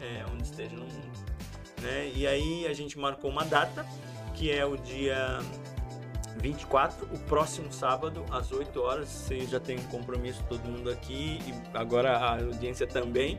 [0.00, 1.33] é, onde esteja no mundo.
[1.84, 2.10] Né?
[2.16, 3.84] E aí a gente marcou uma data,
[4.32, 5.38] que é o dia
[6.38, 9.08] 24, o próximo sábado, às 8 horas.
[9.08, 13.36] Você já tem um compromisso, todo mundo aqui, e agora a audiência também.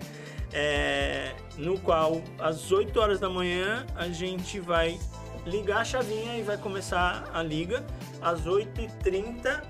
[0.54, 5.00] É, no qual, às 8 horas da manhã, a gente vai
[5.44, 7.84] ligar a chavinha e vai começar a liga.
[8.22, 9.64] Às 8h30,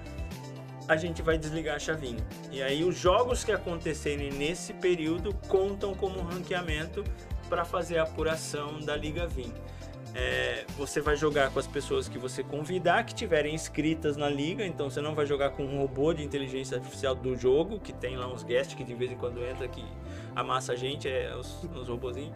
[0.85, 2.23] a gente vai desligar a chavinha.
[2.51, 7.05] E aí, os jogos que acontecerem nesse período contam como ranqueamento
[7.49, 9.53] para fazer a apuração da Liga VIM.
[10.17, 14.65] É, você vai jogar com as pessoas que você convidar, que tiverem inscritas na liga.
[14.65, 18.15] Então você não vai jogar com um robô de inteligência artificial do jogo, que tem
[18.15, 19.83] lá uns guests que de vez em quando entra que
[20.33, 22.35] amassa a gente, é os, os robozinhos.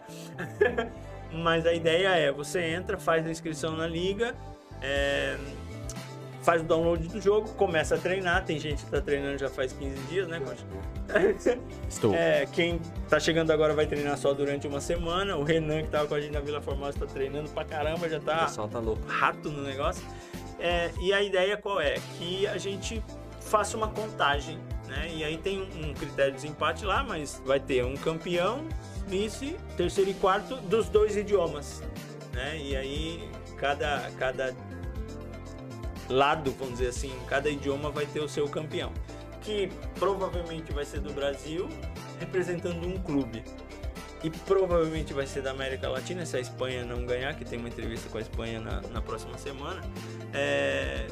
[1.32, 4.34] Mas a ideia é, você entra, faz a inscrição na liga,
[4.82, 5.38] é,
[6.42, 8.44] faz o download do jogo, começa a treinar.
[8.44, 10.64] Tem gente que tá treinando já faz 15 dias, né, Coach?
[11.88, 12.14] Estou.
[12.14, 15.36] É, quem tá chegando agora vai treinar só durante uma semana.
[15.36, 18.18] O Renan, que tava com a gente na Vila Formosa, tá treinando pra caramba, já
[18.18, 19.02] O tá pessoal tá louco.
[19.06, 20.02] rato no negócio.
[20.58, 21.94] É, e a ideia qual é?
[22.18, 23.02] Que a gente
[23.40, 25.10] faça uma contagem, né?
[25.14, 28.66] E aí tem um, um critério de desempate lá, mas vai ter um campeão,
[29.06, 31.82] vice, terceiro e quarto dos dois idiomas,
[32.32, 32.58] né?
[32.58, 34.54] E aí cada, cada
[36.10, 38.92] lado, vamos dizer assim, cada idioma vai ter o seu campeão,
[39.40, 41.68] que provavelmente vai ser do Brasil,
[42.18, 43.42] representando um clube.
[44.22, 47.68] E provavelmente vai ser da América Latina, se a Espanha não ganhar, que tem uma
[47.68, 49.80] entrevista com a Espanha na, na próxima semana.
[50.34, 51.06] É,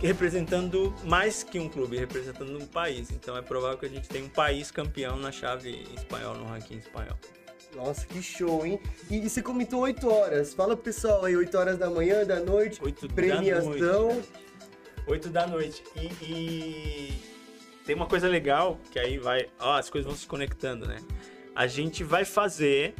[0.00, 3.10] representando mais que um clube, representando um país.
[3.10, 6.76] Então é provável que a gente tenha um país campeão na chave espanhol, no ranking
[6.76, 7.16] espanhol.
[7.74, 8.80] Nossa, que show, hein?
[9.10, 10.54] E, e você comentou 8 horas.
[10.54, 14.08] Fala pro pessoal aí, 8 horas da manhã, da noite, 8 da premiação.
[14.08, 14.28] noite.
[15.06, 15.82] 8 da noite.
[15.96, 17.22] E, e
[17.84, 19.48] tem uma coisa legal, que aí vai.
[19.60, 20.98] Ó, as coisas vão se conectando, né?
[21.54, 22.94] A gente vai fazer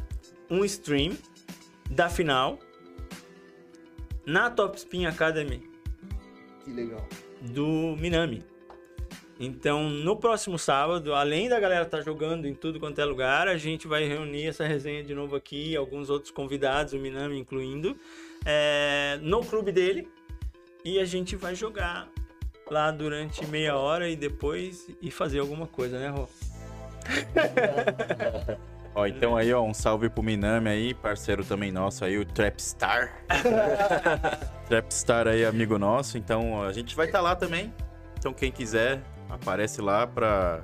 [0.49, 1.17] um stream
[1.89, 2.59] da final
[4.25, 5.69] na Top Spin Academy
[6.63, 7.07] Que legal.
[7.41, 8.43] do Minami.
[9.39, 13.57] Então, no próximo sábado, além da galera estar jogando em tudo quanto é lugar, a
[13.57, 17.97] gente vai reunir essa resenha de novo aqui, alguns outros convidados, o Minami incluindo,
[18.45, 20.07] é, no clube dele.
[20.85, 22.07] E a gente vai jogar
[22.69, 26.29] lá durante meia hora e depois e fazer alguma coisa, né, Rô?
[28.95, 33.13] Ó, então aí, ó, um salve pro Minami aí, parceiro também nosso aí, o Trapstar.
[34.69, 36.17] Trapstar aí, amigo nosso.
[36.17, 37.73] Então a gente vai estar lá também.
[38.17, 39.01] Então quem quiser,
[39.35, 40.61] aparece lá pra.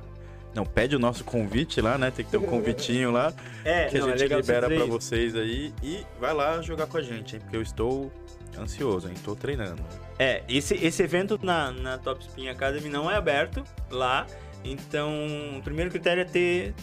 [0.54, 2.12] Não, pede o nosso convite lá, né?
[2.12, 3.34] Tem que ter um convitinho lá
[3.64, 4.88] É, que não, a é gente você libera isso.
[4.88, 5.74] vocês aí.
[5.82, 7.42] E vai lá jogar com a gente, hein?
[7.42, 8.12] Porque eu estou
[8.58, 9.14] ansioso, hein?
[9.24, 9.82] Tô treinando.
[10.20, 14.28] É, esse, esse evento na, na Top Spin Academy não é aberto lá.
[14.64, 15.10] Então,
[15.58, 16.74] o primeiro critério é ter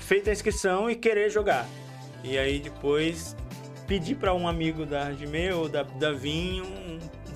[0.00, 1.66] feito a inscrição e querer jogar.
[2.22, 3.34] E aí depois
[3.86, 6.83] pedir para um amigo da Hajime ou da, da um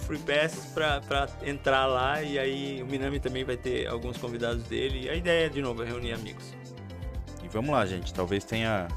[0.08, 2.22] free pass pra, pra entrar lá.
[2.22, 5.02] E aí o Minami também vai ter alguns convidados dele.
[5.04, 6.54] E a ideia, de novo, é reunir amigos.
[7.44, 8.12] E vamos lá, gente.
[8.14, 8.88] Talvez tenha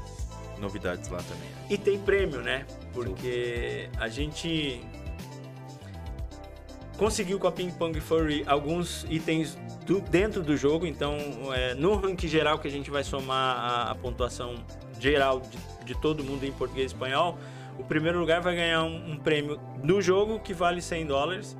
[0.58, 1.48] novidades lá também.
[1.70, 2.64] E tem prêmio, né?
[2.94, 4.80] Porque a gente
[6.96, 9.56] conseguiu com a Ping Pong Furry alguns itens
[9.86, 10.86] do- dentro do jogo.
[10.86, 11.16] Então,
[11.54, 14.54] é, no ranking geral que a gente vai somar a, a pontuação
[15.00, 17.38] geral de, de todo mundo em português e espanhol,
[17.82, 21.56] o primeiro lugar vai ganhar um, um prêmio do jogo que vale 100 dólares.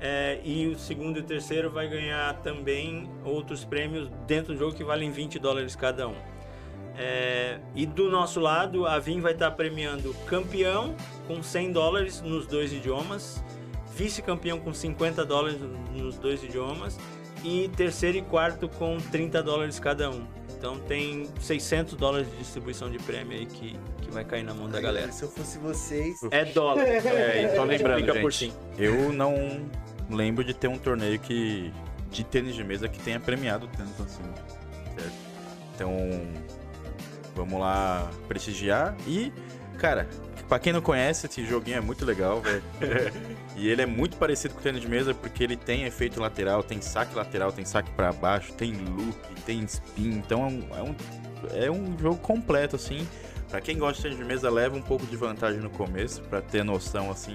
[0.00, 4.74] É, e o segundo e o terceiro vai ganhar também outros prêmios dentro do jogo
[4.74, 6.16] que valem 20 dólares cada um.
[6.98, 10.96] É, e do nosso lado, a Vim vai estar premiando campeão
[11.28, 13.42] com 100 dólares nos dois idiomas,
[13.94, 15.58] vice-campeão com 50 dólares
[15.94, 16.98] nos dois idiomas
[17.44, 20.26] e terceiro e quarto com 30 dólares cada um.
[20.62, 24.70] Então tem 600 dólares de distribuição de prêmio aí que, que vai cair na mão
[24.70, 25.10] da galera.
[25.10, 26.20] Se eu fosse vocês.
[26.30, 26.84] É dólar.
[27.02, 28.52] É, e só lembrando, gente, sim.
[28.78, 29.34] eu não
[30.08, 31.72] lembro de ter um torneio que
[32.12, 34.22] de tênis de mesa que tenha premiado tanto assim,
[34.94, 35.12] certo?
[35.74, 35.90] Então,
[37.34, 39.32] vamos lá prestigiar e,
[39.78, 40.08] cara,
[40.52, 42.62] pra quem não conhece, esse joguinho é muito legal, velho.
[43.56, 46.62] e ele é muito parecido com o tênis de mesa porque ele tem efeito lateral,
[46.62, 49.16] tem saque lateral, tem saque pra baixo, tem loop,
[49.46, 50.96] tem spin, então é um, é um,
[51.64, 53.08] é um jogo completo assim.
[53.48, 56.42] Pra quem gosta de tênis de mesa, leva um pouco de vantagem no começo, pra
[56.42, 57.34] ter noção assim.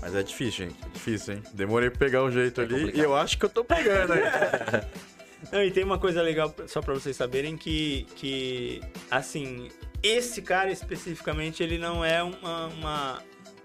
[0.00, 0.76] Mas é difícil, gente.
[0.86, 1.42] É difícil, hein?
[1.52, 3.04] Demorei pra pegar o jeito É ali e complicado.
[3.04, 4.22] eu acho que eu tô pegando, hein?
[5.52, 8.80] Não, e tem uma coisa legal, só pra vocês saberem, que, que
[9.10, 9.68] assim,
[10.02, 13.22] esse cara especificamente, ele não é uma, uma,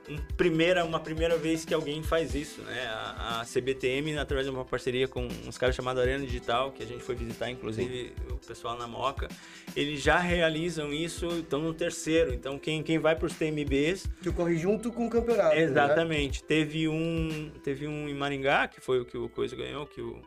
[0.10, 2.86] um primeira, uma primeira vez que alguém faz isso, né?
[2.88, 6.86] A, a CBTM, através de uma parceria com uns caras chamados Arena Digital, que a
[6.86, 9.28] gente foi visitar, inclusive o pessoal na Moca,
[9.76, 12.34] eles já realizam isso, estão no terceiro.
[12.34, 15.56] Então, quem, quem vai para os TMBs Que ocorre junto com o campeonato.
[15.56, 15.62] né?
[15.62, 16.44] Exatamente.
[16.44, 20.22] Teve um, teve um em Maringá, que foi o que o Coisa ganhou, que o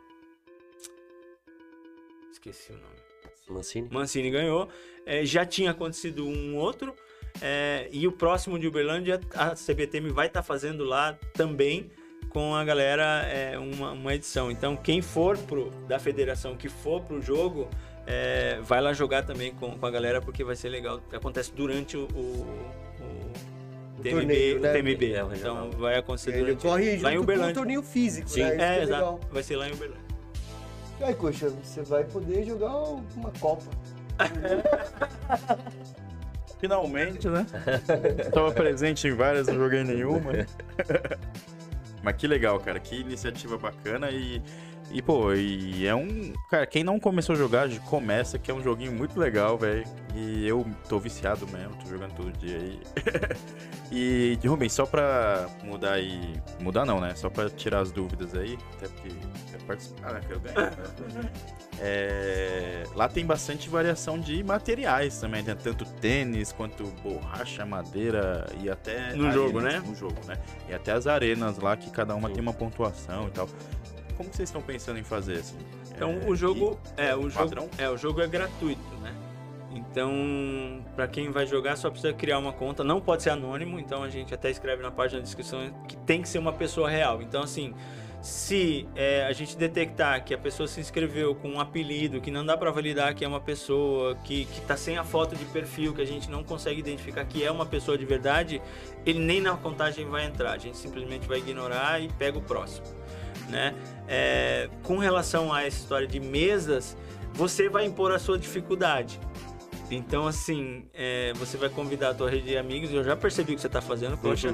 [2.31, 2.96] esqueci o nome.
[3.49, 3.87] Mancini?
[3.91, 4.67] Mancini ganhou.
[5.05, 6.93] É, já tinha acontecido um outro.
[7.41, 11.89] é, e o próximo de Uberlândia, a CBTM vai estar fazendo lá também
[12.29, 14.51] com a galera é, uma, uma edição.
[14.51, 17.69] Então, quem for pro, da federação, que for pro jogo,
[18.05, 21.01] é, vai lá jogar também com, com a galera, porque vai ser legal.
[21.13, 22.45] Acontece durante o, o,
[23.97, 24.69] o TMB, torneio, né?
[24.69, 25.13] o TMB.
[25.13, 27.53] É, o então, vai acontecer Ele durante, corre lá em o Uberlândia.
[27.55, 28.41] torneio físico, Sim.
[28.43, 28.49] né?
[28.53, 29.13] É, legal.
[29.13, 29.27] exato.
[29.31, 30.06] Vai ser lá em Uberlândia.
[30.99, 33.69] E aí, coxa, você vai poder jogar uma Copa.
[36.59, 37.45] Finalmente, né?
[38.33, 40.31] Tava presente em várias, não joguei nenhuma.
[42.01, 42.79] Mas que legal, cara.
[42.79, 44.41] Que iniciativa bacana e.
[44.89, 46.33] E, pô, e é um.
[46.49, 49.83] Cara, quem não começou a jogar, começa, que é um joguinho muito legal, velho.
[50.15, 52.79] E eu tô viciado mesmo, tô jogando todo dia aí.
[53.91, 56.33] e, Rubens, só pra mudar aí.
[56.59, 57.13] Mudar não, né?
[57.15, 58.57] Só pra tirar as dúvidas aí.
[58.77, 59.09] Até porque
[59.51, 60.21] quero participar, né?
[60.25, 60.71] Quero ganhar.
[60.71, 61.31] né?
[61.79, 65.53] É, lá tem bastante variação de materiais também, né?
[65.55, 69.79] tanto tênis quanto borracha, madeira e até No jogo, né?
[69.85, 70.37] No jogo, né?
[70.67, 73.47] E até as arenas lá que cada uma tem uma pontuação e tal.
[74.17, 75.57] Como vocês estão pensando em fazer assim?
[75.95, 77.69] Então É, o jogo é o jogo padrão?
[77.77, 79.13] é o jogo é gratuito, né?
[79.71, 83.79] Então para quem vai jogar só precisa criar uma conta, não pode ser anônimo.
[83.79, 86.89] Então a gente até escreve na página da descrição que tem que ser uma pessoa
[86.89, 87.21] real.
[87.21, 87.75] Então assim,
[88.19, 92.43] se é, a gente detectar que a pessoa se inscreveu com um apelido que não
[92.43, 95.93] dá para validar que é uma pessoa, que que tá sem a foto de perfil,
[95.93, 98.59] que a gente não consegue identificar que é uma pessoa de verdade,
[99.05, 100.53] ele nem na contagem vai entrar.
[100.53, 102.97] A gente simplesmente vai ignorar e pega o próximo
[103.49, 103.73] né?
[104.07, 106.95] É, com relação a essa história de mesas,
[107.33, 109.19] você vai impor a sua dificuldade.
[109.89, 113.55] Então, assim, é, você vai convidar a tua rede de amigos, eu já percebi o
[113.55, 114.49] que você tá fazendo, poxa,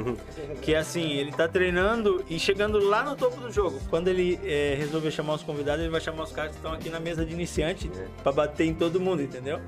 [0.61, 3.79] que é assim, ele tá treinando e chegando lá no topo do jogo.
[3.89, 6.87] Quando ele é, resolver chamar os convidados, ele vai chamar os caras que estão aqui
[6.89, 7.89] na mesa de iniciante
[8.21, 9.59] pra bater em todo mundo, entendeu?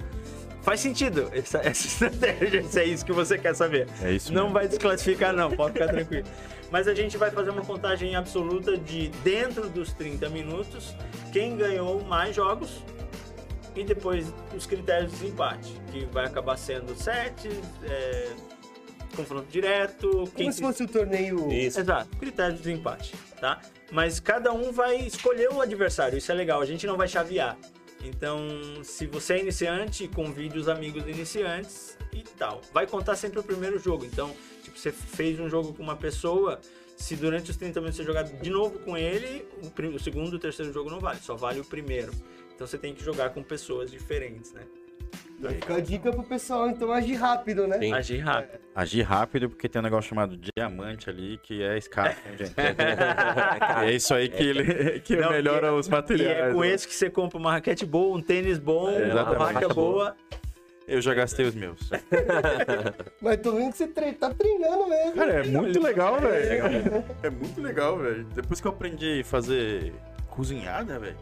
[0.62, 3.88] Faz sentido essa, essa estratégia, se é isso que você quer saber.
[4.04, 4.54] É isso Não mesmo.
[4.54, 6.28] vai desclassificar, não, pode ficar tranquilo.
[6.72, 10.94] Mas a gente vai fazer uma contagem absoluta de dentro dos 30 minutos,
[11.32, 12.82] quem ganhou mais jogos
[13.76, 17.50] e depois os critérios de desempate, que vai acabar sendo sete,
[17.84, 18.34] é,
[19.16, 21.52] confronto direto, quem Como se fosse o torneio.
[21.52, 21.80] Isso.
[21.80, 23.62] Exato, critério de desempate, tá?
[23.92, 27.58] Mas cada um vai escolher o adversário, isso é legal, a gente não vai chavear.
[28.04, 28.48] Então,
[28.84, 32.62] se você é iniciante, convide os amigos iniciantes e tal.
[32.74, 34.06] Vai contar sempre o primeiro jogo.
[34.06, 34.34] Então,
[34.64, 36.60] tipo, você fez um jogo com uma pessoa,
[36.96, 39.46] se durante os 30 minutos você jogar de novo com ele,
[39.94, 42.12] o, segundo e o terceiro jogo não vale, só vale o primeiro.
[42.56, 44.62] Então você tem que jogar com pessoas diferentes, né?
[45.38, 47.78] Vai ficar a dica pro pessoal, então agir rápido, né?
[47.78, 47.94] Sim.
[47.94, 48.60] Agir rápido.
[48.74, 52.54] Agir rápido, porque tem um negócio chamado diamante ali, que é escasso, hein, gente?
[53.84, 56.38] E é isso aí que, ele, que Não, melhora e é- os E materiais.
[56.38, 56.70] é com né?
[56.70, 59.54] esse que você compra uma raquete boa, um tênis bom, É, uma exatamente.
[59.56, 60.16] racha boa.
[60.88, 61.80] Eu já gastei os meus.
[63.22, 65.14] Mas tô vendo que você tre- tá treinando mesmo.
[65.16, 67.04] Cara, é muito legal, velho.
[67.24, 68.24] É muito legal, velho.
[68.36, 69.94] Depois que eu aprendi a fazer
[70.30, 71.18] cozinhada, velho.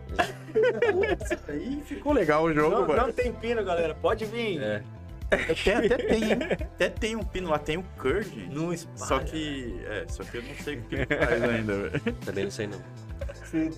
[0.92, 3.02] Putz, Aí ficou legal o jogo, Não, mano.
[3.08, 3.96] não tem pino, galera.
[3.96, 4.62] Pode vir.
[4.62, 4.84] É.
[5.32, 6.34] Até, até tem?
[6.34, 8.50] Até tem um pino lá, tem o curd.
[8.52, 8.98] Não espalha.
[9.08, 9.82] Só que.
[9.88, 12.02] É, só que eu não sei o que ele faz ainda, velho.
[12.26, 12.80] Também não sei não.
[13.44, 13.72] Você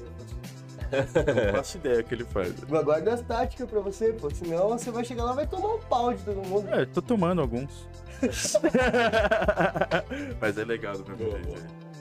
[0.92, 2.54] Não faço ideia o que ele faz.
[2.64, 4.30] guarda as táticas pra você, pô.
[4.30, 6.68] Senão você vai chegar lá e vai tomar um pau de todo mundo.
[6.74, 7.88] É, eu tô tomando alguns.
[10.40, 11.58] Mas é legal do mesmo jeito.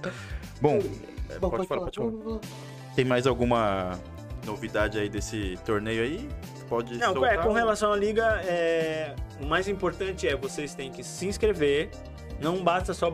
[0.07, 0.11] é.
[0.61, 0.79] Bom,
[1.31, 2.41] é, Bom, pode, falar, pode falar.
[2.95, 3.99] Tem mais alguma
[4.47, 6.29] novidade aí desse torneio aí?
[6.69, 10.91] Pode Não, soltar é, com relação à liga, é, o mais importante é vocês têm
[10.91, 11.91] que se inscrever.
[12.41, 13.13] Não basta só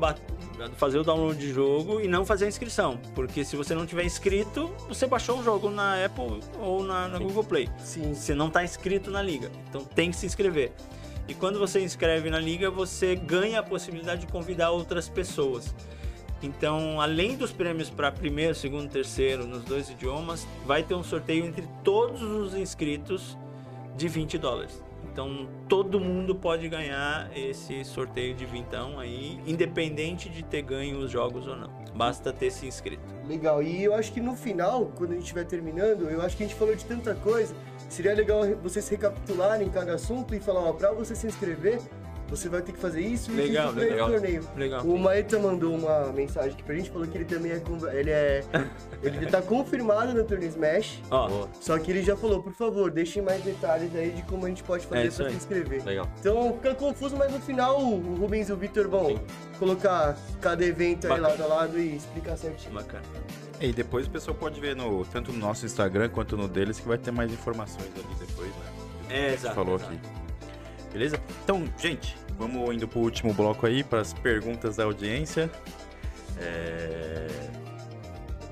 [0.76, 2.98] fazer o download de jogo e não fazer a inscrição.
[3.14, 7.18] Porque se você não tiver inscrito, você baixou o jogo na Apple ou na, na
[7.18, 7.68] Google Play.
[7.78, 8.14] Sim.
[8.14, 9.50] Você não está inscrito na liga.
[9.68, 10.72] Então tem que se inscrever.
[11.28, 15.74] E quando você inscreve na liga, você ganha a possibilidade de convidar outras pessoas.
[16.42, 21.44] Então, além dos prêmios para primeiro, segundo, terceiro, nos dois idiomas, vai ter um sorteio
[21.44, 23.36] entre todos os inscritos
[23.96, 24.82] de 20 dólares.
[25.12, 31.10] Então todo mundo pode ganhar esse sorteio de vintão aí, independente de ter ganho os
[31.10, 31.70] jogos ou não.
[31.94, 33.02] Basta ter se inscrito.
[33.26, 33.62] Legal.
[33.62, 36.46] E eu acho que no final, quando a gente estiver terminando, eu acho que a
[36.46, 37.54] gente falou de tanta coisa.
[37.88, 41.80] Seria legal vocês recapitularem cada assunto e falar, ó, pra você se inscrever,
[42.30, 44.10] você vai ter que fazer isso e Legal, isso esse legal.
[44.10, 44.44] torneio.
[44.56, 44.82] Legal.
[44.86, 47.62] O Maeta mandou uma mensagem aqui pra gente, falou que ele também é.
[47.92, 48.44] Ele é.
[49.02, 51.00] ele tá confirmado no torneio Smash.
[51.08, 51.48] Boa.
[51.60, 54.62] Só que ele já falou, por favor, deixem mais detalhes aí de como a gente
[54.62, 55.32] pode É fazer isso pra aí.
[55.32, 55.84] se inscrever.
[55.84, 56.08] Legal.
[56.20, 59.20] Então fica confuso, mas no final o Rubens e o Victor vão Sim.
[59.58, 61.28] colocar cada evento aí Bacana.
[61.28, 62.74] lado a lado e explicar certinho.
[62.74, 63.02] bacana.
[63.60, 66.88] E depois o pessoal pode ver no, tanto no nosso Instagram quanto no deles que
[66.88, 68.64] vai ter mais informações ali depois, né?
[69.10, 69.54] É, Você exato.
[69.54, 69.92] falou exato.
[69.92, 70.19] aqui.
[70.92, 71.20] Beleza?
[71.44, 75.50] Então, gente, vamos indo pro último bloco aí, para as perguntas da audiência.
[76.38, 77.26] É...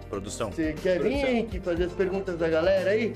[0.08, 0.50] Produção.
[0.50, 1.28] Você quer vir, Produção.
[1.30, 3.14] Henrique, fazer as perguntas da galera aí?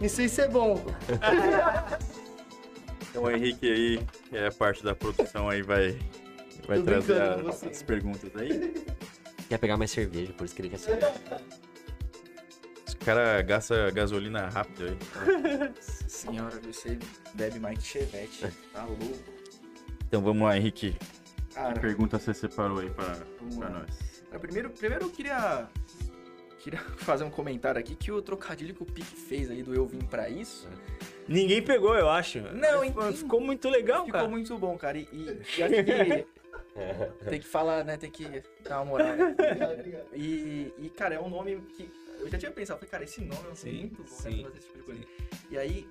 [0.00, 0.82] Não sei se é bom.
[3.12, 5.98] Então o Henrique aí, que é parte da produção aí, vai,
[6.66, 7.66] vai Tô trazer você.
[7.66, 8.72] as perguntas aí.
[9.50, 11.12] Quer pegar mais cerveja, por isso que ele quer cerveja.
[13.02, 15.72] Os caras gastam gasolina rápido aí.
[16.06, 16.96] Senhora, você
[17.34, 18.46] bebe mais que chevette.
[18.72, 19.18] Tá louco.
[20.06, 20.96] Então vamos lá, Henrique.
[21.52, 23.16] Cara, pergunta você separou aí pra,
[23.58, 24.22] pra nós.
[24.28, 25.66] Cara, Primeiro, primeiro eu queria,
[26.60, 29.84] queria fazer um comentário aqui que o trocadilho que o Pique fez aí do eu
[29.84, 30.68] vim pra isso
[31.26, 32.38] Ninguém pegou, eu acho.
[32.54, 34.28] Não, então- ficou muito legal, ficou cara.
[34.30, 34.96] muito bom, cara.
[34.96, 36.26] E, e, e acho que
[37.28, 37.96] tem que falar, né?
[37.96, 39.08] Tem que dar uma moral.
[40.12, 41.90] E, e, cara, é um nome que
[42.22, 44.42] eu já tinha pensado, falei, cara, esse nome é um Sim, muito bom né, sim,
[44.42, 45.02] pra fazer esse tipo de coisa.
[45.50, 45.88] E aí,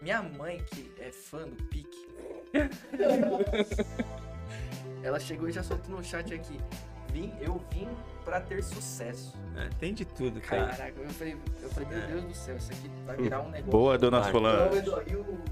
[0.00, 2.08] minha mãe, que é fã do Pique,
[5.02, 6.58] ela chegou e já soltou no chat aqui.
[7.12, 7.88] Vim, eu vim
[8.24, 9.34] pra ter sucesso.
[9.56, 10.68] É, tem de tudo, cara.
[10.68, 12.06] Caraca, eu falei, eu falei, meu É.
[12.06, 13.70] Deus do céu, isso aqui vai virar um negócio.
[13.70, 14.22] Boa, dona
[14.78, 15.42] Edu, e o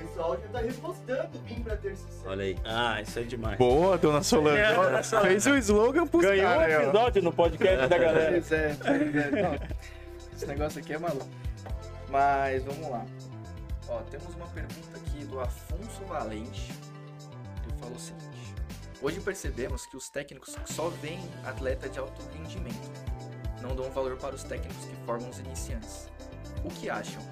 [0.00, 2.22] pessoal já tá repostando vim pra ter sucesso.
[2.26, 2.56] Olha aí.
[2.64, 3.58] Ah, isso é demais.
[3.58, 4.56] Boa, dona Solano.
[4.56, 5.28] É, dona Solano.
[5.28, 6.62] Fez o slogan pros Ganhou um ó.
[6.62, 8.30] episódio no podcast da galera.
[8.40, 9.42] Pois é, pois é.
[9.42, 9.54] Não,
[10.34, 11.28] esse negócio aqui é maluco.
[12.08, 13.04] Mas vamos lá.
[13.88, 16.72] Ó, temos uma pergunta aqui do Afonso Valente.
[17.64, 18.54] Ele falou o seguinte:
[19.02, 22.90] Hoje percebemos que os técnicos só veem atleta de alto rendimento.
[23.60, 26.08] Não dão valor para os técnicos que formam os iniciantes.
[26.64, 27.22] O que acham?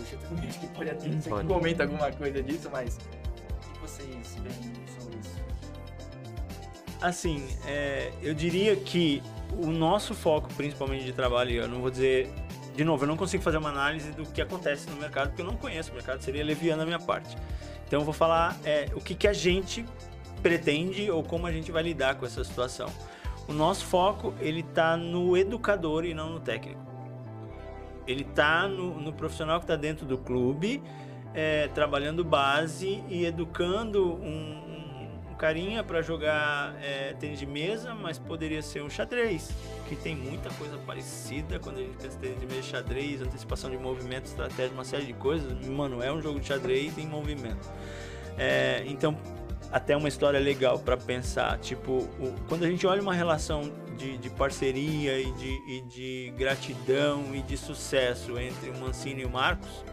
[0.00, 3.78] Puxa, também acho que pode até ser que comenta alguma coisa disso, mas o que
[3.80, 5.36] vocês veem sobre isso?
[7.02, 9.22] Assim, é, eu diria que
[9.58, 12.30] o nosso foco, principalmente de trabalho, eu não vou dizer.
[12.74, 15.46] De novo, eu não consigo fazer uma análise do que acontece no mercado, porque eu
[15.46, 17.36] não conheço o mercado, seria leviano da minha parte.
[17.86, 19.84] Então eu vou falar é, o que, que a gente
[20.40, 22.88] pretende ou como a gente vai lidar com essa situação.
[23.48, 26.89] O nosso foco, ele tá no educador e não no técnico.
[28.10, 30.82] Ele tá no, no profissional que está dentro do clube,
[31.34, 38.18] é, trabalhando base e educando um, um- carinha para jogar é, tênis de mesa, mas
[38.18, 39.50] poderia ser um xadrez,
[39.88, 43.70] que tem muita coisa parecida quando a gente pensa em tênis de mesa, xadrez, antecipação
[43.70, 45.50] de movimento, estratégia, uma série de coisas.
[45.66, 47.66] Mano, é um jogo de xadrez em movimento.
[48.36, 49.16] É, então,
[49.72, 53.62] até uma história legal para pensar, tipo, o- quando a gente olha uma relação
[54.00, 59.24] de, de parceria e de, e de gratidão e de sucesso entre o Mancini e
[59.26, 59.84] o Marcos,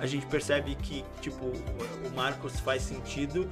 [0.00, 3.48] a gente percebe que, tipo, o Marcos faz sentido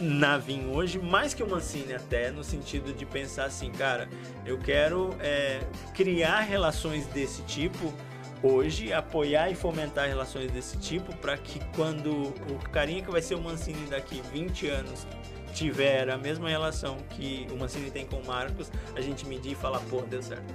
[0.00, 4.08] na Vim hoje, mais que o Mancini até, no sentido de pensar assim, cara,
[4.44, 5.60] eu quero é,
[5.94, 7.94] criar relações desse tipo
[8.42, 13.36] hoje, apoiar e fomentar relações desse tipo para que quando o carinha que vai ser
[13.36, 15.06] o Mancini daqui 20 anos
[15.54, 19.54] tiver a mesma relação que o Mancini tem com o Marcos, a gente medir e
[19.54, 20.52] falar, pô, deu certo.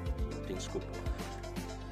[0.54, 0.88] Desculpa.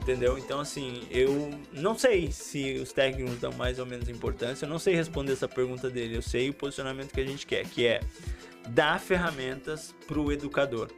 [0.02, 0.38] Entendeu?
[0.38, 4.66] Então, assim, eu não sei se os técnicos dão mais ou menos importância.
[4.66, 6.16] Eu não sei responder essa pergunta dele.
[6.16, 8.02] Eu sei o posicionamento que a gente quer, que é
[8.70, 10.90] dar ferramentas para o educador.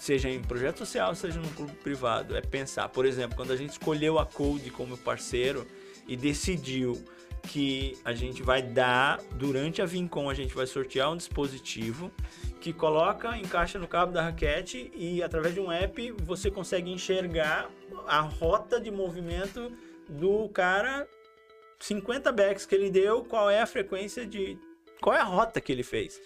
[0.00, 2.36] Seja em projeto social, seja no clube privado.
[2.36, 5.66] É pensar, por exemplo, quando a gente escolheu a Code como parceiro
[6.06, 7.02] e decidiu
[7.48, 12.10] que a gente vai dar, durante a Vincom, a gente vai sortear um dispositivo
[12.60, 17.70] que coloca, encaixa no cabo da raquete e através de um app você consegue enxergar
[18.06, 19.70] a rota de movimento
[20.08, 21.06] do cara
[21.78, 24.58] 50 backs que ele deu, qual é a frequência de.
[25.00, 26.20] qual é a rota que ele fez.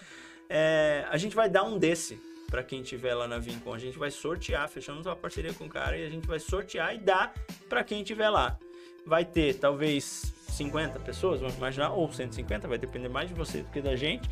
[0.48, 3.74] É, a gente vai dar um desse para quem tiver lá na Vincom.
[3.74, 6.94] A gente vai sortear, fechamos uma parceria com o cara e a gente vai sortear
[6.94, 7.34] e dar
[7.68, 8.56] para quem tiver lá.
[9.04, 13.70] Vai ter talvez 50 pessoas, vamos imaginar, ou 150, vai depender mais de você do
[13.70, 14.28] que da gente.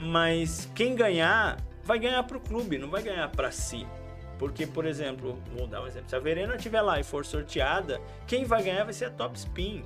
[0.00, 3.86] Mas quem ganhar, vai ganhar para o clube, não vai ganhar para si.
[4.38, 8.00] Porque, por exemplo, vou dar um exemplo: se a Verena estiver lá e for sorteada,
[8.26, 9.84] quem vai ganhar vai ser a Top Spin.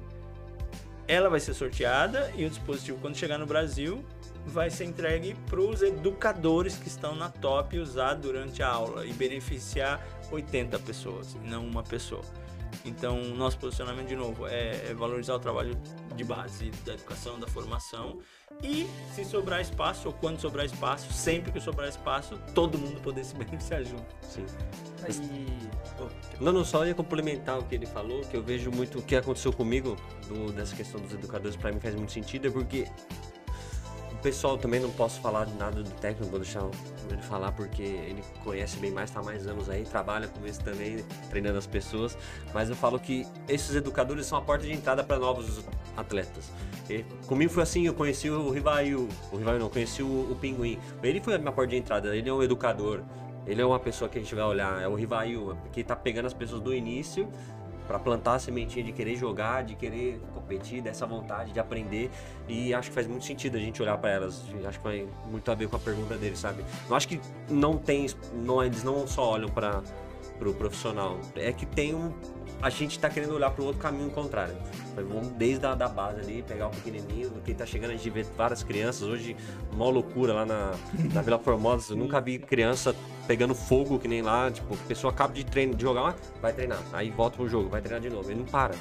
[1.08, 4.04] ela vai ser sorteada e o dispositivo, quando chegar no Brasil,
[4.46, 9.12] vai ser entregue para os educadores que estão na top usar durante a aula e
[9.12, 12.22] beneficiar 80 pessoas, não uma pessoa.
[12.84, 15.76] Então, nosso posicionamento, de novo, é, é valorizar o trabalho
[16.16, 18.18] de base da educação, da formação.
[18.62, 23.24] E se sobrar espaço, ou quando sobrar espaço, sempre que sobrar espaço, todo mundo poder
[23.24, 24.04] se beneficiar junto.
[24.22, 24.44] Sim.
[25.08, 25.62] E...
[26.40, 29.14] Não, não, só ia complementar o que ele falou, que eu vejo muito o que
[29.14, 29.96] aconteceu comigo,
[30.26, 32.86] do, dessa questão dos educadores, para mim faz muito sentido, é porque
[34.22, 36.62] pessoal também não posso falar de nada do técnico, vou deixar
[37.10, 41.04] ele falar porque ele conhece bem mais, está mais anos aí, trabalha com isso também,
[41.28, 42.16] treinando as pessoas,
[42.54, 45.64] mas eu falo que esses educadores são a porta de entrada para novos
[45.96, 46.50] atletas.
[46.88, 50.78] E comigo foi assim, eu conheci o Rivail, o Rivail não, conheci o, o Pinguim.
[51.02, 53.02] Ele foi a minha porta de entrada, ele é um educador,
[53.46, 56.26] ele é uma pessoa que a gente vai olhar, é o Rivail, que tá pegando
[56.26, 57.28] as pessoas do início
[57.92, 62.10] para plantar a sementinha de querer jogar, de querer competir, dessa vontade de aprender.
[62.48, 64.42] E acho que faz muito sentido a gente olhar para elas.
[64.66, 66.64] Acho que vai muito a ver com a pergunta dele, sabe?
[66.88, 67.20] Eu acho que
[67.50, 72.10] não tem, não, eles não só olham para o pro profissional, é que tem um
[72.62, 74.54] a gente tá querendo olhar para o outro caminho contrário.
[74.94, 78.22] Vamos desde a da base ali, pegar o pequenininho, quem tá chegando, a gente vê
[78.22, 79.36] várias crianças, hoje,
[79.72, 80.72] uma loucura lá na,
[81.12, 82.94] na Vila Formosa, eu nunca vi criança
[83.26, 86.80] pegando fogo que nem lá, tipo, a pessoa acaba de treinar, de jogar, vai treinar,
[86.92, 88.74] aí volta pro jogo, vai treinar de novo, ele não para.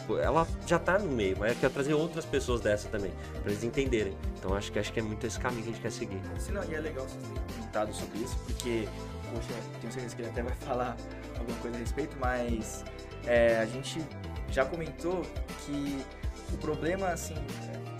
[0.00, 3.12] Tipo, ela já tá no meio, mas quer trazer outras pessoas dessa também,
[3.42, 4.16] para eles entenderem.
[4.38, 6.20] Então acho que acho que é muito esse caminho que a gente quer seguir.
[6.38, 8.88] Se não, e é legal vocês terem comentado sobre isso, porque,
[9.32, 9.48] poxa,
[9.80, 10.96] tenho certeza que ele até vai falar
[11.38, 12.84] alguma coisa a respeito, mas
[13.28, 14.02] é, a gente
[14.50, 15.22] já comentou
[15.64, 16.04] que
[16.52, 17.34] o problema, assim,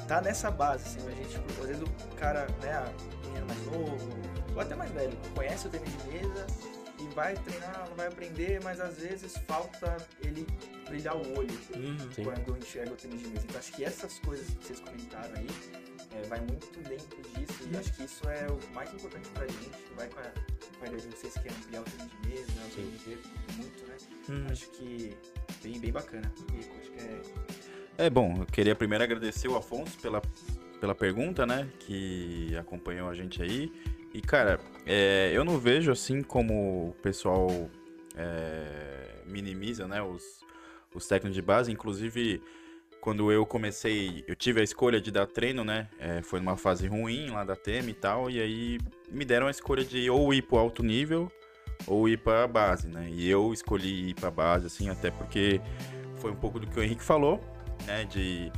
[0.07, 2.93] tá nessa base, assim, a gente, tipo, às vezes o cara, né,
[3.27, 4.09] menino mais novo,
[4.55, 6.47] ou até mais velho, conhece o tênis de mesa
[6.99, 10.47] e vai treinar, vai aprender, mas às vezes falta ele
[10.89, 12.25] brilhar o olho Uhum.
[12.25, 13.45] quando enxerga o tênis de mesa.
[13.47, 15.47] Então acho que essas coisas que vocês comentaram aí
[16.17, 19.71] é, vai muito dentro disso e acho que isso é o mais importante pra gente.
[19.95, 22.53] Vai com a, com a ideia de vocês que é ampliar o tênis de mesa,
[22.67, 23.23] aprender
[23.57, 23.88] muito,
[24.29, 24.47] Uhum.
[24.51, 25.17] Acho que
[25.63, 26.31] bem, bem bacana.
[26.53, 30.21] E acho que é É bom, eu queria primeiro agradecer o Afonso pela,
[30.81, 31.69] pela pergunta, né?
[31.81, 33.73] Que acompanhou a gente aí.
[34.13, 37.49] E, cara, é, eu não vejo assim como o pessoal
[38.17, 40.03] é, minimiza, né?
[40.03, 40.45] Os,
[40.95, 41.73] os técnicos de base.
[41.73, 42.43] Inclusive,
[43.01, 45.89] quando eu comecei, eu tive a escolha de dar treino, né?
[45.99, 48.31] é, foi numa fase ruim lá da TEM e tal.
[48.31, 48.79] E aí
[49.11, 51.31] me deram a escolha de ou ir pro alto nível
[51.87, 53.09] ou ir pra base, né?
[53.11, 55.61] E eu escolhi ir pra base, assim, até porque
[56.17, 57.41] foi um pouco do que o Henrique falou,
[57.87, 58.05] né?
[58.05, 58.51] De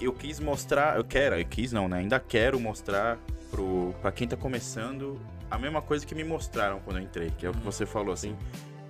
[0.00, 1.98] eu quis mostrar, eu quero, eu quis não, né?
[1.98, 3.18] Ainda quero mostrar
[3.50, 5.20] pro para quem tá começando
[5.50, 8.12] a mesma coisa que me mostraram quando eu entrei, que é o que você falou
[8.12, 8.36] assim.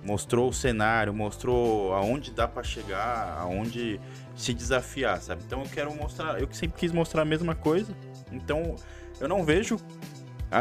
[0.03, 3.99] Mostrou o cenário, mostrou aonde dá pra chegar, aonde
[4.35, 5.43] se desafiar, sabe?
[5.45, 7.95] Então eu quero mostrar, eu sempre quis mostrar a mesma coisa.
[8.31, 8.75] Então
[9.19, 9.77] eu não vejo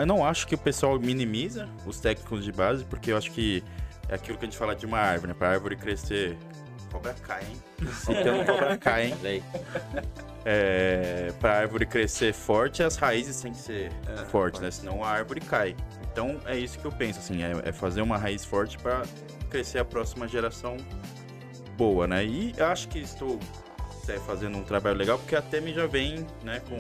[0.01, 3.63] eu não acho que o pessoal minimiza os técnicos de base, porque eu acho que
[4.09, 5.35] é aquilo que a gente fala de uma árvore, né?
[5.39, 6.37] Pra árvore crescer,
[6.91, 7.57] cobra cai, hein?
[8.09, 9.43] Então cobra cai, hein?
[10.45, 13.93] É, pra árvore crescer forte, as raízes têm que ser
[14.29, 14.71] fortes, né?
[14.71, 15.77] Senão a árvore cai.
[16.13, 19.03] Então é isso que eu penso, assim, é, é fazer uma raiz forte pra
[19.49, 20.77] crescer a próxima geração
[21.77, 22.25] boa, né?
[22.25, 23.39] E eu acho que estou
[24.09, 26.77] é, fazendo um trabalho legal, porque a Temi já vem, né, com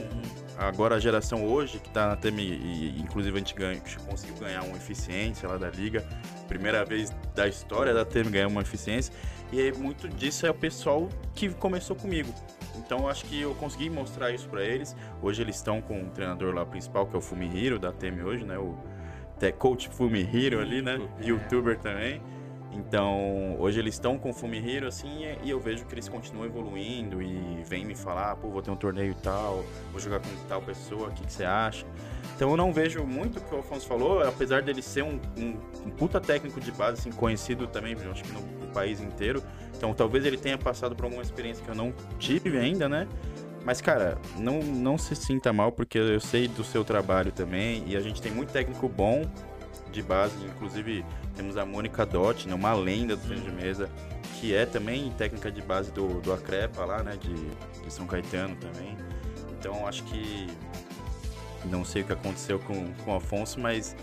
[0.58, 4.62] agora a geração hoje, que tá na Temi, e, inclusive a gente ganha, conseguiu ganhar
[4.64, 6.04] uma eficiência lá da liga,
[6.48, 9.12] primeira vez da história da Temi ganhar uma eficiência,
[9.52, 12.32] e muito disso é o pessoal que começou comigo.
[12.76, 14.96] Então acho que eu consegui mostrar isso pra eles.
[15.20, 18.44] Hoje eles estão com o treinador lá principal, que é o Fumihiro da Temi hoje,
[18.44, 18.76] né, o
[19.38, 22.20] te- coach Fumihiro ali, né, youtuber também.
[22.74, 27.20] Então, hoje eles estão com o Fumihiro, assim, e- eu vejo que eles continuam evoluindo
[27.22, 31.08] e vêm me falar, pô, vou ter um torneio tal, vou jogar com tal pessoa,
[31.08, 31.84] o que, que você acha?
[32.34, 35.56] Então eu não vejo muito o que o Alfonso falou, apesar dele ser um, um-
[35.86, 39.42] um puta técnico de base, assim, conhecido também, acho que no, no país inteiro.
[39.76, 43.06] Então talvez ele tenha passado por alguma experiência que eu não tive ainda, né?
[43.64, 47.96] Mas, cara, não, não se sinta mal, porque eu sei do seu trabalho também, e
[47.96, 49.22] a gente tem muito técnico bom
[49.92, 51.04] de base, inclusive
[51.36, 53.90] temos a Mônica Dott, né, uma lenda do tênis de mesa,
[54.40, 57.34] que é também técnica de base do, do Acrepa lá, né, de,
[57.84, 58.96] de São Caetano também.
[59.58, 60.48] Então, acho que
[61.66, 63.94] não sei o que aconteceu com, com o Afonso, mas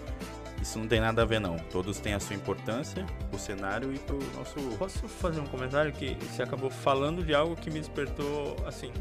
[0.61, 1.57] isso não tem nada a ver, não.
[1.57, 4.55] Todos têm a sua importância, o cenário e pro nosso...
[4.77, 8.91] Posso fazer um comentário que você acabou falando de algo que me despertou, assim,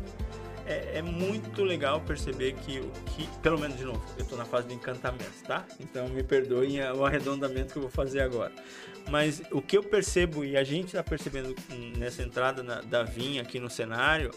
[0.69, 4.45] é, é muito legal perceber que, o que, pelo menos de novo, eu tô na
[4.45, 5.65] fase do encantamento, tá?
[5.81, 8.53] Então me perdoem o arredondamento que eu vou fazer agora.
[9.11, 11.55] Mas o que eu percebo, e a gente tá percebendo
[11.97, 14.31] nessa entrada na- da Vinha aqui no cenário,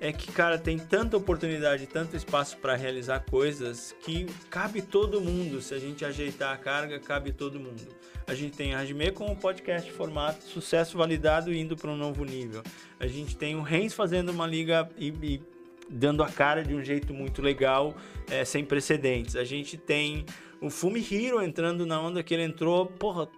[0.00, 5.62] é que, cara, tem tanta oportunidade, tanto espaço para realizar coisas que cabe todo mundo.
[5.62, 7.86] Se a gente ajeitar a carga, cabe todo mundo.
[8.26, 12.24] A gente tem a Hajime com o podcast formato, sucesso validado indo para um novo
[12.24, 12.62] nível.
[13.00, 15.40] A gente tem o Reis fazendo uma liga e, e
[15.88, 17.94] dando a cara de um jeito muito legal,
[18.30, 19.36] é, sem precedentes.
[19.36, 20.24] A gente tem
[20.60, 23.28] o Fumi Hero entrando na onda que ele entrou, porra,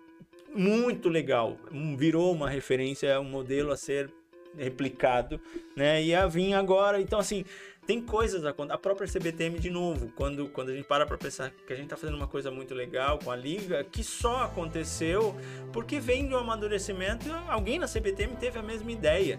[0.54, 1.56] muito legal.
[1.96, 4.10] Virou uma referência, um modelo a ser
[4.56, 5.40] replicado,
[5.76, 6.02] né?
[6.02, 7.44] E a vir agora, então assim,
[7.86, 11.50] tem coisas a a própria CBTM de novo, quando quando a gente para para pensar
[11.66, 15.34] que a gente tá fazendo uma coisa muito legal com a liga, que só aconteceu
[15.72, 19.38] porque vem do amadurecimento, alguém na CBTM teve a mesma ideia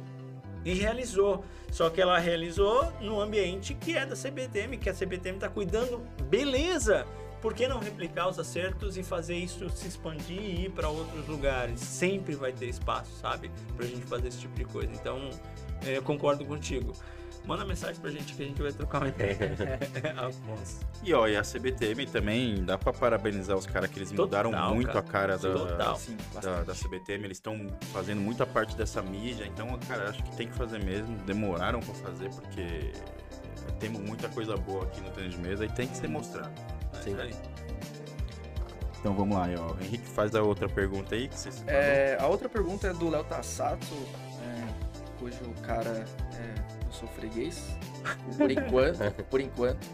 [0.63, 1.43] e realizou.
[1.71, 6.01] Só que ela realizou no ambiente que é da CBTM, que a CBTM está cuidando,
[6.23, 7.05] beleza
[7.41, 11.25] por que não replicar os acertos e fazer isso se expandir e ir para outros
[11.27, 11.79] lugares?
[11.79, 13.49] Sempre vai ter espaço, sabe?
[13.77, 14.91] Pra gente fazer esse tipo de coisa.
[14.91, 15.29] Então,
[15.85, 16.93] é, eu concordo contigo.
[17.49, 19.35] Manda mensagem pra gente que a gente vai trocar uma ideia.
[21.01, 24.75] e ó, e a CBTM também, dá pra parabenizar os caras que eles Total, mudaram
[24.75, 24.99] muito cara.
[24.99, 25.95] a cara da, Total.
[25.95, 27.25] Sim, da, da, CBTM.
[27.25, 31.17] Eles estão fazendo muita parte dessa mídia, então, cara, acho que tem que fazer mesmo.
[31.25, 32.91] Demoraram pra fazer porque
[33.79, 36.53] temos muita coisa boa aqui no tênis de mesa e tem que ser mostrado.
[37.03, 37.17] Sim.
[38.99, 39.73] Então vamos lá, ó.
[39.73, 43.09] O Henrique faz a outra pergunta aí que vocês é, A outra pergunta é do
[43.09, 44.28] Léo Tassato, é,
[45.19, 47.63] cujo cara é, eu sou freguês.
[48.37, 49.11] Por enquanto.
[49.29, 49.87] por enquanto.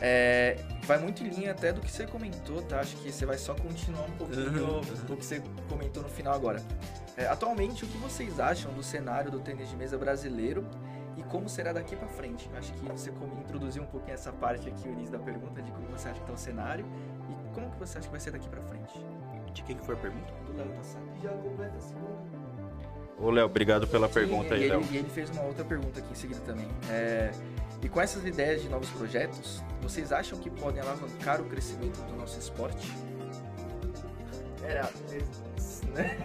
[0.00, 2.80] É, vai muito em linha até do que você comentou, tá?
[2.80, 4.80] Acho que você vai só continuar um pouquinho uhum.
[4.80, 6.62] do que você comentou no final agora.
[7.16, 10.66] É, atualmente, o que vocês acham do cenário do tênis de mesa brasileiro
[11.16, 12.48] e como será daqui para frente.
[12.56, 13.10] Acho que você
[13.40, 16.22] introduziu um pouquinho essa parte aqui, o início da pergunta, de como você acha que
[16.22, 16.86] está o cenário
[17.28, 19.04] e como que você acha que vai ser daqui para frente.
[19.52, 20.32] De quem que foi a pergunta?
[20.46, 21.04] Do Léo Tassado.
[21.22, 22.49] Já completa a segunda.
[23.20, 24.82] Ô, Léo, obrigado pela pergunta e, aí, Léo.
[24.90, 26.66] E ele fez uma outra pergunta aqui em seguida também.
[26.88, 27.30] É,
[27.82, 32.16] e com essas ideias de novos projetos, vocês acham que podem alavancar o crescimento do
[32.16, 32.90] nosso esporte?
[34.62, 34.88] Era
[35.94, 36.16] né?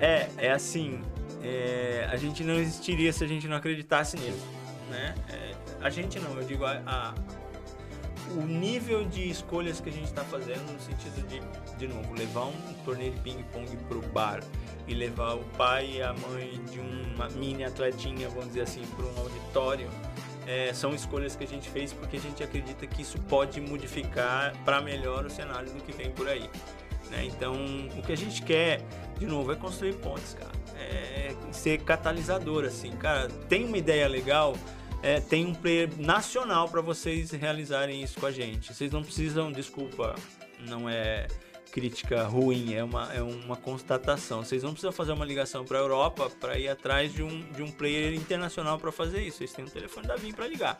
[0.00, 1.00] É, é assim,
[1.42, 4.46] é, a gente não existiria se a gente não acreditasse nisso,
[4.90, 5.14] né?
[5.30, 7.14] É, a gente não, eu digo a, a,
[8.32, 11.40] o nível de escolhas que a gente está fazendo no sentido de,
[11.76, 14.42] de novo, levar um torneio de ping-pong pro bar
[14.86, 19.04] e levar o pai e a mãe de uma mini atletinha, vamos dizer assim, para
[19.04, 19.88] um auditório,
[20.46, 24.54] é, são escolhas que a gente fez porque a gente acredita que isso pode modificar
[24.64, 26.48] para melhor o cenário do que vem por aí.
[27.10, 27.24] Né?
[27.26, 27.54] Então,
[27.96, 28.80] o que a gente quer,
[29.18, 32.90] de novo, é construir pontes, cara é, ser catalisador, assim.
[32.92, 34.56] Cara, tem uma ideia legal,
[35.04, 38.72] é, tem um player nacional para vocês realizarem isso com a gente.
[38.72, 40.14] Vocês não precisam, desculpa,
[40.66, 41.26] não é
[41.70, 44.42] crítica ruim, é uma, é uma constatação.
[44.42, 47.62] Vocês não precisam fazer uma ligação para a Europa para ir atrás de um, de
[47.62, 49.38] um player internacional para fazer isso.
[49.38, 50.78] Vocês têm um telefone da VIM para ligar.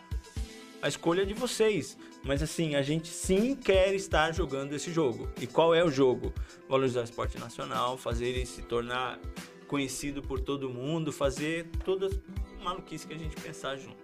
[0.80, 1.98] A escolha é de vocês.
[2.22, 5.28] Mas assim, a gente sim quer estar jogando esse jogo.
[5.38, 6.32] E qual é o jogo?
[6.66, 9.20] Valorizar o esporte nacional, fazer ele se tornar
[9.68, 14.03] conhecido por todo mundo, fazer todas as maluquices que a gente pensar junto.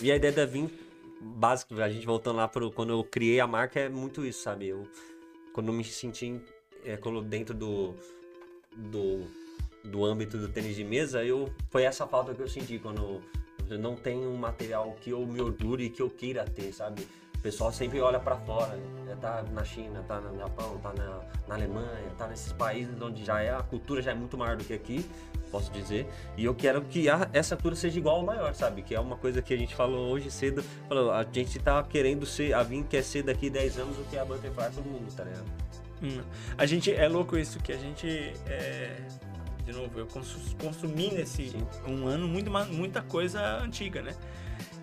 [0.00, 0.70] E a ideia da Vim,
[1.20, 4.68] básico, a gente voltando lá pro quando eu criei a marca, é muito isso, sabe?
[4.68, 4.86] Eu,
[5.52, 6.40] quando eu me senti
[6.84, 7.94] é, dentro do,
[8.76, 9.24] do,
[9.84, 13.22] do âmbito do tênis de mesa, eu, foi essa falta que eu senti quando
[13.68, 17.06] eu não tenho um material que eu me orgulhe e que eu queira ter, sabe?
[17.36, 19.16] O pessoal sempre olha para fora, né?
[19.20, 23.40] tá na China, tá no Japão, tá na, na, Alemanha, tá nesses países onde já
[23.40, 25.04] é a cultura já é muito maior do que aqui,
[25.50, 26.06] posso dizer.
[26.36, 28.82] E eu quero que a, essa cultura seja igual ao maior, sabe?
[28.82, 32.26] Que é uma coisa que a gente falou hoje cedo, falou, a gente tá querendo
[32.26, 35.12] ser, a Vin quer ser daqui 10 anos o que é a Butterfly todo mundo,
[35.14, 35.46] tá ligado?
[36.02, 36.22] Hum.
[36.58, 38.06] A gente, é louco isso, que a gente
[38.46, 38.96] é
[39.66, 41.66] de novo, eu consumi nesse Sim.
[41.88, 44.14] um ano muito, muita coisa antiga, né?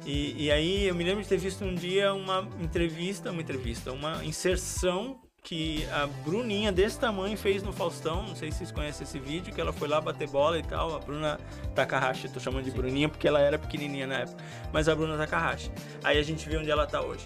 [0.05, 3.93] E, e aí eu me lembro de ter visto um dia uma entrevista, uma entrevista,
[3.93, 8.23] uma inserção que a Bruninha desse tamanho fez no Faustão.
[8.23, 10.95] Não sei se vocês conhecem esse vídeo, que ela foi lá bater bola e tal.
[10.95, 11.37] A Bruna
[11.75, 12.77] Takahashi, tô chamando de Sim.
[12.77, 14.41] Bruninha porque ela era pequenininha na época.
[14.71, 15.69] Mas a Bruna Takahashi.
[16.01, 17.25] Aí a gente vê onde ela tá hoje.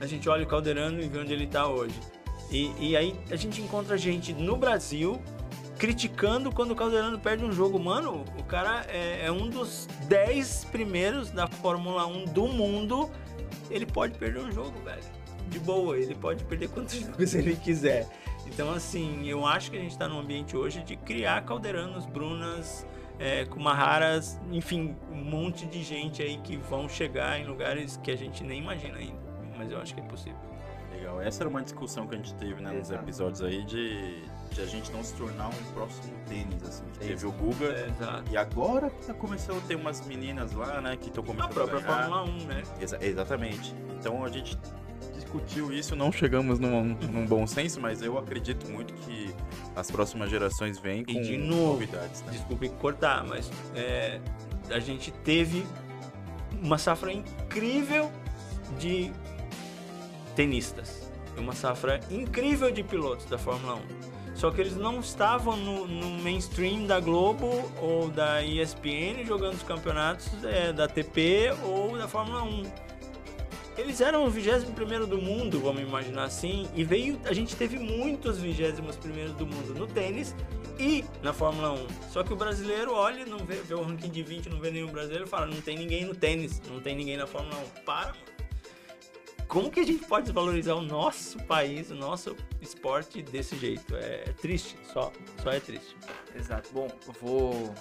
[0.00, 1.98] A gente olha o Calderano e vê onde ele tá hoje.
[2.52, 5.20] E, e aí a gente encontra gente no Brasil
[5.76, 7.80] criticando quando o Calderano perde um jogo.
[7.80, 13.10] Mano, o cara é, é, um dos 10 primeiros da Fórmula 1 do mundo.
[13.68, 15.17] Ele pode perder um jogo, velho.
[15.48, 18.06] De boa, ele pode perder quantos jogos ele quiser.
[18.46, 22.86] Então, assim, eu acho que a gente está num ambiente hoje de criar Calderanos, Brunas,
[23.18, 28.16] é, Kumaharas, enfim, um monte de gente aí que vão chegar em lugares que a
[28.16, 29.18] gente nem imagina ainda.
[29.56, 30.38] Mas eu acho que é possível.
[30.92, 31.20] Legal.
[31.20, 34.66] Essa era uma discussão que a gente teve né, nos episódios aí de de a
[34.66, 36.82] gente não se tornar um próximo tênis, assim.
[36.94, 37.66] Que teve o Guga.
[37.66, 37.88] É.
[38.32, 41.52] E agora que tá começando a ter umas meninas lá, né, que estão A começando
[41.52, 41.82] própria a.
[41.82, 42.62] Fórmula 1, né?
[42.80, 43.74] Exa- exatamente.
[43.98, 44.58] Então a gente
[45.28, 49.34] discutiu isso, não chegamos num, num bom senso, mas eu acredito muito que
[49.76, 52.22] as próximas gerações vêm com E de novo, novidades.
[52.22, 52.32] Né?
[52.32, 54.18] Desculpe cortar, mas é,
[54.70, 55.66] a gente teve
[56.62, 58.10] uma safra incrível
[58.78, 59.12] de
[60.34, 61.06] tenistas.
[61.36, 64.08] Uma safra incrível de pilotos da Fórmula 1.
[64.34, 69.62] Só que eles não estavam no, no mainstream da Globo ou da ESPN jogando os
[69.62, 72.62] campeonatos é, da TP ou da Fórmula 1.
[73.78, 77.18] Eles eram o 21 do mundo, vamos imaginar assim, e veio.
[77.24, 80.34] A gente teve muitos 21 do mundo no tênis
[80.80, 81.86] e na Fórmula 1.
[82.10, 84.88] Só que o brasileiro olha, não vê, vê o ranking de 20, não vê nenhum
[84.88, 87.84] brasileiro e fala: não tem ninguém no tênis, não tem ninguém na Fórmula 1.
[87.84, 88.38] Para, mano.
[89.46, 93.96] Como que a gente pode desvalorizar o nosso país, o nosso esporte desse jeito?
[93.96, 95.10] É triste, só,
[95.42, 95.96] só é triste.
[96.36, 96.68] Exato.
[96.72, 96.88] Bom,
[97.20, 97.74] vou,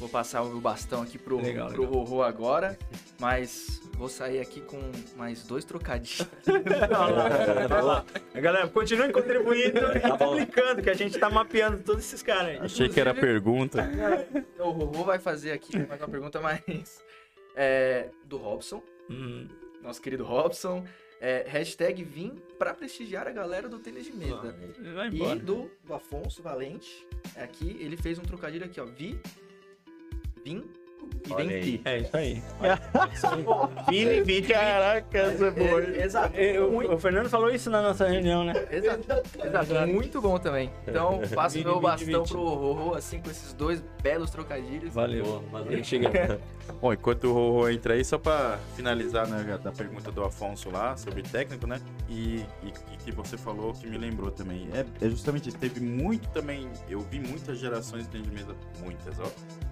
[0.00, 2.02] vou passar o meu bastão aqui pro, Legal, pro legal.
[2.02, 2.76] Rorô agora,
[3.20, 4.80] mas vou sair aqui com
[5.16, 6.26] mais dois trocadilhos.
[8.34, 10.34] Galera, continue contribuindo e Tá bom.
[10.36, 12.58] clicando, que a gente tá mapeando todos esses caras aí.
[12.58, 13.88] Achei que era pergunta.
[14.58, 16.60] o Rorô vai fazer aqui mais uma pergunta mais
[17.54, 19.48] é, do Robson, Hum,
[19.82, 20.84] nosso querido Robson.
[21.22, 24.56] É, hashtag vim pra prestigiar a galera do tênis de mesa.
[24.94, 25.36] vai E embora.
[25.38, 27.06] do, do Afonso Valente,
[27.36, 28.86] é aqui, ele fez um trocadilho aqui, ó.
[28.86, 29.20] Vi,
[30.44, 30.62] vim
[31.38, 31.82] e venti.
[31.84, 32.42] É isso aí.
[33.88, 34.46] Vini, Vini.
[34.46, 35.82] Caraca, essa é boa.
[35.82, 36.34] É, exato.
[36.36, 38.54] É, o, Muito, o Fernando falou isso na nossa reunião, né?
[38.70, 39.04] exato,
[39.44, 39.86] exato.
[39.86, 40.70] Muito bom também.
[40.86, 44.92] Então, passo meu bastão pro Rorô, assim, com esses dois belos trocadilhos.
[44.92, 45.44] Valeu.
[45.50, 45.84] Valeu.
[45.84, 46.40] Chega.
[46.80, 50.96] Bom, enquanto o Rorô entra aí, só pra finalizar né, da pergunta do Afonso lá
[50.96, 51.80] sobre técnico, né?
[52.08, 54.68] E, e, e que você falou que me lembrou também.
[54.72, 55.58] É, é justamente isso.
[55.58, 56.68] Teve muito também.
[56.88, 59.26] Eu vi muitas gerações de tênis de mesa, muitas, ó.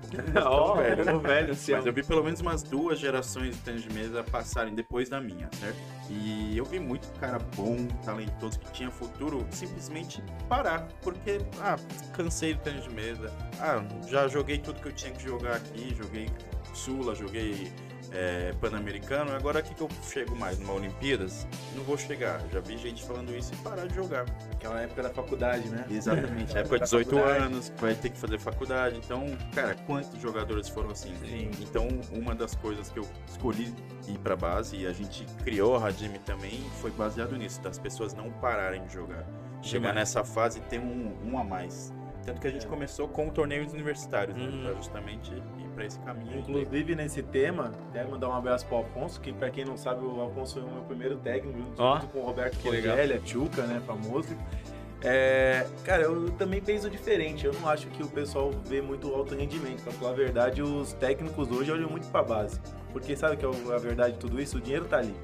[0.44, 1.17] Ó, velho.
[1.26, 4.74] velho, assim, Mas eu vi pelo menos umas duas gerações de tênis de mesa passarem
[4.74, 5.78] depois da minha, certo?
[6.10, 10.88] E eu vi muito cara bom, talentoso, que tinha futuro, simplesmente parar.
[11.02, 11.76] Porque, ah,
[12.12, 13.30] cansei do tênis de mesa.
[13.60, 15.94] Ah, já joguei tudo que eu tinha que jogar aqui.
[15.94, 16.30] Joguei
[16.72, 17.70] Sula, joguei
[18.12, 19.32] é, Pan-Americano.
[19.34, 20.58] Agora aqui que eu chego mais?
[20.58, 21.46] Numa Olimpíadas?
[21.74, 22.40] Não vou chegar.
[22.52, 24.24] Já vi gente falando isso e parar de jogar.
[24.52, 25.84] Aquela época da faculdade, né?
[25.90, 26.56] Exatamente.
[26.56, 27.44] época de Da 18 faculdade.
[27.44, 28.96] anos, vai ter que fazer faculdade.
[28.96, 31.14] Então, cara, quantos jogadores foram assim?
[31.16, 31.50] Sim.
[31.60, 33.74] Então, uma das coisas que eu escolhi
[34.06, 38.14] ir pra base e a gente criou a Radime também foi baseado nisso, das pessoas
[38.14, 39.24] não pararem de jogar.
[39.60, 41.92] Chegar nessa fase e ter um, um a mais.
[42.24, 42.68] Tanto que a gente É.
[42.68, 44.44] começou com torneios universitários, né?
[44.44, 44.62] Uhum.
[44.64, 45.32] Pra justamente
[45.78, 46.38] pra esse caminho.
[46.40, 50.20] Inclusive, nesse tema, quero mandar um abraço pro Alfonso, que pra quem não sabe, o
[50.20, 52.96] Alfonso foi o meu primeiro técnico, junto Ó, com o Roberto legal.
[52.96, 54.36] Cogélia, Tchuca, né, famoso.
[55.00, 57.46] É, cara, eu também penso diferente.
[57.46, 59.84] Eu não acho que o pessoal vê muito alto rendimento.
[59.84, 62.60] Pra falar a verdade, os técnicos hoje olham muito pra base.
[62.92, 64.58] Porque sabe que é o- a verdade de tudo isso?
[64.58, 65.14] O dinheiro tá ali.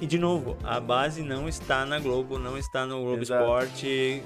[0.00, 3.42] E de novo, a base não está na Globo, não está no Globo Exato.
[3.42, 4.22] Esporte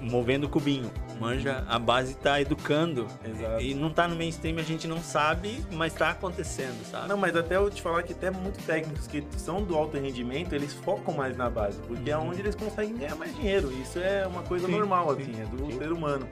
[0.00, 0.90] movendo o cubinho.
[1.18, 3.06] Manja, a base está educando.
[3.24, 3.62] Exato.
[3.62, 7.08] E não tá no mainstream, a gente não sabe, mas tá acontecendo, sabe?
[7.08, 10.54] Não, mas até eu te falar que até muitos técnicos que são do alto rendimento,
[10.54, 13.72] eles focam mais na base, porque é onde eles conseguem ganhar mais dinheiro.
[13.72, 15.78] Isso é uma coisa Sim, normal, sim, assim, é do sim.
[15.78, 16.28] ser humano.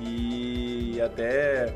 [0.00, 1.74] E até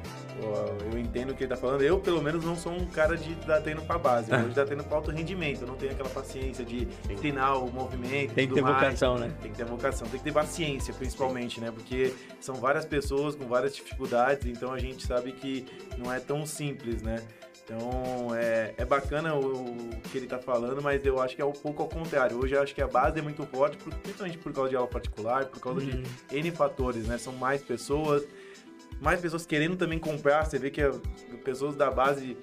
[0.93, 1.83] eu entendo o que ele tá falando.
[1.83, 4.31] Eu, pelo menos, não sou um cara de dar treino pra base.
[4.33, 5.63] Eu de dar treino pra alto rendimento.
[5.63, 6.87] Eu não tenho aquela paciência de
[7.19, 8.35] treinar o movimento.
[8.35, 8.75] Tem que ter mais.
[8.77, 9.33] vocação, né?
[9.41, 11.71] Tem que ter vocação, tem que ter paciência, principalmente, né?
[11.71, 15.67] Porque são várias pessoas com várias dificuldades, então a gente sabe que
[15.99, 17.23] não é tão simples, né?
[17.65, 19.41] Então é, é bacana o,
[19.75, 22.37] o que ele tá falando, mas eu acho que é um pouco ao contrário.
[22.37, 25.45] Hoje eu acho que a base é muito forte, principalmente por causa de aula particular,
[25.47, 26.03] por causa Uhum.
[26.29, 27.17] de N fatores, né?
[27.17, 28.25] São mais pessoas,
[29.01, 30.45] mais pessoas querendo também comprar.
[30.45, 31.01] Você vê que as
[31.45, 32.37] pessoas da base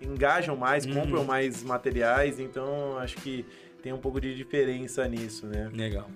[0.00, 0.94] engajam mais, Uhum.
[0.94, 3.44] compram mais materiais, então acho que
[3.82, 5.70] tem um pouco de diferença nisso, né?
[5.72, 6.08] Legal.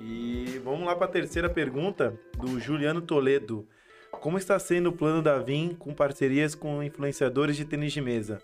[0.00, 3.66] E vamos lá para a terceira pergunta do Juliano Toledo.
[4.10, 8.38] Como está sendo o plano da Vim com parcerias com influenciadores de tênis de mesa?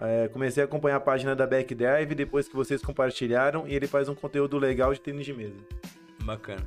[0.00, 4.08] É, comecei a acompanhar a página da Backdive depois que vocês compartilharam e ele faz
[4.08, 5.56] um conteúdo legal de tênis de mesa.
[6.22, 6.64] Bacana.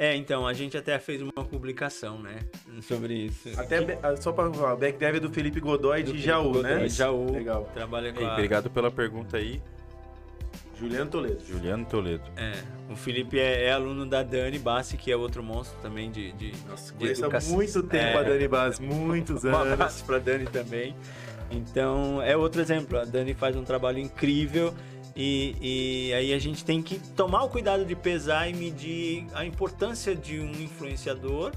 [0.00, 2.38] É, então, a gente até fez uma publicação, né?
[2.82, 3.48] Sobre isso.
[3.58, 6.52] Até ah, só para falar, a Backdive é do Felipe Godoy Do de Felipe Jaú,
[6.52, 6.88] Godoy, né?
[6.88, 7.32] Jaú.
[7.32, 7.68] Legal.
[7.74, 8.32] Trabalha com Ei, a...
[8.34, 9.60] obrigado pela pergunta aí,
[10.78, 11.44] Juliano Toledo.
[11.44, 12.22] Juliano Toledo.
[12.36, 12.52] É,
[12.88, 16.52] o Felipe é, é aluno da Dani Bassi, que é outro monstro também de, de,
[16.68, 18.18] Nossa, de conheço há muito tempo É.
[18.18, 19.72] a Dani Bass, muitos Um anos.
[19.72, 20.94] abraço pra Dani também.
[21.50, 22.98] Então, é outro exemplo.
[22.98, 24.72] A Dani faz um trabalho incrível
[25.20, 29.44] E, e aí a gente tem que tomar o cuidado de pesar e medir a
[29.44, 31.50] importância de um influenciador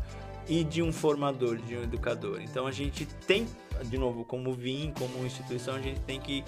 [0.49, 2.41] e de um formador, de um educador.
[2.41, 3.47] Então a gente tem,
[3.85, 6.43] de novo, como VIM, como instituição, a gente tem que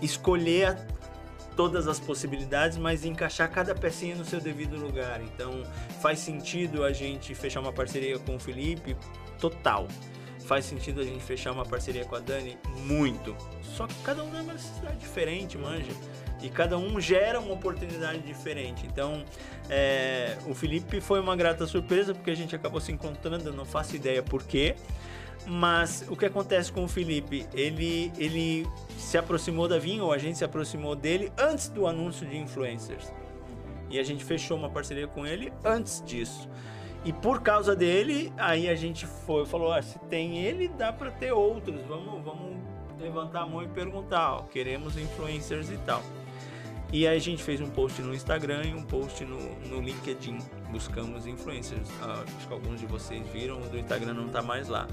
[0.00, 0.78] escolher
[1.56, 5.20] todas as possibilidades, mas encaixar cada pecinha no seu devido lugar.
[5.22, 5.64] Então
[6.00, 8.96] faz sentido a gente fechar uma parceria com o Felipe?
[9.40, 9.88] Total.
[10.46, 12.56] Faz sentido a gente fechar uma parceria com a Dani?
[12.86, 13.34] Muito.
[13.60, 15.90] Só que cada um tem uma necessidade diferente, manja.
[16.44, 18.86] E cada um gera uma oportunidade diferente.
[18.86, 19.24] Então,
[19.70, 23.96] é, o Felipe foi uma grata surpresa, porque a gente acabou se encontrando, não faço
[23.96, 24.76] ideia por quê.
[25.46, 27.46] Mas o que acontece com o Felipe?
[27.54, 28.68] Ele, ele
[28.98, 33.10] se aproximou da Vinha, ou a gente se aproximou dele antes do anúncio de influencers.
[33.88, 36.46] E a gente fechou uma parceria com ele antes disso.
[37.06, 41.10] E por causa dele, aí a gente foi, falou: ah, se tem ele, dá para
[41.10, 41.80] ter outros.
[41.86, 42.56] Vamos, vamos
[43.00, 46.02] levantar a mão e perguntar: ó, queremos influencers e tal.
[46.94, 50.38] E aí a gente fez um post no Instagram e um post no, no LinkedIn.
[50.70, 51.88] Buscamos influencers.
[52.00, 54.86] Ah, acho que alguns de vocês viram, o do Instagram não tá mais lá.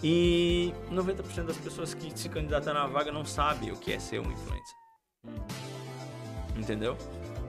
[0.00, 4.20] E 90% das pessoas que se candidatam na vaga não sabe o que é ser
[4.20, 4.76] um influencer.
[6.56, 6.96] Entendeu?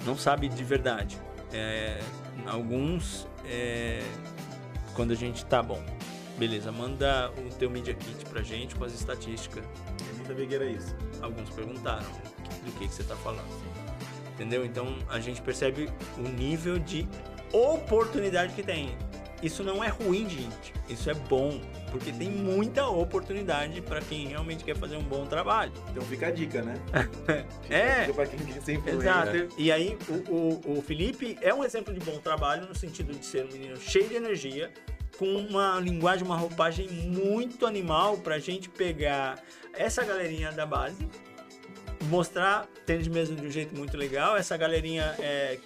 [0.04, 1.16] Não sabe de verdade.
[1.54, 2.00] É,
[2.48, 4.02] alguns, é,
[4.96, 5.86] quando a gente tá bom,
[6.40, 9.64] beleza, manda o teu Media Kit pra gente com as estatísticas.
[10.26, 10.96] Sabia que era isso.
[11.22, 13.48] Alguns perguntaram do que, que você tá falando.
[14.34, 14.66] Entendeu?
[14.66, 17.08] Então a gente percebe o nível de
[17.52, 18.96] oportunidade que tem.
[19.42, 20.74] Isso não é ruim, gente.
[20.90, 21.60] Isso é bom.
[21.92, 25.72] Porque tem muita oportunidade para quem realmente quer fazer um bom trabalho.
[25.92, 26.76] Então fica a dica, né?
[27.70, 28.06] É.
[28.06, 28.82] a pra quem quer ser.
[28.88, 29.48] Exato.
[29.58, 33.26] E aí, o, o, o Felipe é um exemplo de bom trabalho no sentido de
[33.26, 34.72] ser um menino cheio de energia,
[35.18, 39.42] com uma linguagem, uma roupagem muito animal pra gente pegar
[39.74, 41.08] essa galerinha da base,
[42.06, 44.38] mostrar tênis mesmo de um jeito muito legal.
[44.38, 45.58] Essa galerinha é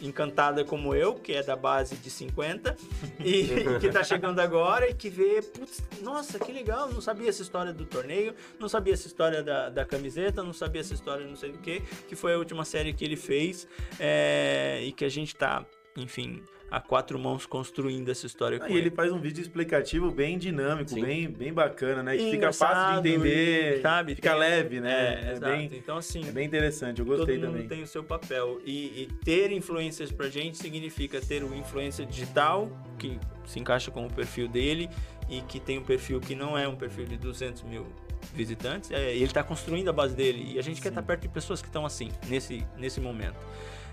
[0.00, 2.76] encantada como eu, que é da base de 50,
[3.20, 3.48] e
[3.80, 7.72] que tá chegando agora e que vê, putz, nossa, que legal, não sabia essa história
[7.72, 11.52] do torneio, não sabia essa história da, da camiseta, não sabia essa história não sei
[11.52, 13.66] do que, que foi a última série que ele fez,
[13.98, 15.64] é, e que a gente tá,
[15.96, 20.10] enfim, a quatro mãos construindo essa história Ah, com e ele faz um vídeo explicativo
[20.10, 21.00] bem dinâmico, Sim.
[21.02, 22.16] bem, bem bacana, né?
[22.16, 24.14] Que fica fácil de entender, sabe?
[24.16, 24.92] fica Tem- leve, né?
[24.92, 27.68] É, É, bem, Então, assim, é bem interessante, eu todo gostei mundo também.
[27.68, 28.60] tem o seu papel.
[28.64, 32.68] E, e ter influencers pra gente significa ter o influencer digital,
[32.98, 34.90] que se encaixa com o perfil dele,
[35.28, 37.86] e que tem um perfil que não é um perfil de 200 mil
[38.34, 38.90] visitantes.
[38.90, 40.52] É, ele está construindo a base dele.
[40.54, 43.36] E a gente quer estar perto de pessoas que estão assim, nesse, nesse momento.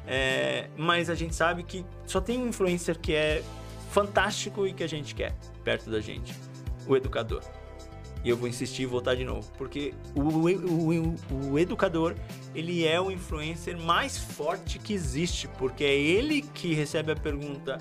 [0.06, 3.44] É, mas a gente sabe que só tem um influencer que é
[3.92, 6.36] fantástico e que a gente quer perto da gente.
[6.88, 7.42] O educador.
[8.24, 9.50] E eu vou insistir e voltar de novo.
[9.58, 12.16] Porque o, o, o, o educador,
[12.56, 15.48] ele é o influencer mais forte que existe.
[15.58, 17.78] Porque é ele que recebe a pergunta: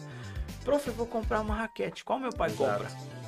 [0.64, 2.04] Prof, eu vou comprar uma raquete.
[2.04, 2.84] Qual meu pai Exato.
[2.84, 3.21] compra?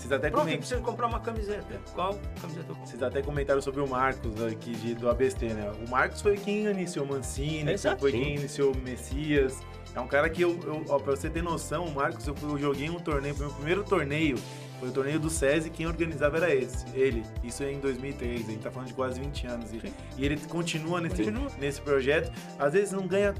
[0.00, 0.56] Vocês até, coment...
[0.56, 1.78] preciso comprar uma camiseta.
[1.94, 2.90] Qual camiseta eu compro?
[2.90, 5.70] Vocês até comentaram sobre o Marcos aqui de, do ABST, né?
[5.86, 8.00] O Marcos foi quem iniciou Mancini, Exato.
[8.00, 9.60] foi quem iniciou o Messias.
[9.94, 12.58] É um cara que eu, eu ó, pra você ter noção, o Marcos, eu, eu
[12.58, 14.38] joguei um torneio, foi o meu primeiro torneio,
[14.78, 17.22] foi o torneio do SESI, quem organizava era esse, ele.
[17.44, 19.72] Isso é em 2003, a gente tá falando de quase 20 anos.
[19.72, 21.48] E, e ele continua nesse, Continua.
[21.58, 22.32] nesse projeto.
[22.58, 23.34] Às vezes não ganha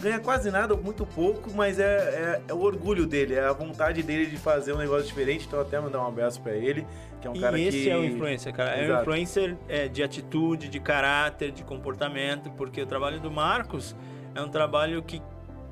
[0.00, 4.02] ganha quase nada, muito pouco, mas é, é, é o orgulho dele, é a vontade
[4.02, 5.46] dele de fazer um negócio diferente.
[5.46, 6.86] Então até mandar um abraço pra ele,
[7.20, 8.70] que é um e cara esse que é o influencer, cara.
[8.72, 9.02] É o Exato.
[9.02, 13.96] influencer é, de atitude, de caráter, de comportamento, porque o trabalho do Marcos
[14.34, 15.22] é um trabalho que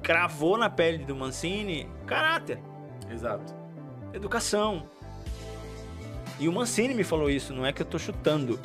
[0.03, 2.59] cravou na pele do Mancini caráter,
[3.11, 3.55] Exato.
[4.13, 4.85] educação.
[6.39, 8.59] E o Mancini me falou isso, não é que eu tô chutando.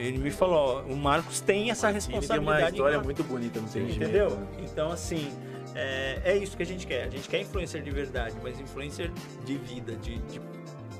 [0.00, 2.62] Ele me falou, o Marcos tem essa Mancini tem responsabilidade.
[2.62, 4.30] uma história muito bonita no de entendeu?
[4.30, 4.46] né?
[4.60, 5.30] Então, assim,
[5.74, 7.04] é, é isso que a gente quer.
[7.04, 9.10] A gente quer influencer de verdade, mas influencer
[9.44, 10.40] de vida, de, de-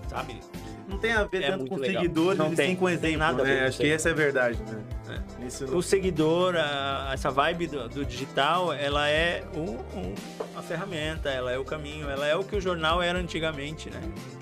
[0.09, 0.39] sabe?
[0.87, 2.03] Não tem a ver É tanto com legal.
[2.03, 3.67] seguidores Não tem, com não tem exemplo, nada né?
[3.67, 5.23] Acho que isso essa é a verdade, né?
[5.47, 10.15] Isso não- O seguidor, a- essa vibe do, do digital, ela é o, o-
[10.57, 14.01] a ferramenta, ela é o caminho, ela é o que o jornal era antigamente, né?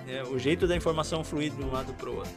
[0.09, 2.33] É o jeito da informação fluir de um lado pro outro.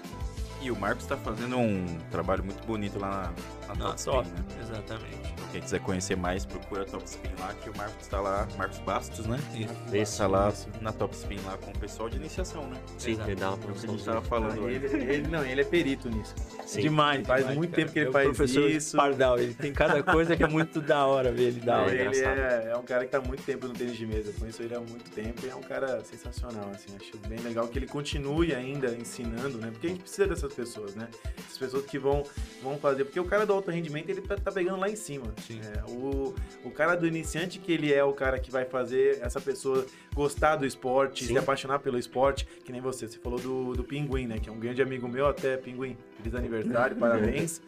[0.62, 4.46] E o Marcos tá fazendo um trabalho muito bonito lá na, na Top Spin, né?
[4.62, 5.32] exatamente.
[5.52, 8.78] Quem quiser conhecer mais, procura a Top Spin lá, que o Marcos tá lá, Marcos
[8.80, 9.38] Bastos, né?
[9.54, 9.74] Isso.
[9.96, 12.78] Esse Tá lá na Top Spin lá com o pessoal de iniciação, né?
[12.98, 13.30] Sim, Exato.
[13.30, 16.10] ele dá uma o que a gente tava falando ele, ele- não, ele é perito
[16.10, 16.36] nisso.
[16.66, 16.82] Sim.
[16.82, 17.26] Demais.
[17.26, 17.82] Faz demais, muito cara.
[17.82, 18.96] tempo que ele É faz professor isso.
[18.98, 22.70] Pardal, ele tem cada coisa que é muito da hora ver ele É, ele é,
[22.72, 24.34] é um cara que tá muito tempo no tênis de mesa.
[24.40, 26.96] Conheço ele há muito tempo e é um cara sensacional, assim.
[26.96, 29.70] Acho bem legal que ele continue ainda ensinando, né?
[29.72, 31.08] Porque a gente precisa dessa essas pessoas, né?
[31.38, 32.24] Essas pessoas que vão,
[32.64, 33.06] vão fazer.
[33.06, 35.34] Porque o cara do alto rendimento, ele tá tá pegando lá em cima.
[35.50, 36.34] É, o,
[36.64, 40.56] o cara do iniciante, que ele é o cara que vai fazer essa pessoa gostar
[40.56, 41.34] do esporte, Sim.
[41.34, 43.08] se apaixonar pelo esporte, que nem você.
[43.08, 44.40] Você falou do, do Pinguim, né?
[44.40, 45.96] Que é um grande amigo meu, até Pinguim.
[46.18, 47.62] Feliz aniversário, parabéns.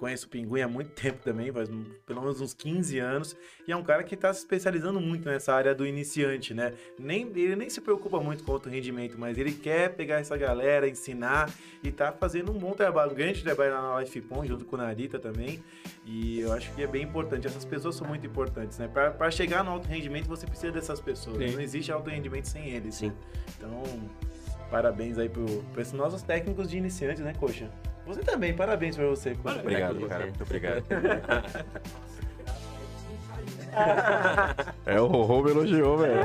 [0.00, 1.68] Conheço o Pinguim há muito tempo também, faz
[2.06, 3.36] pelo menos uns 15 anos.
[3.68, 6.72] E é um cara que está se especializando muito nessa área do iniciante, né?
[6.98, 10.88] Nem, ele nem se preocupa muito com o rendimento, mas ele quer pegar essa galera,
[10.88, 11.52] ensinar
[11.82, 14.76] e tá fazendo um bom trabalho, um grande trabalho lá na Life Pon, junto com
[14.76, 15.62] a Narita também.
[16.06, 17.46] E eu acho que é bem importante.
[17.46, 18.88] Essas pessoas são muito importantes, né?
[18.88, 21.36] Para chegar no alto rendimento, você precisa dessas pessoas.
[21.36, 21.52] Sim.
[21.52, 22.94] Não existe alto rendimento sem eles.
[22.94, 23.08] Sim.
[23.08, 23.14] né?
[23.58, 23.82] Então,
[24.70, 25.44] parabéns aí pro,
[25.74, 27.70] pra esses nossos técnicos de iniciantes, né, Coxa?
[28.10, 29.36] Você também, parabéns pra você.
[29.36, 29.60] Coxa.
[29.60, 30.24] Obrigado, cara.
[30.26, 30.84] Muito obrigado.
[34.84, 36.20] é, o Rorô me elogiou, velho.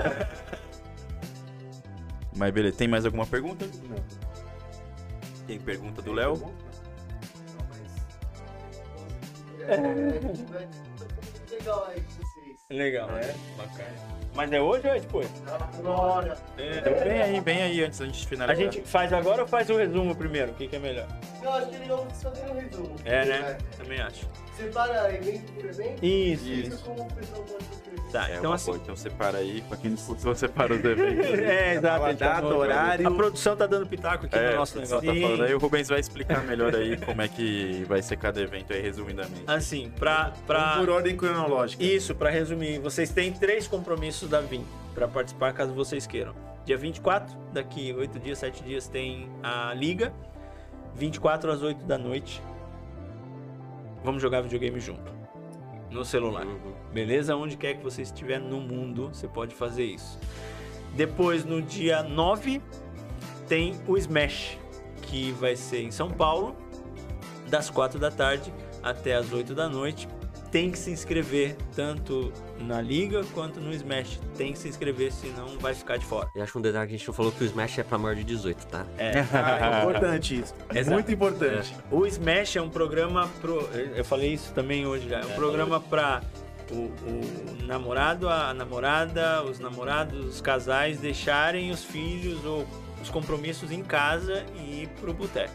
[2.36, 3.66] Mas beleza, tem mais alguma pergunta?
[3.88, 4.04] Não.
[5.46, 6.52] Tem pergunta do Léo?
[9.62, 9.78] É,
[11.52, 12.58] legal aí com vocês.
[12.70, 13.36] Legal, né?
[13.58, 14.25] Bacana.
[14.36, 15.30] Mas é hoje ou é depois?
[15.80, 16.38] Agora.
[16.58, 18.56] Então vem aí, vem aí antes da gente A finalizar.
[18.72, 20.52] gente faz agora ou faz o resumo primeiro?
[20.52, 21.08] O que, que é melhor?
[21.42, 22.96] Eu acho que legal vocês fazerem um resumo.
[23.06, 23.58] É, né?
[23.78, 24.28] Também acho.
[24.58, 26.06] Separa evento por evento.
[26.06, 26.84] Isso, Isso isso.
[26.86, 28.12] como o pessoal pode escrever.
[28.12, 28.66] Tá, É, então assim.
[28.72, 31.40] boa, então separa aí, pra quem não escutou, separa os eventos.
[31.40, 32.06] É, exato.
[32.06, 33.08] A tá data, horário.
[33.08, 35.14] A produção tá dando pitaco aqui É, no nosso só negócio.
[35.14, 38.42] tá falando aí, o Rubens vai explicar melhor aí como é que vai ser cada
[38.42, 39.44] evento aí, resumidamente.
[39.46, 40.32] Assim, pra.
[40.48, 40.78] pra...
[40.78, 41.84] Por ordem cronológica.
[41.84, 46.34] Isso, pra resumir, vocês têm três compromissos da VIM pra participar caso vocês queiram.
[46.66, 50.14] Dia 24, daqui 8 dias, 7 dias, tem a Liga.
[50.96, 52.42] 24 às 8 da noite.
[54.04, 55.14] Vamos jogar videogame junto.
[55.92, 56.46] No celular.
[56.46, 56.74] Uhum.
[56.94, 57.36] Beleza?
[57.36, 60.18] Onde quer que você estiver no mundo, você pode fazer isso.
[60.94, 62.62] Depois, no dia 9,
[63.48, 64.58] tem o Smash,
[65.04, 66.56] que vai ser em São Paulo,
[67.50, 70.08] das 4 da tarde até as 8 da noite.
[70.52, 74.20] Tem que se inscrever tanto na liga quanto no Smash.
[74.38, 76.30] Tem que se inscrever, senão vai ficar de fora.
[76.36, 78.16] E acho um detalhe que a gente não falou que o Smash é pra maior
[78.16, 78.86] de 18, tá?
[79.34, 80.54] Ah, é importante isso.
[80.74, 80.94] É Exato.
[80.94, 81.76] muito importante.
[81.92, 83.62] O Smash é um programa pro.
[83.96, 85.20] Eu falei isso também hoje já.
[85.20, 86.22] É um programa para
[86.72, 92.66] o, o namorado, a namorada, os namorados, os casais deixarem os filhos ou
[93.02, 95.54] os compromissos em casa e ir pro boteco.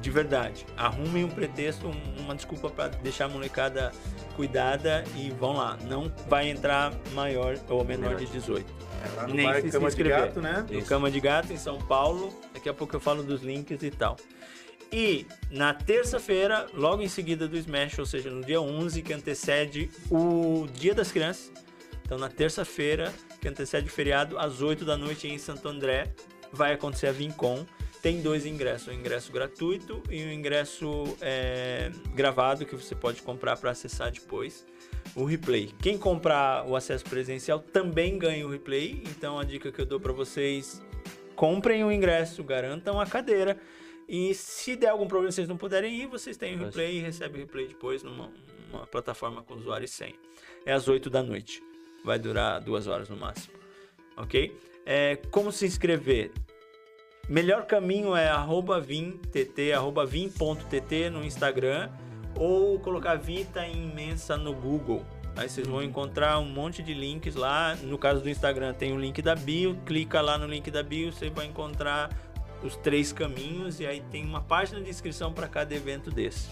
[0.00, 0.64] De verdade.
[0.76, 3.92] Arrumem um pretexto, um- uma desculpa para deixar a molecada
[4.36, 5.76] cuidada e vão lá.
[5.88, 8.72] Não vai entrar maior ou menor de 18.
[9.04, 10.20] É lá no Nem se Cama de inscrever.
[10.26, 10.66] Gato, né?
[10.70, 10.88] No Isso.
[10.88, 12.32] Cama de Gato, em São Paulo.
[12.54, 14.16] Daqui a pouco eu falo dos links e tal.
[14.92, 19.90] E na terça-feira, logo em seguida do Smash, ou seja, no dia 11, que antecede
[20.10, 21.52] o Dia das Crianças.
[22.04, 26.10] Então, na terça-feira, que antecede o feriado, às 8 da noite em Santo André,
[26.50, 27.66] vai acontecer a Vincom.
[28.02, 33.56] Tem dois ingressos, um ingresso gratuito e um ingresso é, gravado que você pode comprar
[33.56, 34.64] para acessar depois
[35.16, 35.72] o replay.
[35.82, 39.02] Quem comprar o acesso presencial também ganha o replay.
[39.08, 40.80] Então a dica que eu dou para vocês:
[41.34, 43.58] comprem o ingresso, garantam a cadeira.
[44.08, 47.42] E se der algum problema vocês não puderem ir, vocês têm o replay e recebem
[47.42, 48.32] o replay depois numa
[48.72, 50.14] uma plataforma com usuário e senha.
[50.64, 51.62] É às 8 da noite.
[52.04, 53.54] Vai durar duas horas no máximo.
[54.16, 54.56] Ok?
[54.84, 56.30] É, como se inscrever?
[57.28, 61.90] Melhor caminho é arroba vimtt, arroba vim.tt no Instagram
[62.34, 65.04] ou colocar Vita Imensa no Google.
[65.36, 67.76] Aí vocês vão encontrar um monte de links lá.
[67.82, 71.12] No caso do Instagram tem o link da bio, clica lá no link da bio,
[71.12, 72.08] você vai encontrar
[72.62, 76.48] os três caminhos e aí tem uma página de inscrição para cada evento desse.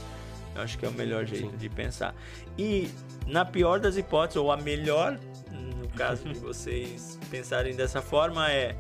[0.55, 2.15] Eu acho que é o melhor jeito de pensar.
[2.57, 2.89] E
[3.27, 5.19] na pior das hipóteses, ou a melhor,
[5.51, 8.77] no caso de vocês pensarem dessa forma, é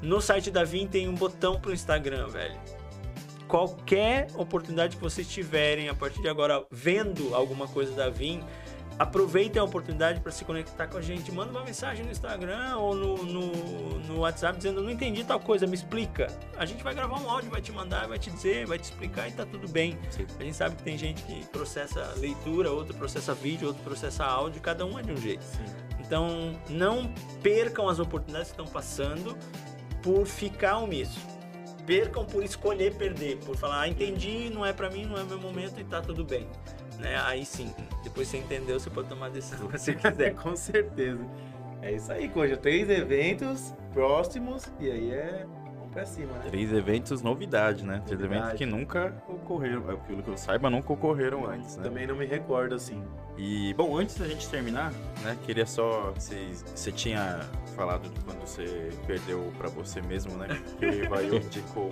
[0.00, 2.58] no site da Vim tem um botão pro Instagram, velho.
[3.46, 8.44] Qualquer oportunidade que vocês tiverem a partir de agora vendo alguma coisa da Vim,
[8.98, 11.30] aproveitem a oportunidade para se conectar com a gente.
[11.32, 15.66] Manda uma mensagem no Instagram ou no, no, no WhatsApp dizendo: Não entendi tal coisa,
[15.66, 16.26] me explica.
[16.56, 19.28] A gente vai gravar um áudio, vai te mandar, vai te dizer, vai te explicar
[19.28, 19.96] e tá tudo bem.
[20.10, 20.26] Sim.
[20.38, 24.60] A gente sabe que tem gente que processa leitura, outro processa vídeo, outro processa áudio,
[24.60, 25.44] cada um é de um jeito.
[26.00, 27.12] Então, não
[27.42, 29.36] percam as oportunidades que estão passando
[30.02, 31.18] por ficar omisso.
[31.86, 35.40] Percam por escolher perder, por falar, ah, entendi, não é pra mim, não é meu
[35.40, 36.46] momento e tá tudo bem.
[36.98, 37.16] Né?
[37.24, 37.72] Aí sim,
[38.02, 40.34] depois você entendeu, você pode tomar a decisão que você É, quiser.
[40.34, 41.24] com certeza.
[41.80, 42.56] É isso aí, Coja.
[42.56, 45.46] Três eventos próximos e aí é
[45.76, 46.44] vamos pra cima, né?
[46.48, 48.02] Três eventos novidade, né?
[48.04, 48.42] Três Novidade.
[48.42, 51.84] eventos que nunca ocorreram, pelo que eu saiba, nunca ocorreram antes, né?
[51.84, 53.02] Também não me recordo, assim.
[53.38, 54.92] E, bom, antes da gente terminar,
[55.22, 56.12] né, queria só.
[56.18, 57.40] Você tinha
[57.78, 60.48] falado de quando você perdeu pra você mesmo, né?
[60.80, 61.90] Que o indicou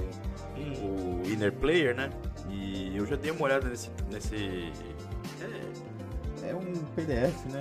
[0.56, 2.10] o Inner Player, né?
[2.50, 3.90] E eu já dei uma olhada nesse.
[4.10, 4.72] nesse
[6.42, 7.60] é, é um PDF, né?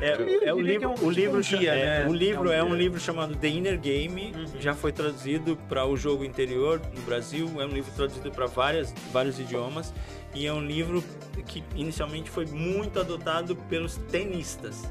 [0.00, 0.06] É.
[0.10, 2.06] É, é o livro, é um- o livro, tipo um guia, é, né?
[2.08, 2.76] o livro É é um guia.
[2.78, 7.64] livro chamado The Inner Game, já foi traduzido para o jogo interior no Brasil, é
[7.66, 9.92] um livro traduzido para várias vários idiomas
[10.32, 11.02] e é um livro
[11.46, 14.84] que inicialmente foi muito adotado pelos tenistas.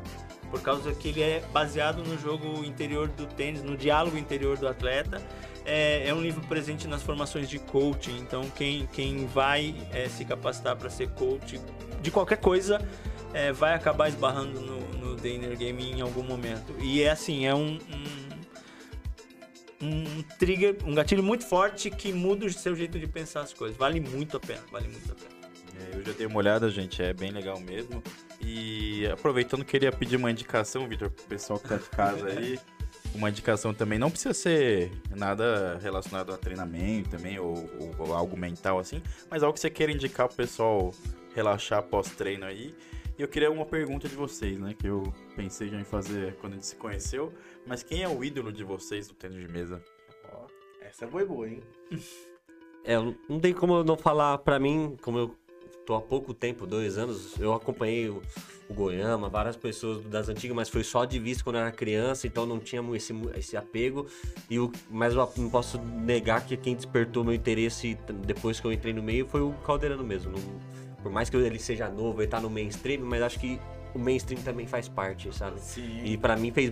[0.49, 4.68] Por causa que ele é baseado no jogo interior do tênis, no diálogo interior do
[4.68, 5.22] atleta.
[5.65, 8.18] É, é um livro presente nas formações de coaching.
[8.19, 11.60] Então, quem, quem vai é, se capacitar para ser coach
[12.02, 12.80] de qualquer coisa
[13.34, 16.74] é, vai acabar esbarrando no, no The Inner Game em algum momento.
[16.80, 17.78] E é assim, é um,
[19.82, 23.53] um, um trigger, um gatilho muito forte que muda o seu jeito de pensar as
[23.53, 23.78] coisas.
[23.78, 25.38] Vale muito a pena, vale muito a pena.
[25.80, 28.02] É, Eu já dei uma olhada, gente, é bem legal mesmo.
[28.49, 32.57] E aproveitando, queria pedir uma indicação, Vitor, pro pessoal que tá de casa aí.
[33.14, 38.38] Uma indicação também, não precisa ser nada relacionado a treinamento também, ou, ou- ou algo
[38.38, 40.94] mental assim, mas algo que você queira indicar pro pessoal
[41.36, 42.74] relaxar pós-treino aí.
[43.18, 44.74] E eu queria uma pergunta de vocês, né?
[44.80, 47.34] Que eu pensei já em fazer quando a gente se conheceu.
[47.65, 49.84] Mas quem é o ídolo de vocês no tênis de mesa?
[50.32, 50.45] Ó,
[50.82, 51.61] essa foi boa, hein?
[52.86, 52.95] É,
[53.28, 55.36] não tem como eu não falar pra mim, como eu
[55.88, 58.22] tô há pouco tempo, dois anos, eu acompanhei o,
[58.70, 62.28] o Goiama, várias pessoas das antigas, mas foi só de vista quando eu era criança,
[62.28, 64.06] então não tinha esse, esse apego.
[64.50, 68.74] E o, mas eu não posso negar que quem despertou meu interesse depois que eu
[68.74, 70.34] entrei no meio foi o Caldeirano mesmo.
[70.34, 73.58] Não- por mais que ele seja novo, ele tá no mainstream, mas acho que
[73.98, 75.60] o mainstream também faz parte, sabe?
[75.60, 76.02] Sim.
[76.06, 76.72] E pra mim fez.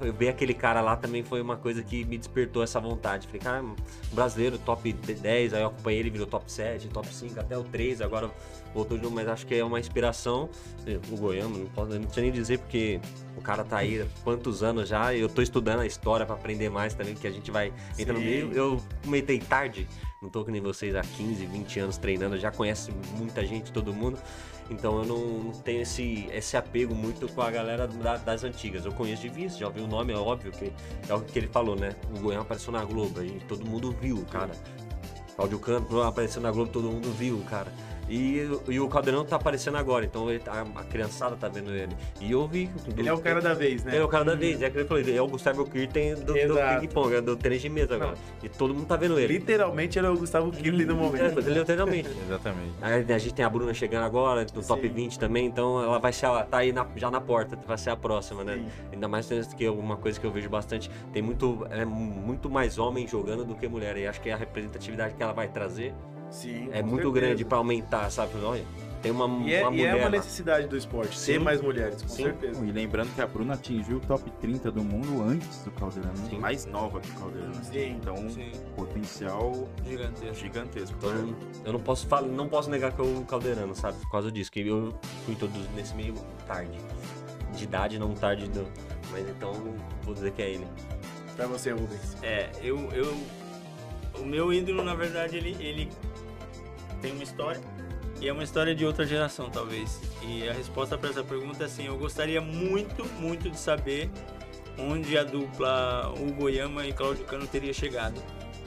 [0.00, 3.26] eu Ver aquele cara lá também foi uma coisa que me despertou essa vontade.
[3.26, 3.64] Falei, cara,
[4.12, 8.00] brasileiro top 10, aí eu acompanhei ele, virou top 7, top 5, até o 3,
[8.00, 8.30] agora
[8.72, 10.48] voltou de novo, mas acho que é uma inspiração.
[11.10, 13.00] O Goiama, não, posso, não nem dizer porque
[13.36, 16.70] o cara tá aí há quantos anos já, eu tô estudando a história pra aprender
[16.70, 18.52] mais também, que a gente vai entrar no meio.
[18.52, 19.86] Eu comentei tarde,
[20.24, 23.92] não tô que nem vocês há 15, 20 anos treinando, já conhece muita gente, todo
[23.92, 24.18] mundo.
[24.70, 28.86] Então eu não, não tenho esse, esse apego muito com a galera da- das antigas.
[28.86, 30.72] Eu conheço de vista, já ouvi o nome, é óbvio que
[31.06, 31.94] é o que ele falou, né?
[32.16, 34.52] O Goiânia apareceu na Globo, aí todo mundo viu cara.
[35.36, 37.70] Cláudio Canto apareceu na Globo, todo mundo viu cara.
[38.08, 41.96] E, e o Caldeirão tá aparecendo agora, então ele tá- a criançada tá vendo ele.
[42.20, 42.66] E eu vi.
[42.66, 43.92] do- Ele é o cara da vez, né?
[43.92, 46.32] ele é o cara da vez, é que falou, ele é o Gustavo Kirten do,
[46.34, 48.14] do ping-pong, é do tênis de mesa agora.
[48.42, 49.32] E todo mundo tá vendo ele.
[49.38, 51.38] Literalmente ele é o Gustavo do É, momento.
[51.40, 52.08] ele é literalmente.
[52.28, 52.72] Exatamente.
[52.82, 54.88] Aí a gente tem a Bruna chegando agora, no top Sim.
[54.94, 57.90] 20 também, então ela vai ser, a- tá aí na- já na porta, vai ser
[57.90, 58.56] a próxima, né?
[58.56, 58.66] Sim.
[58.92, 62.78] Ainda mais que é uma coisa que eu vejo bastante, tem muito, é muito mais
[62.78, 65.94] homem jogando do que mulher, e acho que a representatividade que ela vai trazer
[66.34, 67.12] Sim, é muito certeza.
[67.12, 68.32] grande pra aumentar, sabe?
[68.42, 68.64] Olha,
[69.00, 70.10] tem uma, E é, uma e é mulher uma lá.
[70.10, 71.38] necessidade do esporte, ter Sim.
[71.38, 72.24] mais mulheres, com Sim.
[72.24, 72.64] certeza.
[72.64, 76.38] E lembrando que a Bruna atingiu o top 30 do mundo antes do Caldeirano, Sim.
[76.38, 77.54] mais nova que o Caldeirano.
[77.64, 77.90] Sim.
[78.00, 80.34] Então, Sim, potencial gigantesco.
[80.34, 80.96] gigantesco.
[80.98, 83.98] Então, eu não posso falar, não posso negar que eu caldeirano, sabe?
[84.00, 84.92] Por causa disso, que eu
[85.24, 86.14] fui introduzido nesse meio
[86.46, 86.76] tarde.
[87.54, 88.64] De idade, não tarde, não.
[89.12, 89.52] mas então
[90.02, 90.66] vou dizer que é ele.
[91.36, 92.16] Pra você, Rubens.
[92.22, 93.16] É, eu, eu.
[94.20, 95.88] O meu ídolo, na verdade, ele, ele
[97.04, 97.60] tem uma história.
[98.20, 100.00] E é uma história de outra geração, talvez.
[100.22, 104.10] E a resposta para essa pergunta é assim: eu gostaria muito, muito de saber
[104.78, 108.20] onde a dupla Hugo Yama e Claudio Cano teria chegado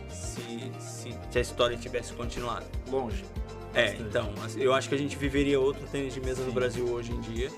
[0.10, 2.66] se, se, se a história tivesse continuado.
[2.90, 3.26] Longe.
[3.74, 7.12] É, então, eu acho que a gente viveria outro tênis de mesa no Brasil hoje
[7.12, 7.50] em dia.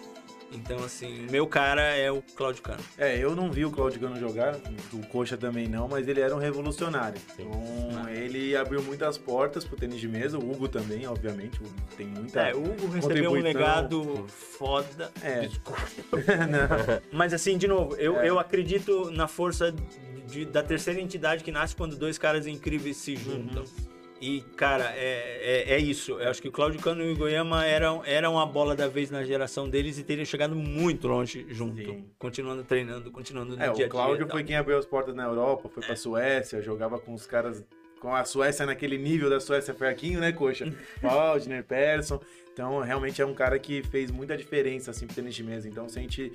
[0.52, 2.80] Então, assim, meu cara é o Claudio Cano.
[2.98, 4.56] É, eu não vi o Claudio Gano jogar,
[4.92, 7.20] o Coxa também não, mas ele era um revolucionário.
[7.34, 11.60] Então, ele abriu muitas portas pro tênis de mesa, o Hugo também, obviamente,
[11.96, 12.42] tem muita...
[12.42, 15.12] É, o Hugo recebeu um legado foda.
[15.22, 15.42] É.
[15.48, 15.82] Desculpa.
[17.14, 18.28] Mas assim, de novo, eu, É.
[18.30, 19.74] eu acredito na força
[20.28, 23.64] de- da terceira entidade que nasce quando dois caras incríveis se juntam.
[24.22, 26.20] E, cara, é, é, é isso.
[26.20, 29.10] Eu acho que o Claudio Cano e o Goiama eram, eram a bola da vez
[29.10, 31.78] na geração deles e teriam chegado muito longe junto.
[31.82, 32.06] Sim.
[32.20, 34.36] Continuando treinando, continuando no É, dia o Cláudio tal.
[34.36, 37.64] foi quem abriu as portas na Europa, foi pra Suécia, jogava com os caras.
[38.02, 40.74] Com a Suécia naquele nível da Suécia fraquinho, né, coxa?
[41.04, 42.22] Waldner, Persson.
[42.54, 45.68] Então, realmente é um cara que fez muita diferença, assim, pro tênis de mesa.
[45.68, 46.32] Então, se a gente.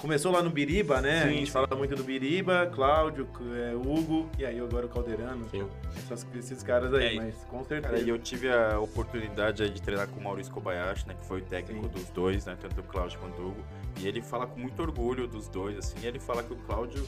[0.00, 1.20] Começou lá no Biriba, né?
[1.20, 1.52] a Sim, gente sim.
[1.52, 5.48] fala muito do Biriba, Cláudio, é, Hugo, e aí agora o Calderano.
[5.50, 5.66] Sim.
[5.96, 8.02] Essas- esses caras aí, É, mas com Cara, certeza.
[8.04, 11.14] e eu tive a oportunidade aí de treinar com o Maurício Kobayashi, né?
[11.18, 11.90] Que foi o técnico Sim.
[11.92, 12.56] dos dois, né?
[12.60, 13.64] Tanto o Cláudio quanto o Hugo.
[13.98, 15.96] E ele fala com muito orgulho dos dois, assim.
[16.02, 17.02] E ele fala que o Cláudio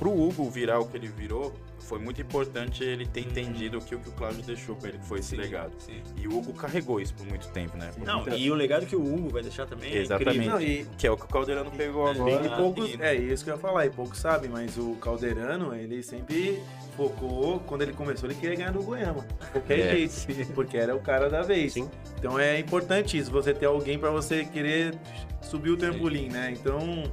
[0.00, 3.94] pro Hugo virar o que ele virou, foi muito importante ele ter entendido o que
[3.94, 5.72] o que o Cláudio deixou pra ele, que foi esse Sim, legado.
[5.78, 6.00] sim.
[6.16, 7.90] E o Hugo carregou isso por muito tempo, né?
[7.94, 10.38] Por Não, muita- e o legado que o Hugo vai deixar também é Exatamente.
[10.38, 10.54] incrível.
[10.54, 12.46] Não, e- Que é o que o Caldeirano pegou É, agora.
[12.46, 15.74] E poucos, e- é isso que eu ia falar, e poucos sabem, mas o Calderano,
[15.74, 16.62] ele sempre
[16.96, 19.24] focou, quando ele começou, ele queria ganhar do Goiama.
[19.52, 21.72] Qualquer É, jeito, porque era o cara da vez.
[21.74, 21.90] Sim.
[22.18, 24.94] Então é importante isso, você ter alguém pra você querer
[25.42, 26.54] subir o trampolim, né?
[26.58, 27.04] Então,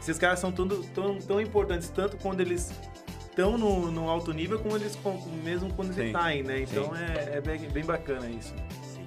[0.00, 2.72] esses caras são tudo, tão, tão importantes, tanto quando eles
[3.28, 4.98] estão no, no alto nível, como eles
[5.44, 6.60] mesmo quando eles saem, né?
[6.62, 8.54] Então é, é bem, bem bacana isso.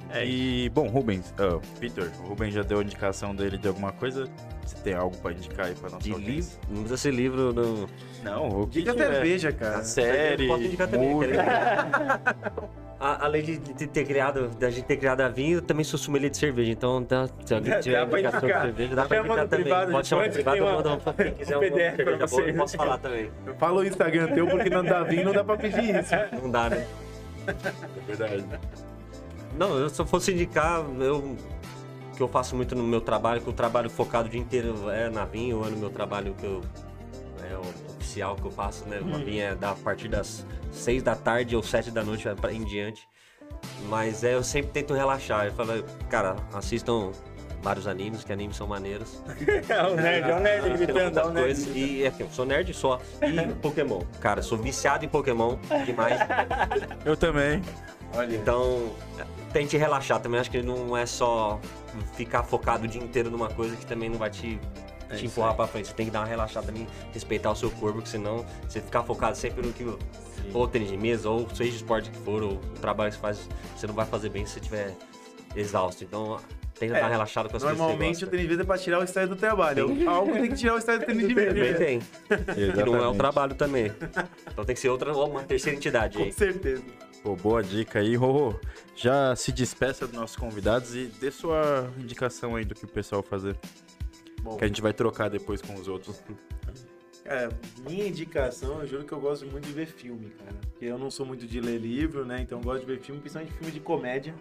[0.10, 3.92] É, E, bom, Rubens, ah, Vitor, o Rubens já deu a indicação dele de alguma
[3.92, 4.28] coisa?
[4.64, 6.60] Você tem algo pra indicar aí pra nossa De audiência?
[6.62, 7.90] livro, não precisa ser livro, não.
[8.24, 9.12] Não, o que Diga tiver.
[9.14, 9.78] cerveja, cara.
[9.80, 10.88] A série, música.
[13.06, 16.00] A- Além de, de ter criado, da gente ter criado a vinho, eu também sou
[16.00, 16.72] sommelier de cerveja.
[16.72, 18.62] Então, tá, se alguém Dá tiver pra indicação de indicar.
[18.66, 19.64] cerveja, dá pra indicar também.
[19.66, 22.42] privado, Pode chamar no privado, eu mando um, quem quiser um PDF pra cerveja boa,
[22.42, 22.54] eu você.
[22.54, 23.30] posso falar também.
[23.60, 26.14] Fala o Instagram teu, porque não dá vinho, não dá pra pedir isso.
[26.42, 26.88] Não dá, né?
[27.46, 28.46] É verdade.
[29.58, 31.36] Não, eu, se eu fosse indicar, eu
[32.16, 35.10] que eu faço muito no meu trabalho, que eu trabalho focado o dia inteiro é
[35.10, 36.62] na vinho, ou é no meu trabalho que eu
[37.52, 39.00] é o oficial que eu faço, né?
[39.00, 42.52] Uma vinha é da a partir das 6 da tarde ou 7 da noite pra-
[42.52, 43.08] em diante.
[43.88, 45.46] Mas é, eu sempre tento relaxar.
[45.46, 47.12] Eu falo, cara, assistam
[47.62, 49.22] vários animes, que animes são maneiros.
[49.70, 51.46] é o nerd, é o nerd Tem gritando, é o nerd.
[51.46, 51.76] coisas.
[51.76, 53.00] E é que eu sou nerd só.
[53.22, 54.02] E Pokémon.
[54.20, 56.20] Cara, sou viciado em Pokémon demais.
[57.06, 57.62] Eu também.
[58.16, 58.92] Olha, Então,
[59.54, 60.42] tente relaxar também.
[60.42, 61.60] Acho que não é só
[62.16, 64.60] ficar focado o dia inteiro numa coisa que também não vai te,
[65.14, 65.88] É te empurrar pra frente.
[65.88, 69.04] Você tem que dar uma relaxada também, respeitar o seu corpo, porque senão você ficar
[69.04, 69.86] focado sempre no que.
[70.54, 73.22] Ou tênis de mesa, ou seja o esporte que for, ou o trabalho que você
[73.22, 74.94] faz, você não vai fazer bem se você estiver
[75.56, 76.04] exausto.
[76.04, 76.38] Então,
[76.78, 78.66] tenta É, dar uma relaxada com as Normalmente o coisas que tênis de mesa é
[78.66, 80.10] pra tirar o estresse do trabalho.
[80.10, 81.48] Algo tem que tirar o estresse do tênis de mesa.
[81.54, 82.00] Também tem.
[82.54, 83.92] Que não é o trabalho também.
[84.52, 86.32] Então tem que ser outra, uma terceira entidade Com aí.
[86.34, 86.84] certeza.
[87.24, 88.60] Pô, boa dica aí, Rorô.
[88.98, 93.22] Já se despeça dos nossos convidados e dê sua indicação aí do que o pessoal
[93.22, 93.56] vai fazer.
[94.44, 96.22] Bom, Que a gente vai trocar depois com os outros.
[97.24, 97.50] cara,
[97.90, 100.56] minha indicação, eu juro que eu gosto muito de ver filme, cara.
[100.70, 102.42] Porque eu não sou muito de ler livro, né?
[102.42, 104.36] Então eu gosto de ver filme, principalmente filme de comédia.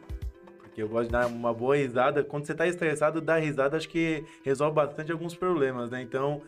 [0.59, 2.25] Porque eu gosto de dar uma boa risada.
[2.25, 6.03] Quando você tá estressado, dar risada acho que resolve bastante alguns problemas, né?
[6.03, 6.43] Então,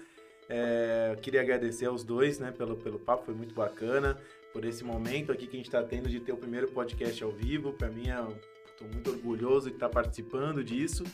[0.48, 4.18] é, eu queria agradecer aos dois, né, pelo, pelo papo, foi muito bacana.
[4.52, 7.30] Por esse momento aqui que a gente tá tendo de ter o primeiro podcast ao
[7.30, 7.72] vivo.
[7.72, 8.34] Pra mim, eu
[8.78, 11.04] tô muito orgulhoso de estar participando disso.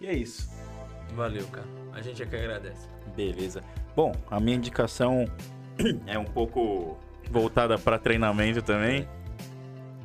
[0.00, 0.48] E é isso.
[1.14, 1.66] Valeu, cara.
[1.92, 2.86] A gente é que agradece.
[3.16, 3.62] Beleza.
[3.96, 5.24] Bom, a minha indicação
[6.06, 6.96] é um pouco
[7.30, 9.08] voltada para treinamento também.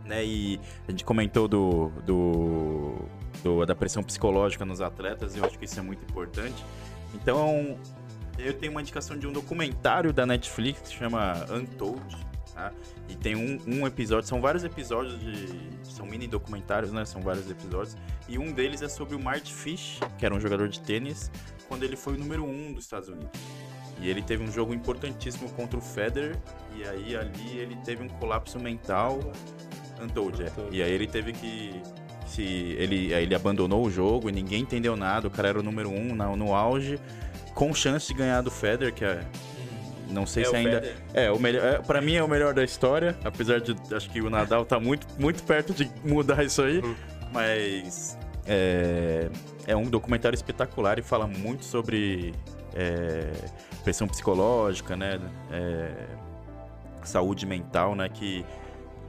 [0.06, 0.26] Né?
[0.26, 2.96] E a gente comentou do, do,
[3.44, 6.66] do- da pressão psicológica nos atletas, eu acho que isso é muito importante.
[7.14, 7.78] Então,
[8.38, 12.02] eu tenho uma indicação de um documentário da Netflix que chama Untold.
[13.10, 15.48] E tem um, um episódio, são vários episódios de.
[15.84, 17.06] São mini documentários, né?
[17.06, 17.96] São vários episódios.
[18.28, 21.30] E um deles é sobre o Mart Fish, que era um jogador de tênis,
[21.68, 23.30] quando ele foi o número um dos Estados Unidos.
[24.02, 26.36] E ele teve um jogo importantíssimo contra o Federer,
[26.76, 29.20] e aí ali ele teve um colapso mental.
[30.02, 30.52] Untold, é.
[30.72, 31.82] E aí ele teve que.
[32.26, 35.28] Se ele, ele abandonou o jogo e ninguém entendeu nada.
[35.28, 37.00] O cara era o número um na- no auge,
[37.54, 39.24] com chance de ganhar do Federer, que é.
[40.14, 40.82] Não sei É se ainda.
[40.82, 40.96] Federer.
[41.14, 41.66] É, o melhor.
[41.66, 44.80] É, pra mim é o melhor da história, apesar de acho que o Nadal tá
[44.80, 46.82] muito, muito perto de mudar isso aí.
[47.32, 49.30] Mas é,
[49.66, 52.34] é um documentário espetacular e fala muito sobre
[52.76, 53.32] é,
[53.84, 55.20] pressão psicológica, né?
[55.52, 55.92] É,
[57.04, 58.08] saúde mental, né?
[58.08, 58.46] Que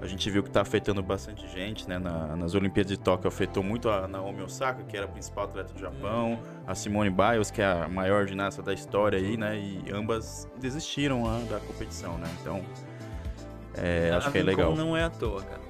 [0.05, 1.98] a gente viu que tá afetando bastante gente, né?
[1.98, 5.72] Na- nas Olimpíadas de Tóquio afetou muito a Naomi Osaka, que era a principal atleta
[5.72, 9.56] do Japão, a Simone Biles, que é a maior ginasta da história aí, né?
[9.59, 12.28] E ambas desistiram ah, da competição, né?
[12.40, 12.62] Então,
[13.76, 14.74] é, acho A que é legal.
[14.76, 15.60] não é à toa, cara.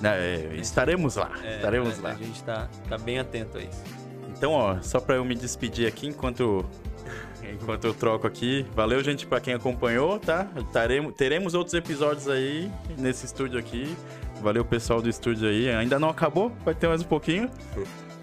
[0.00, 2.10] Né, é, estaremos lá, É, estaremos a, lá.
[2.10, 3.82] A gente tá, tá bem atento a isso.
[4.36, 6.64] Então, ó, só pra eu me despedir aqui enquanto
[7.60, 8.64] enquanto eu troco aqui.
[8.74, 10.46] Valeu, gente, pra quem acompanhou, tá?
[10.72, 13.94] Taremos, teremos outros episódios aí nesse estúdio aqui.
[14.42, 15.70] Valeu, pessoal do estúdio aí.
[15.70, 17.48] Ainda não acabou, vai ter mais um pouquinho.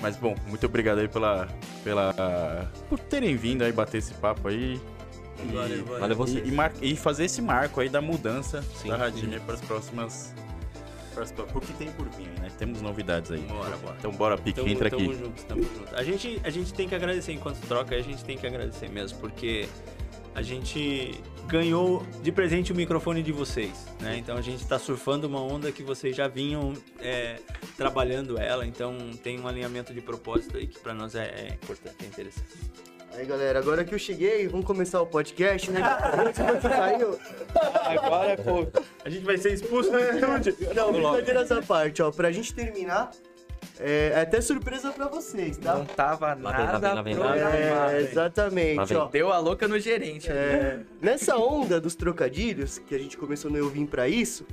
[0.02, 1.48] Mas bom, muito obrigado aí pela
[1.84, 4.80] pela por terem vindo aí bater esse papo aí.
[5.44, 6.00] E- Valeu, valeu.
[6.00, 6.40] Valeu você.
[6.40, 6.50] E,
[6.82, 8.90] e e fazer esse marco aí da mudança Sim.
[8.90, 10.34] da Radimia para as próximas
[11.12, 12.50] para as, porque tem por vir, né?
[12.58, 13.42] Temos novidades aí.
[13.42, 13.96] Bora, bora.
[14.00, 15.18] Então bora, Pique, Tamo, entra tamo aqui.
[15.18, 15.96] juntos, tamo junto.
[15.96, 19.20] A gente, a gente tem que agradecer enquanto troca, a gente tem que agradecer mesmo,
[19.20, 19.68] porque
[20.34, 24.18] a gente ganhou de presente o microfone de vocês, né?
[24.18, 27.40] Então a gente tá surfando uma onda que vocês já vinham é,
[27.76, 31.98] trabalhando ela, então tem um alinhamento de propósito aí que pra nós é, é importante,
[32.02, 32.48] é interessante.
[33.14, 35.82] Aí, galera, agora que eu cheguei, vamos começar o podcast, né?
[36.34, 37.20] Você saiu?
[37.84, 38.68] Agora, pô,
[39.04, 40.56] A gente vai ser expulso do estúdio.
[40.74, 42.10] Não, brincadeira essa parte, ó.
[42.12, 43.12] Pra gente terminar,
[43.80, 45.76] é, é até surpresa pra vocês, tá?
[45.76, 47.62] não tava Lá vem, lá nada vem, lá vem, lá vem.
[47.62, 47.92] programado.
[47.92, 48.98] É, exatamente, Lá vem.
[48.98, 49.06] ó.
[49.08, 50.30] Deu a louca no gerente.
[50.32, 54.46] É, nessa onda dos trocadilhos, que a gente começou no Eu Vim Pra Isso,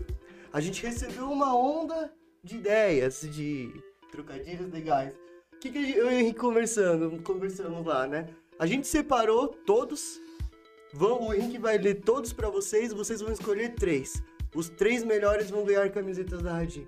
[0.53, 2.11] a gente recebeu uma onda
[2.43, 3.71] de ideias, de
[4.11, 5.13] trocadilhos legais.
[5.59, 8.29] O que, que eu e o Henrique conversando, conversamos lá, né?
[8.61, 10.21] A gente separou todos,
[10.93, 14.23] vão, o Henrique vai ler todos pra vocês, vocês vão escolher três.
[14.55, 16.87] Os três melhores vão ganhar camisetas da Radinho.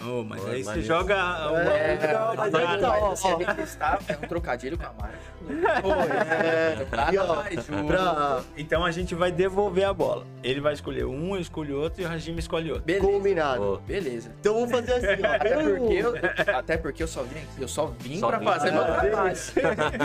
[0.00, 1.14] Oh, mas Pô, aí você joga
[1.48, 1.60] uma...
[1.60, 3.36] É, não, mas aí mas tá, ó, você ó.
[3.36, 5.18] vê que está- é um trocadilho com a marca.
[5.48, 7.42] É, Nada e ó,
[7.86, 10.24] pra Então a gente vai devolver a bola.
[10.42, 12.84] Ele vai escolher um, eu escolho outro e o Hajime escolhe outro.
[12.84, 13.06] Beleza.
[13.06, 13.60] combinado.
[13.60, 14.30] Pô, Beleza.
[14.40, 15.34] Então vamos fazer assim, ó.
[15.34, 16.14] Até porque eu,
[16.56, 19.10] até porque eu só vim, eu só vim Só pra vim fazer meu fazer.
[19.10, 19.36] trabalho.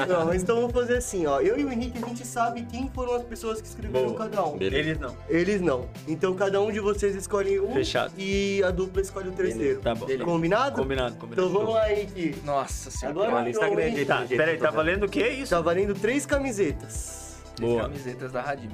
[0.09, 1.39] Não, mas então vamos fazer assim, ó.
[1.39, 4.17] Eu e o Henrique, a gente sabe quem foram as pessoas que escreveram Boa.
[4.29, 4.57] cada um.
[4.57, 4.77] beleza.
[4.83, 5.17] Eles não.
[5.29, 5.89] Eles não.
[6.07, 8.13] Então cada um de vocês escolhe um Fechado.
[8.17, 9.79] e a dupla escolhe o terceiro.
[9.81, 10.05] Tá bom.
[10.05, 10.25] Beleza.
[10.25, 10.75] Combinado?
[10.81, 11.47] Combinado, combinado.
[11.47, 12.35] Então vamos lá, Henrique.
[12.43, 13.13] Nossa senhora.
[13.19, 15.49] Agora Uma lista então, grande Tá, peraí, tá valendo o que isso?
[15.55, 17.37] Tá valendo três camisetas.
[17.55, 17.83] Três Boa.
[17.83, 18.69] camisetas da Radim.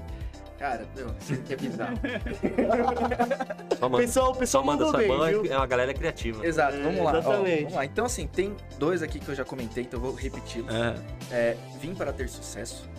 [0.58, 1.96] Cara, meu, isso aqui é bizarro.
[3.80, 5.54] Só manda, Pessoal, pessoal manda mandou essa bem, mão, viu?
[5.54, 6.46] é uma galera criativa.
[6.46, 7.12] Exato, É, vamos lá.
[7.14, 7.62] ó, exatamente.
[7.64, 7.86] vamos lá.
[7.86, 10.74] Então, assim, tem dois aqui que eu já comentei, então eu vou repeti-los.
[10.74, 10.96] Ah,
[11.32, 12.90] É, vim para ter sucesso.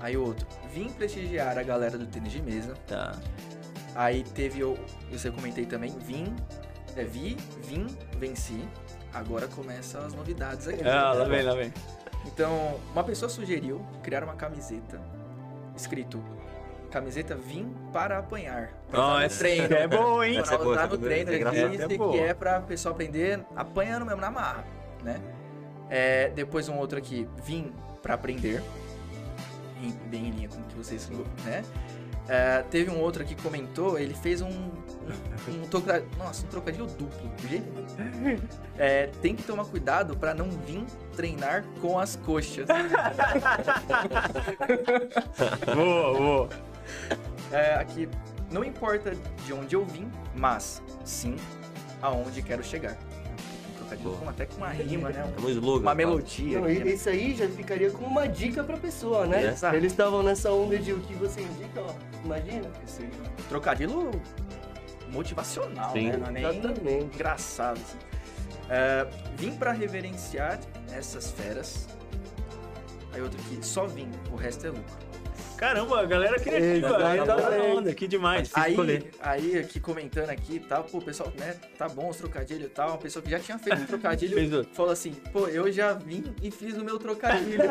[0.00, 2.74] Aí o outro, vim prestigiar a galera do tênis de mesa.
[2.86, 3.14] tá.
[3.94, 4.78] Aí teve eu
[5.34, 6.26] comentei também, vim.
[6.94, 7.86] É, vi, vim,
[8.18, 8.60] venci.
[9.14, 10.86] Agora começam as novidades aqui.
[10.86, 11.72] Ah, lá vem, lá vem.
[12.26, 15.00] Então, uma pessoa sugeriu criar uma camiseta
[15.76, 16.22] escrito
[16.90, 18.70] Camiseta vim para apanhar.
[18.92, 19.74] Usar no essa treino.
[19.74, 20.38] é bom, hein?
[20.38, 21.68] Essa é Pra boa, usar essa no é treino, engraçada.
[21.68, 24.64] disse é que é pra pessoal aprender apanhando mesmo na marra,
[25.02, 25.20] né?
[25.90, 27.72] É, depois um outro aqui, vim
[28.02, 28.62] para aprender.
[29.82, 31.10] Em- Bem em linha com o que vocês,
[31.44, 31.62] né?
[32.28, 34.70] É, teve um outro que comentou, ele fez um, um,
[35.48, 37.30] um troca- nossa, um trocadilho duplo.
[38.78, 40.84] É, tem que tomar cuidado para não vir
[41.16, 42.66] treinar com as coxas.
[45.74, 46.48] Boa, boa.
[47.50, 48.06] É, aqui,
[48.50, 49.12] não importa
[49.46, 51.36] de onde eu vim, mas sim
[52.02, 52.96] aonde quero chegar.
[53.86, 54.16] Um trocadilho Boa.
[54.18, 55.32] com, até com uma rima, né?
[55.36, 55.80] É um slogan.
[55.82, 55.94] Uma tá?
[55.94, 56.58] melodia.
[56.60, 56.86] Não, aqui, né?
[56.86, 59.44] e- esse aí já ficaria como uma dica pra pessoa, né?
[59.44, 59.48] É.
[59.50, 59.76] Exato.
[59.76, 61.94] Eles estavam nessa onda de o que você indica, ó.
[62.24, 62.68] Imagina.
[62.84, 63.08] Esse
[63.48, 64.10] trocadilho
[65.10, 66.10] motivacional, Sim.
[66.10, 66.16] né?
[66.16, 67.04] Não é nem Exatamente.
[67.14, 67.78] engraçado.
[67.80, 67.98] Assim.
[68.68, 69.06] É,
[69.36, 70.58] vim pra reverenciar
[70.92, 71.88] essas feras.
[73.12, 75.05] Aí outro aqui, só vim, o resto é lucro.
[75.56, 77.06] Caramba, a galera criativa.
[77.06, 78.50] Aí tá na onda, que demais.
[78.54, 82.66] Aí, aí, aqui comentando aqui e tal, pô, o pessoal, né, tá bom os trocadilhos
[82.66, 85.92] e tal, uma pessoa que já tinha feito um trocadilho falou assim, pô, eu já
[85.92, 87.62] vim e fiz o meu trocadilho.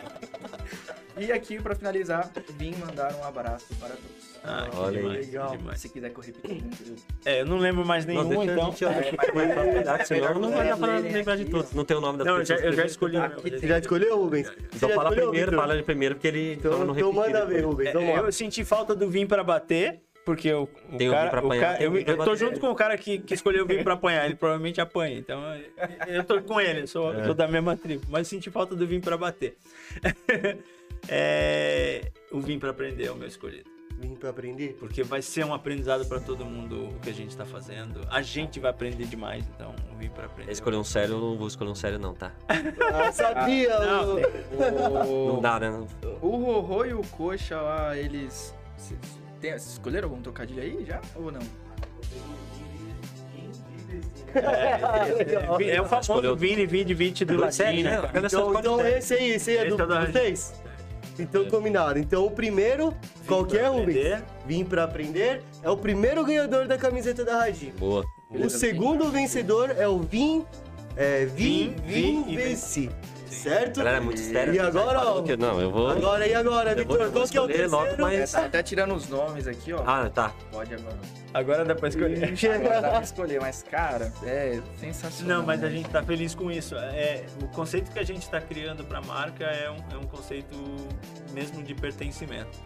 [1.16, 4.19] e aqui, pra finalizar, vim mandar um abraço para todos.
[4.42, 5.56] Ah, que Olha demais, que Legal.
[5.56, 5.80] demais.
[5.80, 6.96] Se quiser que eu repita, eu-
[7.26, 8.88] É, eu não lembro mais nenhum, Não, deixa então.
[8.88, 11.72] a gente mais facilidade, senão não vai dar pra lembrar de todos.
[11.72, 13.16] Não tem o nome das Não, eu já, eu escolhi.
[13.42, 14.50] Você já escolheu, Rubens?
[14.74, 17.64] Então já fala primeiro, fala primeiro, porque ele Então, não então repetir manda ver.
[17.64, 17.94] Rubens.
[17.94, 21.30] É, eu senti falta do Vim pra bater, porque o, o Tem o Vim cara,
[21.30, 22.36] pra o apanhar, cara- tem o eu, Vim pra eu tô bater.
[22.38, 25.40] junto com o cara que, que escolheu o Vim pra apanhar, ele provavelmente apanha, então
[25.54, 28.74] eu, eu tô com ele, eu sou, eu sou da mesma tribo, mas senti falta
[28.74, 29.56] do Vim pra bater.
[31.08, 33.64] É, o Vim pra aprender é o meu escolhido,
[34.00, 34.76] Vim pra aprender?
[34.80, 38.22] porque vai ser um aprendizado pra todo mundo o que a gente tá fazendo, a
[38.22, 40.44] gente vai aprender demais, então o Vim pra aprender.
[40.50, 42.32] Ele escolheu um sério, eu não vou escolher um sério não, tá?
[42.48, 43.78] Ah, sabia!
[43.78, 44.16] não,
[45.06, 45.70] o- Não dá, né?
[45.70, 45.86] Não-
[46.22, 48.54] O Rorô e o Coxa lá, eles.
[48.76, 48.98] Vocês
[49.40, 51.00] tem- vocês escolheram algum trocadilho aí já?
[51.16, 51.40] Ou não?
[54.34, 58.00] É, é o famoso Escolheu- Vini, Vini, Vini do latim, né?
[58.00, 58.10] né?
[58.24, 60.54] Então, então esse aí, esse aí é Esse do é da- vocês?
[61.20, 61.98] Então combinado.
[61.98, 62.94] Então o primeiro,
[63.26, 64.22] qualquer um, aprender.
[64.46, 67.74] vim pra aprender, é o primeiro ganhador da camiseta da Radinho.
[67.78, 68.04] Boa.
[68.30, 70.44] O segundo vencedor é o Vim,
[70.96, 72.90] é, Vim, Vim, Vim, Vim e Venci.
[73.30, 73.80] Certo?
[73.80, 74.20] É muito.
[74.20, 75.90] E agora, ó, que- Não, eu vou...
[75.90, 77.10] Agora e agora, Vitor?
[77.10, 77.70] Qual que é o escolher terceiro?
[77.70, 78.32] logo, mas...
[78.32, 79.82] Tá até tirando os nomes aqui, ó.
[79.86, 80.32] Ah, tá.
[80.50, 80.96] Pode agora.
[81.32, 82.34] Agora dá pra escolher.
[82.54, 85.38] Agora dá pra escolher, mas, cara, é sensacional.
[85.38, 85.72] Não, mas a né?
[85.72, 86.74] gente tá feliz com isso.
[86.74, 90.06] É, o conceito que a gente está criando para a marca é um, é um
[90.06, 90.56] conceito
[91.32, 92.58] mesmo de pertencimento.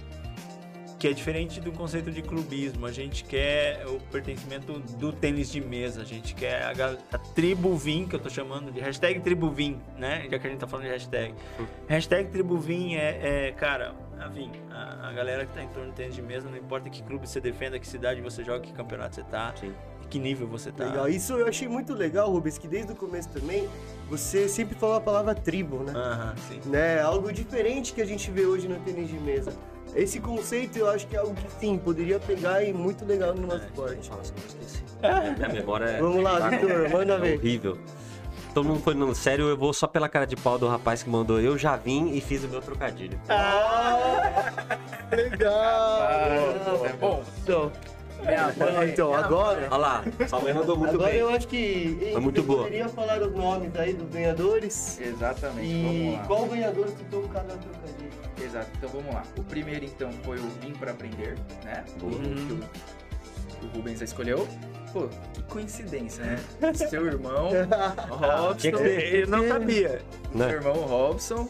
[1.05, 2.87] Que é diferente do conceito de clubismo.
[2.87, 6.01] A gente quer o pertencimento do tênis de mesa.
[6.01, 9.79] A gente quer a, a tribo Vim, que eu tô chamando de hashtag tribo Vim,
[9.99, 10.27] né?
[10.31, 11.35] Já que a gente tá falando de hashtag.
[11.89, 15.91] Hashtag tribo Vim é, é, cara, a Vim, a, a galera que tá em torno
[15.91, 18.73] do tênis de mesa, não importa que clube você defenda, que cidade você joga, que
[18.73, 19.53] campeonato você tá.
[19.61, 19.75] Sim.
[20.09, 20.87] que nível você tá.
[20.87, 21.07] Legal.
[21.07, 23.69] Isso eu achei muito legal, Rubens, que desde o começo também
[24.09, 25.93] você sempre falou a palavra tribo, né?
[25.95, 26.61] Aham, sim.
[26.65, 27.03] né?
[27.03, 29.53] Algo diferente que a gente vê hoje no tênis de mesa.
[29.95, 33.47] Esse conceito eu acho que é algo que sim, poderia pegar e muito legal no
[33.47, 34.09] nosso esporte.
[34.09, 34.83] Fala assim, eu esqueci.
[35.37, 36.01] Minha memória é.
[36.01, 37.39] Vamos lá, Vitor, manda é ver.
[37.39, 37.79] horrível.
[38.53, 41.11] Todo mundo foi no sério, eu vou só pela cara de pau do rapaz que
[41.11, 41.41] mandou.
[41.41, 43.19] Eu já vim e fiz o meu trocadilho.
[43.29, 44.53] Ah,
[45.11, 46.87] legal!
[46.87, 47.23] é bom.
[47.43, 47.73] Então,
[48.27, 51.21] Minha mãe- então agora, Olha lá, sua mãe mandou muito agora bem.
[51.21, 51.57] eu acho que
[52.03, 52.63] hein, Foi muito você boa.
[52.65, 56.27] poderia falar os nomes aí dos ganhadores Exatamente, e vamos lá.
[56.27, 58.11] qual ganhador citou cada trocadilho.
[58.43, 59.23] Exato, então vamos lá.
[59.39, 61.85] O primeiro então foi o Vim para Aprender, né?
[62.01, 62.13] Boa.
[62.13, 64.47] O, que o, Rubens escolheu.
[64.93, 66.39] Pô, que coincidência, né?
[66.75, 67.49] Seu irmão,
[68.11, 68.69] Robson.
[68.69, 70.01] Eu não sabia.
[70.31, 70.51] Seu Né?
[70.53, 71.49] irmão Robson,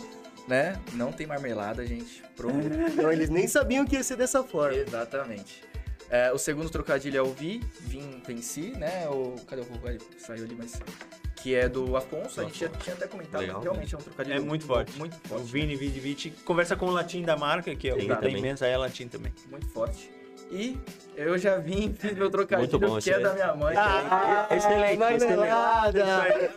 [0.49, 0.77] né?
[0.93, 2.23] Não tem marmelada, gente.
[2.37, 2.57] Pronto.
[2.97, 4.77] Não, eles nem sabiam que ia ser dessa forma.
[4.77, 5.63] Exatamente.
[6.11, 9.09] É, o segundo trocadilho é o Vi, Vim Venci, né?
[9.09, 9.99] O, cadê o Google?
[10.19, 10.81] Saiu ali, mas.
[11.37, 12.41] Que é do Afonso.
[12.41, 13.41] A gente já tinha até comentado.
[13.43, 13.61] Legal.
[13.61, 14.97] Realmente é um trocadilho É muito forte.
[14.97, 15.45] Muito O forte.
[15.45, 18.39] Vini Vidivich conversa com o latim da marca, que é o da também.
[18.39, 19.33] imensa, é latim também.
[19.51, 20.11] Muito forte.
[20.51, 20.79] E
[21.17, 23.75] eu já vim, fiz meu trocadilho, bom que é da minha mãe.
[23.77, 25.25] Ah, excelente!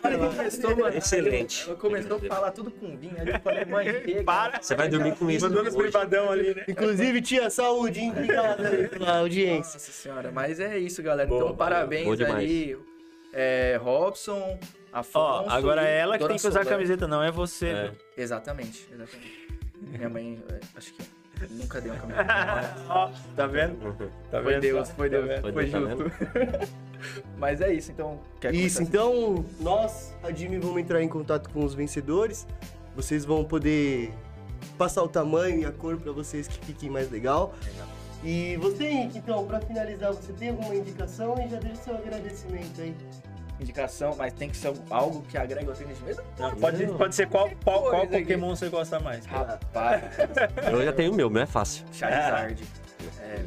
[0.02, 1.64] Ela começou, mano, Excelente.
[1.68, 3.16] Ela começou a falar tudo com vinho.
[3.18, 4.24] Aí eu falei, mãe, chega.
[4.60, 5.46] Você vai dormir com isso.
[5.46, 6.64] Mandou nos privadão ali, né?
[6.68, 8.10] Inclusive, tia, saúde, hein?
[8.10, 9.74] Obrigado aí pela audiência.
[9.74, 11.28] Nossa senhora, mas é isso, galera.
[11.28, 12.76] Boa, então, parabéns aí.
[13.32, 14.58] É, Robson,
[14.92, 15.18] Afonso.
[15.18, 17.66] Ó, agora é ela que tem que usar a camiseta, não é você.
[17.68, 17.92] É.
[18.16, 19.48] Exatamente, exatamente.
[19.80, 21.02] Minha mãe, é, acho que
[21.50, 22.74] nunca deu uma camiseta.
[22.88, 23.96] Ó, tá vendo?
[24.30, 24.60] Tá Foi vendo?
[24.60, 25.40] Deus, foi Deus, vendo?
[25.40, 26.72] Foi foi Deus, tá justo.
[27.38, 28.18] Mas é isso, então.
[28.40, 32.46] Quer Isso, então nós, a Jimmy, vamos entrar em contato com os vencedores.
[32.96, 34.12] Vocês vão poder
[34.76, 37.54] passar o tamanho e a cor pra vocês que fiquem mais legal.
[38.24, 42.80] E você, Henrique, então, pra finalizar, você tem alguma indicação e já deixa seu agradecimento
[42.80, 42.94] aí.
[43.60, 46.24] Indicação, mas tem que ser algo que agrega o tênis de mesa?
[46.38, 48.06] Não, pode, pode ser qual, qual, qual.
[48.06, 49.26] Pokémon você gosta mais.
[49.26, 50.02] Rapaz,
[50.70, 51.84] Eu já tenho o meu, não é fácil.
[51.92, 52.62] Charizard.
[53.20, 53.44] É,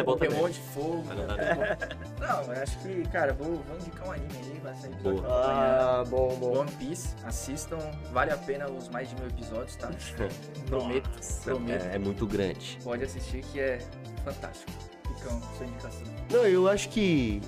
[0.00, 0.52] é bom Pokémon também.
[0.52, 1.04] de fogo.
[1.06, 5.22] Mas não eu acho que, cara, vou, vou indicar um anime aí, vai sair episódio
[5.22, 5.26] Boa.
[5.28, 6.58] Ah, bom, bom.
[6.58, 7.78] One Piece, assistam,
[8.12, 9.90] vale a pena os mais de mil episódios, tá?
[10.66, 11.08] Prometo,
[11.44, 11.86] prometo.
[11.86, 12.78] É, é muito grande.
[12.82, 13.78] Pode assistir que é
[14.24, 14.72] fantástico.
[15.16, 16.02] Ficam sua indicação.
[16.30, 17.40] Não, eu acho que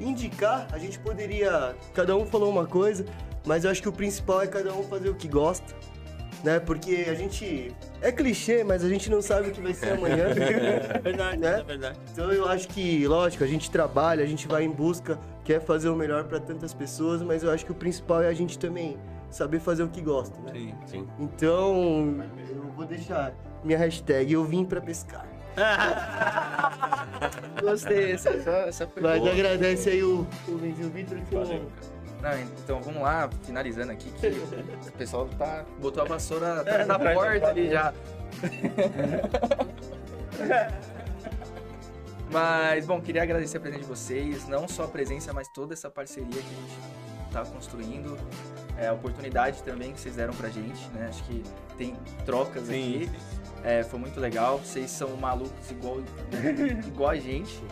[0.00, 1.74] indicar, a gente poderia.
[1.94, 3.04] Cada um falou uma coisa,
[3.46, 5.74] mas eu acho que o principal é cada um fazer o que gosta.
[6.44, 6.60] Né?
[6.60, 7.74] Porque a gente.
[8.00, 10.26] É clichê, mas a gente não sabe o que vai ser amanhã.
[10.94, 11.60] É verdade, Né?
[11.60, 11.98] é verdade.
[12.12, 15.88] Então eu acho que, lógico, a gente trabalha, a gente vai em busca, quer fazer
[15.88, 18.96] o melhor para tantas pessoas, mas eu acho que o principal é a gente também
[19.30, 20.52] saber fazer o que gosta, né?
[20.52, 20.74] Sim.
[20.86, 21.08] Sim.
[21.18, 22.14] Então,
[22.48, 23.34] eu vou deixar
[23.64, 25.26] minha hashtag, eu vim para pescar.
[27.60, 29.32] Gostei, essa, essa, essa foi Mas boa.
[29.32, 31.70] agradece aí o, o, o Vitor que Valeu,
[32.22, 36.98] Não, então vamos lá, finalizando aqui, que o pessoal tá, botou a vassoura atrás da
[36.98, 37.92] porta ali já.
[42.30, 45.88] Mas, bom, queria agradecer a presença de vocês, não só a presença, mas toda essa
[45.88, 46.78] parceria que a gente
[47.32, 48.18] tá construindo,
[48.76, 51.06] é, a oportunidade também que vocês deram pra gente, né?
[51.08, 51.42] Acho que
[51.76, 53.04] tem trocas Sim.
[53.04, 53.10] aqui,
[53.64, 55.98] é, foi muito legal, vocês são malucos igual,
[56.86, 57.62] igual a gente,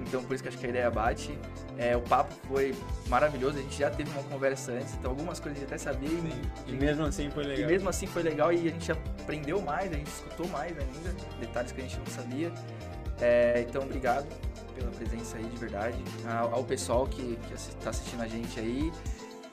[0.00, 1.38] então por isso que acho que a ideia bate.
[1.78, 2.74] É, o papo foi
[3.08, 6.08] maravilhoso, a gente já teve uma conversa antes, então algumas coisas a gente até sabia
[6.10, 7.70] e, E mesmo assim foi e legal.
[7.70, 11.72] mesmo assim foi legal e a gente aprendeu mais, a gente escutou mais ainda, detalhes
[11.72, 12.52] que a gente não sabia.
[13.20, 14.26] É, então, obrigado
[14.74, 15.96] pela presença aí de verdade.
[16.26, 18.92] Ao, ao pessoal que, está assistindo a gente aí.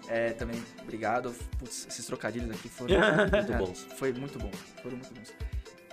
[0.10, 1.34] é, também obrigado.
[1.58, 2.96] Putz, esses trocadilhos aqui foram
[3.32, 3.88] Muito bons.
[3.96, 4.52] Foi muito bom.
[4.84, 5.34] Foram muito bons.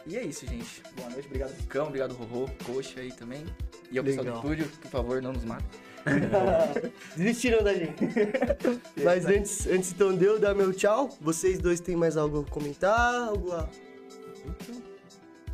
[0.07, 0.83] E é isso, gente.
[0.97, 1.27] Boa noite.
[1.27, 1.87] Obrigado, Cão.
[1.89, 2.49] Obrigado, Rorô.
[2.65, 3.45] Coxa aí também.
[3.91, 5.67] E ao pessoal do estúdio, por favor, não nos matem.
[7.17, 8.05] Desistiram da gente.
[9.03, 12.51] Mas antes, antes então de eu dar meu tchau, vocês dois têm mais algo a
[12.51, 13.29] comentar?
[13.29, 13.69] Algo a...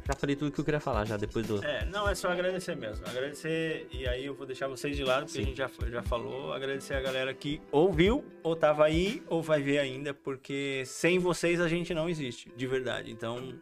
[0.05, 1.65] Já falei tudo que eu queria falar já depois do.
[1.65, 3.07] É, não, é só agradecer mesmo.
[3.07, 5.43] Agradecer, e aí eu vou deixar vocês de lado, porque Sim.
[5.43, 6.53] a gente já, já falou.
[6.53, 11.61] Agradecer a galera que ouviu, ou tava aí, ou vai ver ainda, porque sem vocês
[11.61, 13.13] a gente não existe, de verdade.
[13.13, 13.55] Então,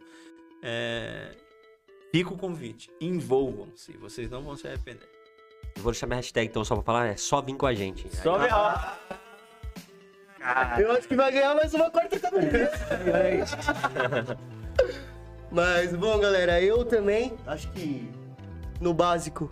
[0.61, 1.31] é,
[2.11, 2.89] fica o convite.
[2.99, 5.09] Envolvam-se, vocês não vão se arrepender.
[5.75, 8.13] Eu vou deixar minha hashtag então só pra falar, é só vir com a gente.
[8.15, 8.77] Só ver, ó.
[10.79, 12.77] Eu acho que vai ganhar mais uma quarta camiseta.
[15.51, 18.09] Mas, bom, galera, eu também acho que
[18.79, 19.51] no básico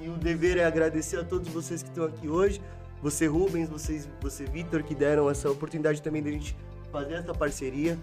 [0.00, 2.60] e o dever é agradecer a todos vocês que estão aqui hoje.
[3.00, 6.56] Você, Rubens, vocês, você, Vitor, que deram essa oportunidade também de a gente
[6.90, 7.96] fazer essa parceria.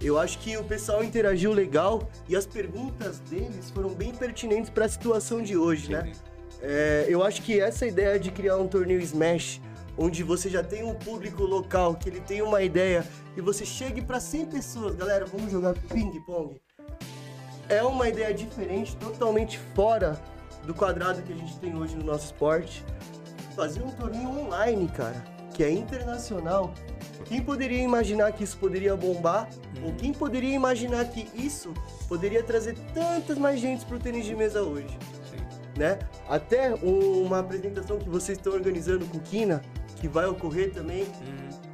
[0.00, 4.84] Eu acho que o pessoal interagiu legal e as perguntas deles foram bem pertinentes para
[4.84, 6.12] a situação de hoje, né?
[6.60, 9.60] É, eu acho que essa ideia de criar um torneio Smash,
[9.96, 13.06] onde você já tem um público local, que ele tem uma ideia,
[13.36, 16.60] e você chegue para 100 pessoas, galera, vamos jogar ping-pong.
[17.68, 20.20] É uma ideia diferente, totalmente fora
[20.64, 22.84] do quadrado que a gente tem hoje no nosso esporte.
[23.54, 25.24] Fazer um torneio online, cara,
[25.54, 26.72] que é internacional.
[27.28, 29.48] Quem poderia imaginar que isso poderia bombar?
[29.84, 31.72] Ou quem poderia imaginar que isso
[32.08, 34.96] poderia trazer tantas mais gente pro tênis de mesa hoje?
[35.76, 35.98] né?
[36.26, 39.60] Até um- uma apresentação que vocês estão organizando com o Kina,
[39.96, 41.04] que vai ocorrer também,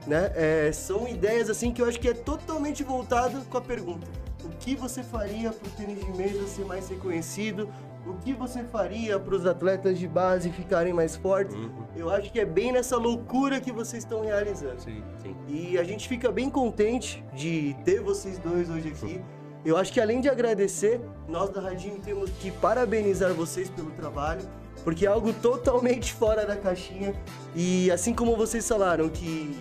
[0.09, 0.33] né?
[0.35, 4.05] É, são ideias assim que eu acho que é totalmente voltado com a pergunta:
[4.45, 7.69] o que você faria para o tênis de mesa ser mais reconhecido?
[8.05, 11.57] O que você faria para os atletas de base ficarem mais fortes?
[11.95, 14.81] Eu acho que é bem nessa loucura que vocês estão realizando.
[14.81, 15.05] Sim.
[15.23, 15.37] Sim.
[15.47, 19.23] E a gente fica bem contente de ter vocês dois hoje aqui.
[19.65, 24.43] Eu acho que além de agradecer, nós da Radinho temos que parabenizar vocês pelo trabalho,
[24.83, 27.15] porque é algo totalmente fora da caixinha.
[27.55, 29.57] E assim como vocês falaram que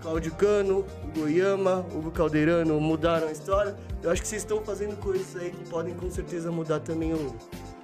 [0.00, 4.96] Cláudio Cano, o Goiama, o Caldeirano mudaram a história, eu acho que vocês estão fazendo
[4.96, 7.34] coisas aí que podem com certeza mudar também o,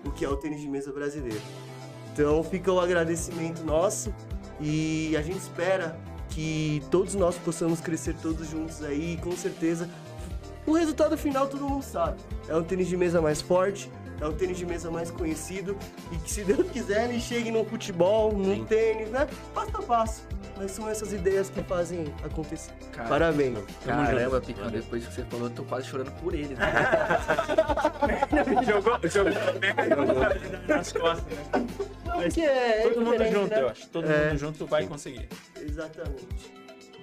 [0.06, 1.42] o que é o tênis de mesa brasileiro.
[2.12, 4.14] Então fica o agradecimento nosso
[4.60, 5.98] e a gente espera
[6.30, 9.88] que todos nós possamos crescer todos juntos aí e com certeza
[10.66, 12.20] o resultado final todo mundo sabe.
[12.48, 15.76] É um tênis de mesa mais forte, é um tênis de mesa mais conhecido
[16.10, 18.64] e que se Deus quiser ele chegue no futebol, no Sim.
[18.64, 19.28] tênis, né?
[19.54, 20.22] Passo a passo.
[20.56, 22.72] Mas são essas ideias que fazem acontecer.
[22.92, 23.58] Cara, Parabéns.
[23.84, 26.54] Caramba, Picão, depois que você falou, eu tô quase chorando por ele.
[26.54, 26.66] Né?
[28.66, 29.34] jogou, jogou
[30.66, 32.28] nas costas, né?
[32.38, 33.62] É, é Todo mundo diferente, junto, né?
[33.62, 33.88] eu acho.
[33.88, 34.28] Todo É.
[34.28, 35.28] mundo junto vai conseguir.
[35.60, 36.26] Exatamente.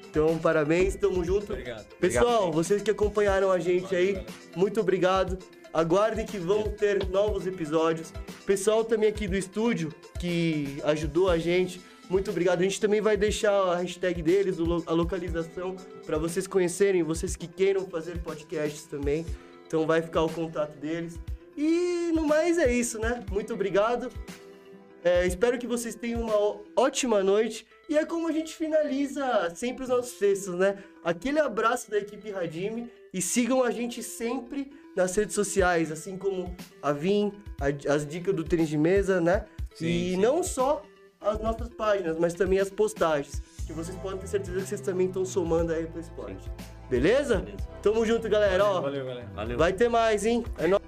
[0.10, 1.54] Então, parabéns, tamo junto.
[1.54, 1.86] Obrigado.
[2.00, 4.26] Pessoal, vocês que acompanharam a gente aí,
[4.56, 5.38] muito obrigado.
[5.74, 8.14] Aguardem que vão ter novos episódios.
[8.46, 12.60] Pessoal também aqui do estúdio que ajudou a gente, muito obrigado.
[12.60, 15.76] A gente também vai deixar a hashtag deles, a localização,
[16.06, 19.26] para vocês conhecerem, vocês que queiram fazer podcasts também.
[19.66, 21.20] Então vai ficar o contato deles.
[21.58, 23.24] E no mais é isso, né?
[23.32, 24.10] Muito obrigado.
[25.04, 27.66] É, espero que vocês tenham uma ótima noite.
[27.90, 30.78] E é como a gente finaliza sempre os nossos textos, né?
[31.04, 36.56] Aquele abraço da equipe Radime e sigam a gente sempre nas redes sociais, assim como
[36.82, 39.46] a Vim, a- as dicas do tênis de mesa, né?
[39.76, 40.18] Sim, e sim.
[40.18, 40.84] não só
[41.24, 45.08] as nossas páginas, mas também as postagens, que vocês podem ter certeza que vocês também
[45.08, 46.52] estão somando aí pro esporte.
[46.90, 47.38] Beleza?
[47.38, 47.58] Beleza.
[47.82, 48.64] Tamo junto, galera.
[48.66, 49.28] Ó, Valeu, galera.
[49.34, 49.58] Valeu.
[49.58, 50.44] vai ter mais, hein?
[50.58, 50.82] É nóis.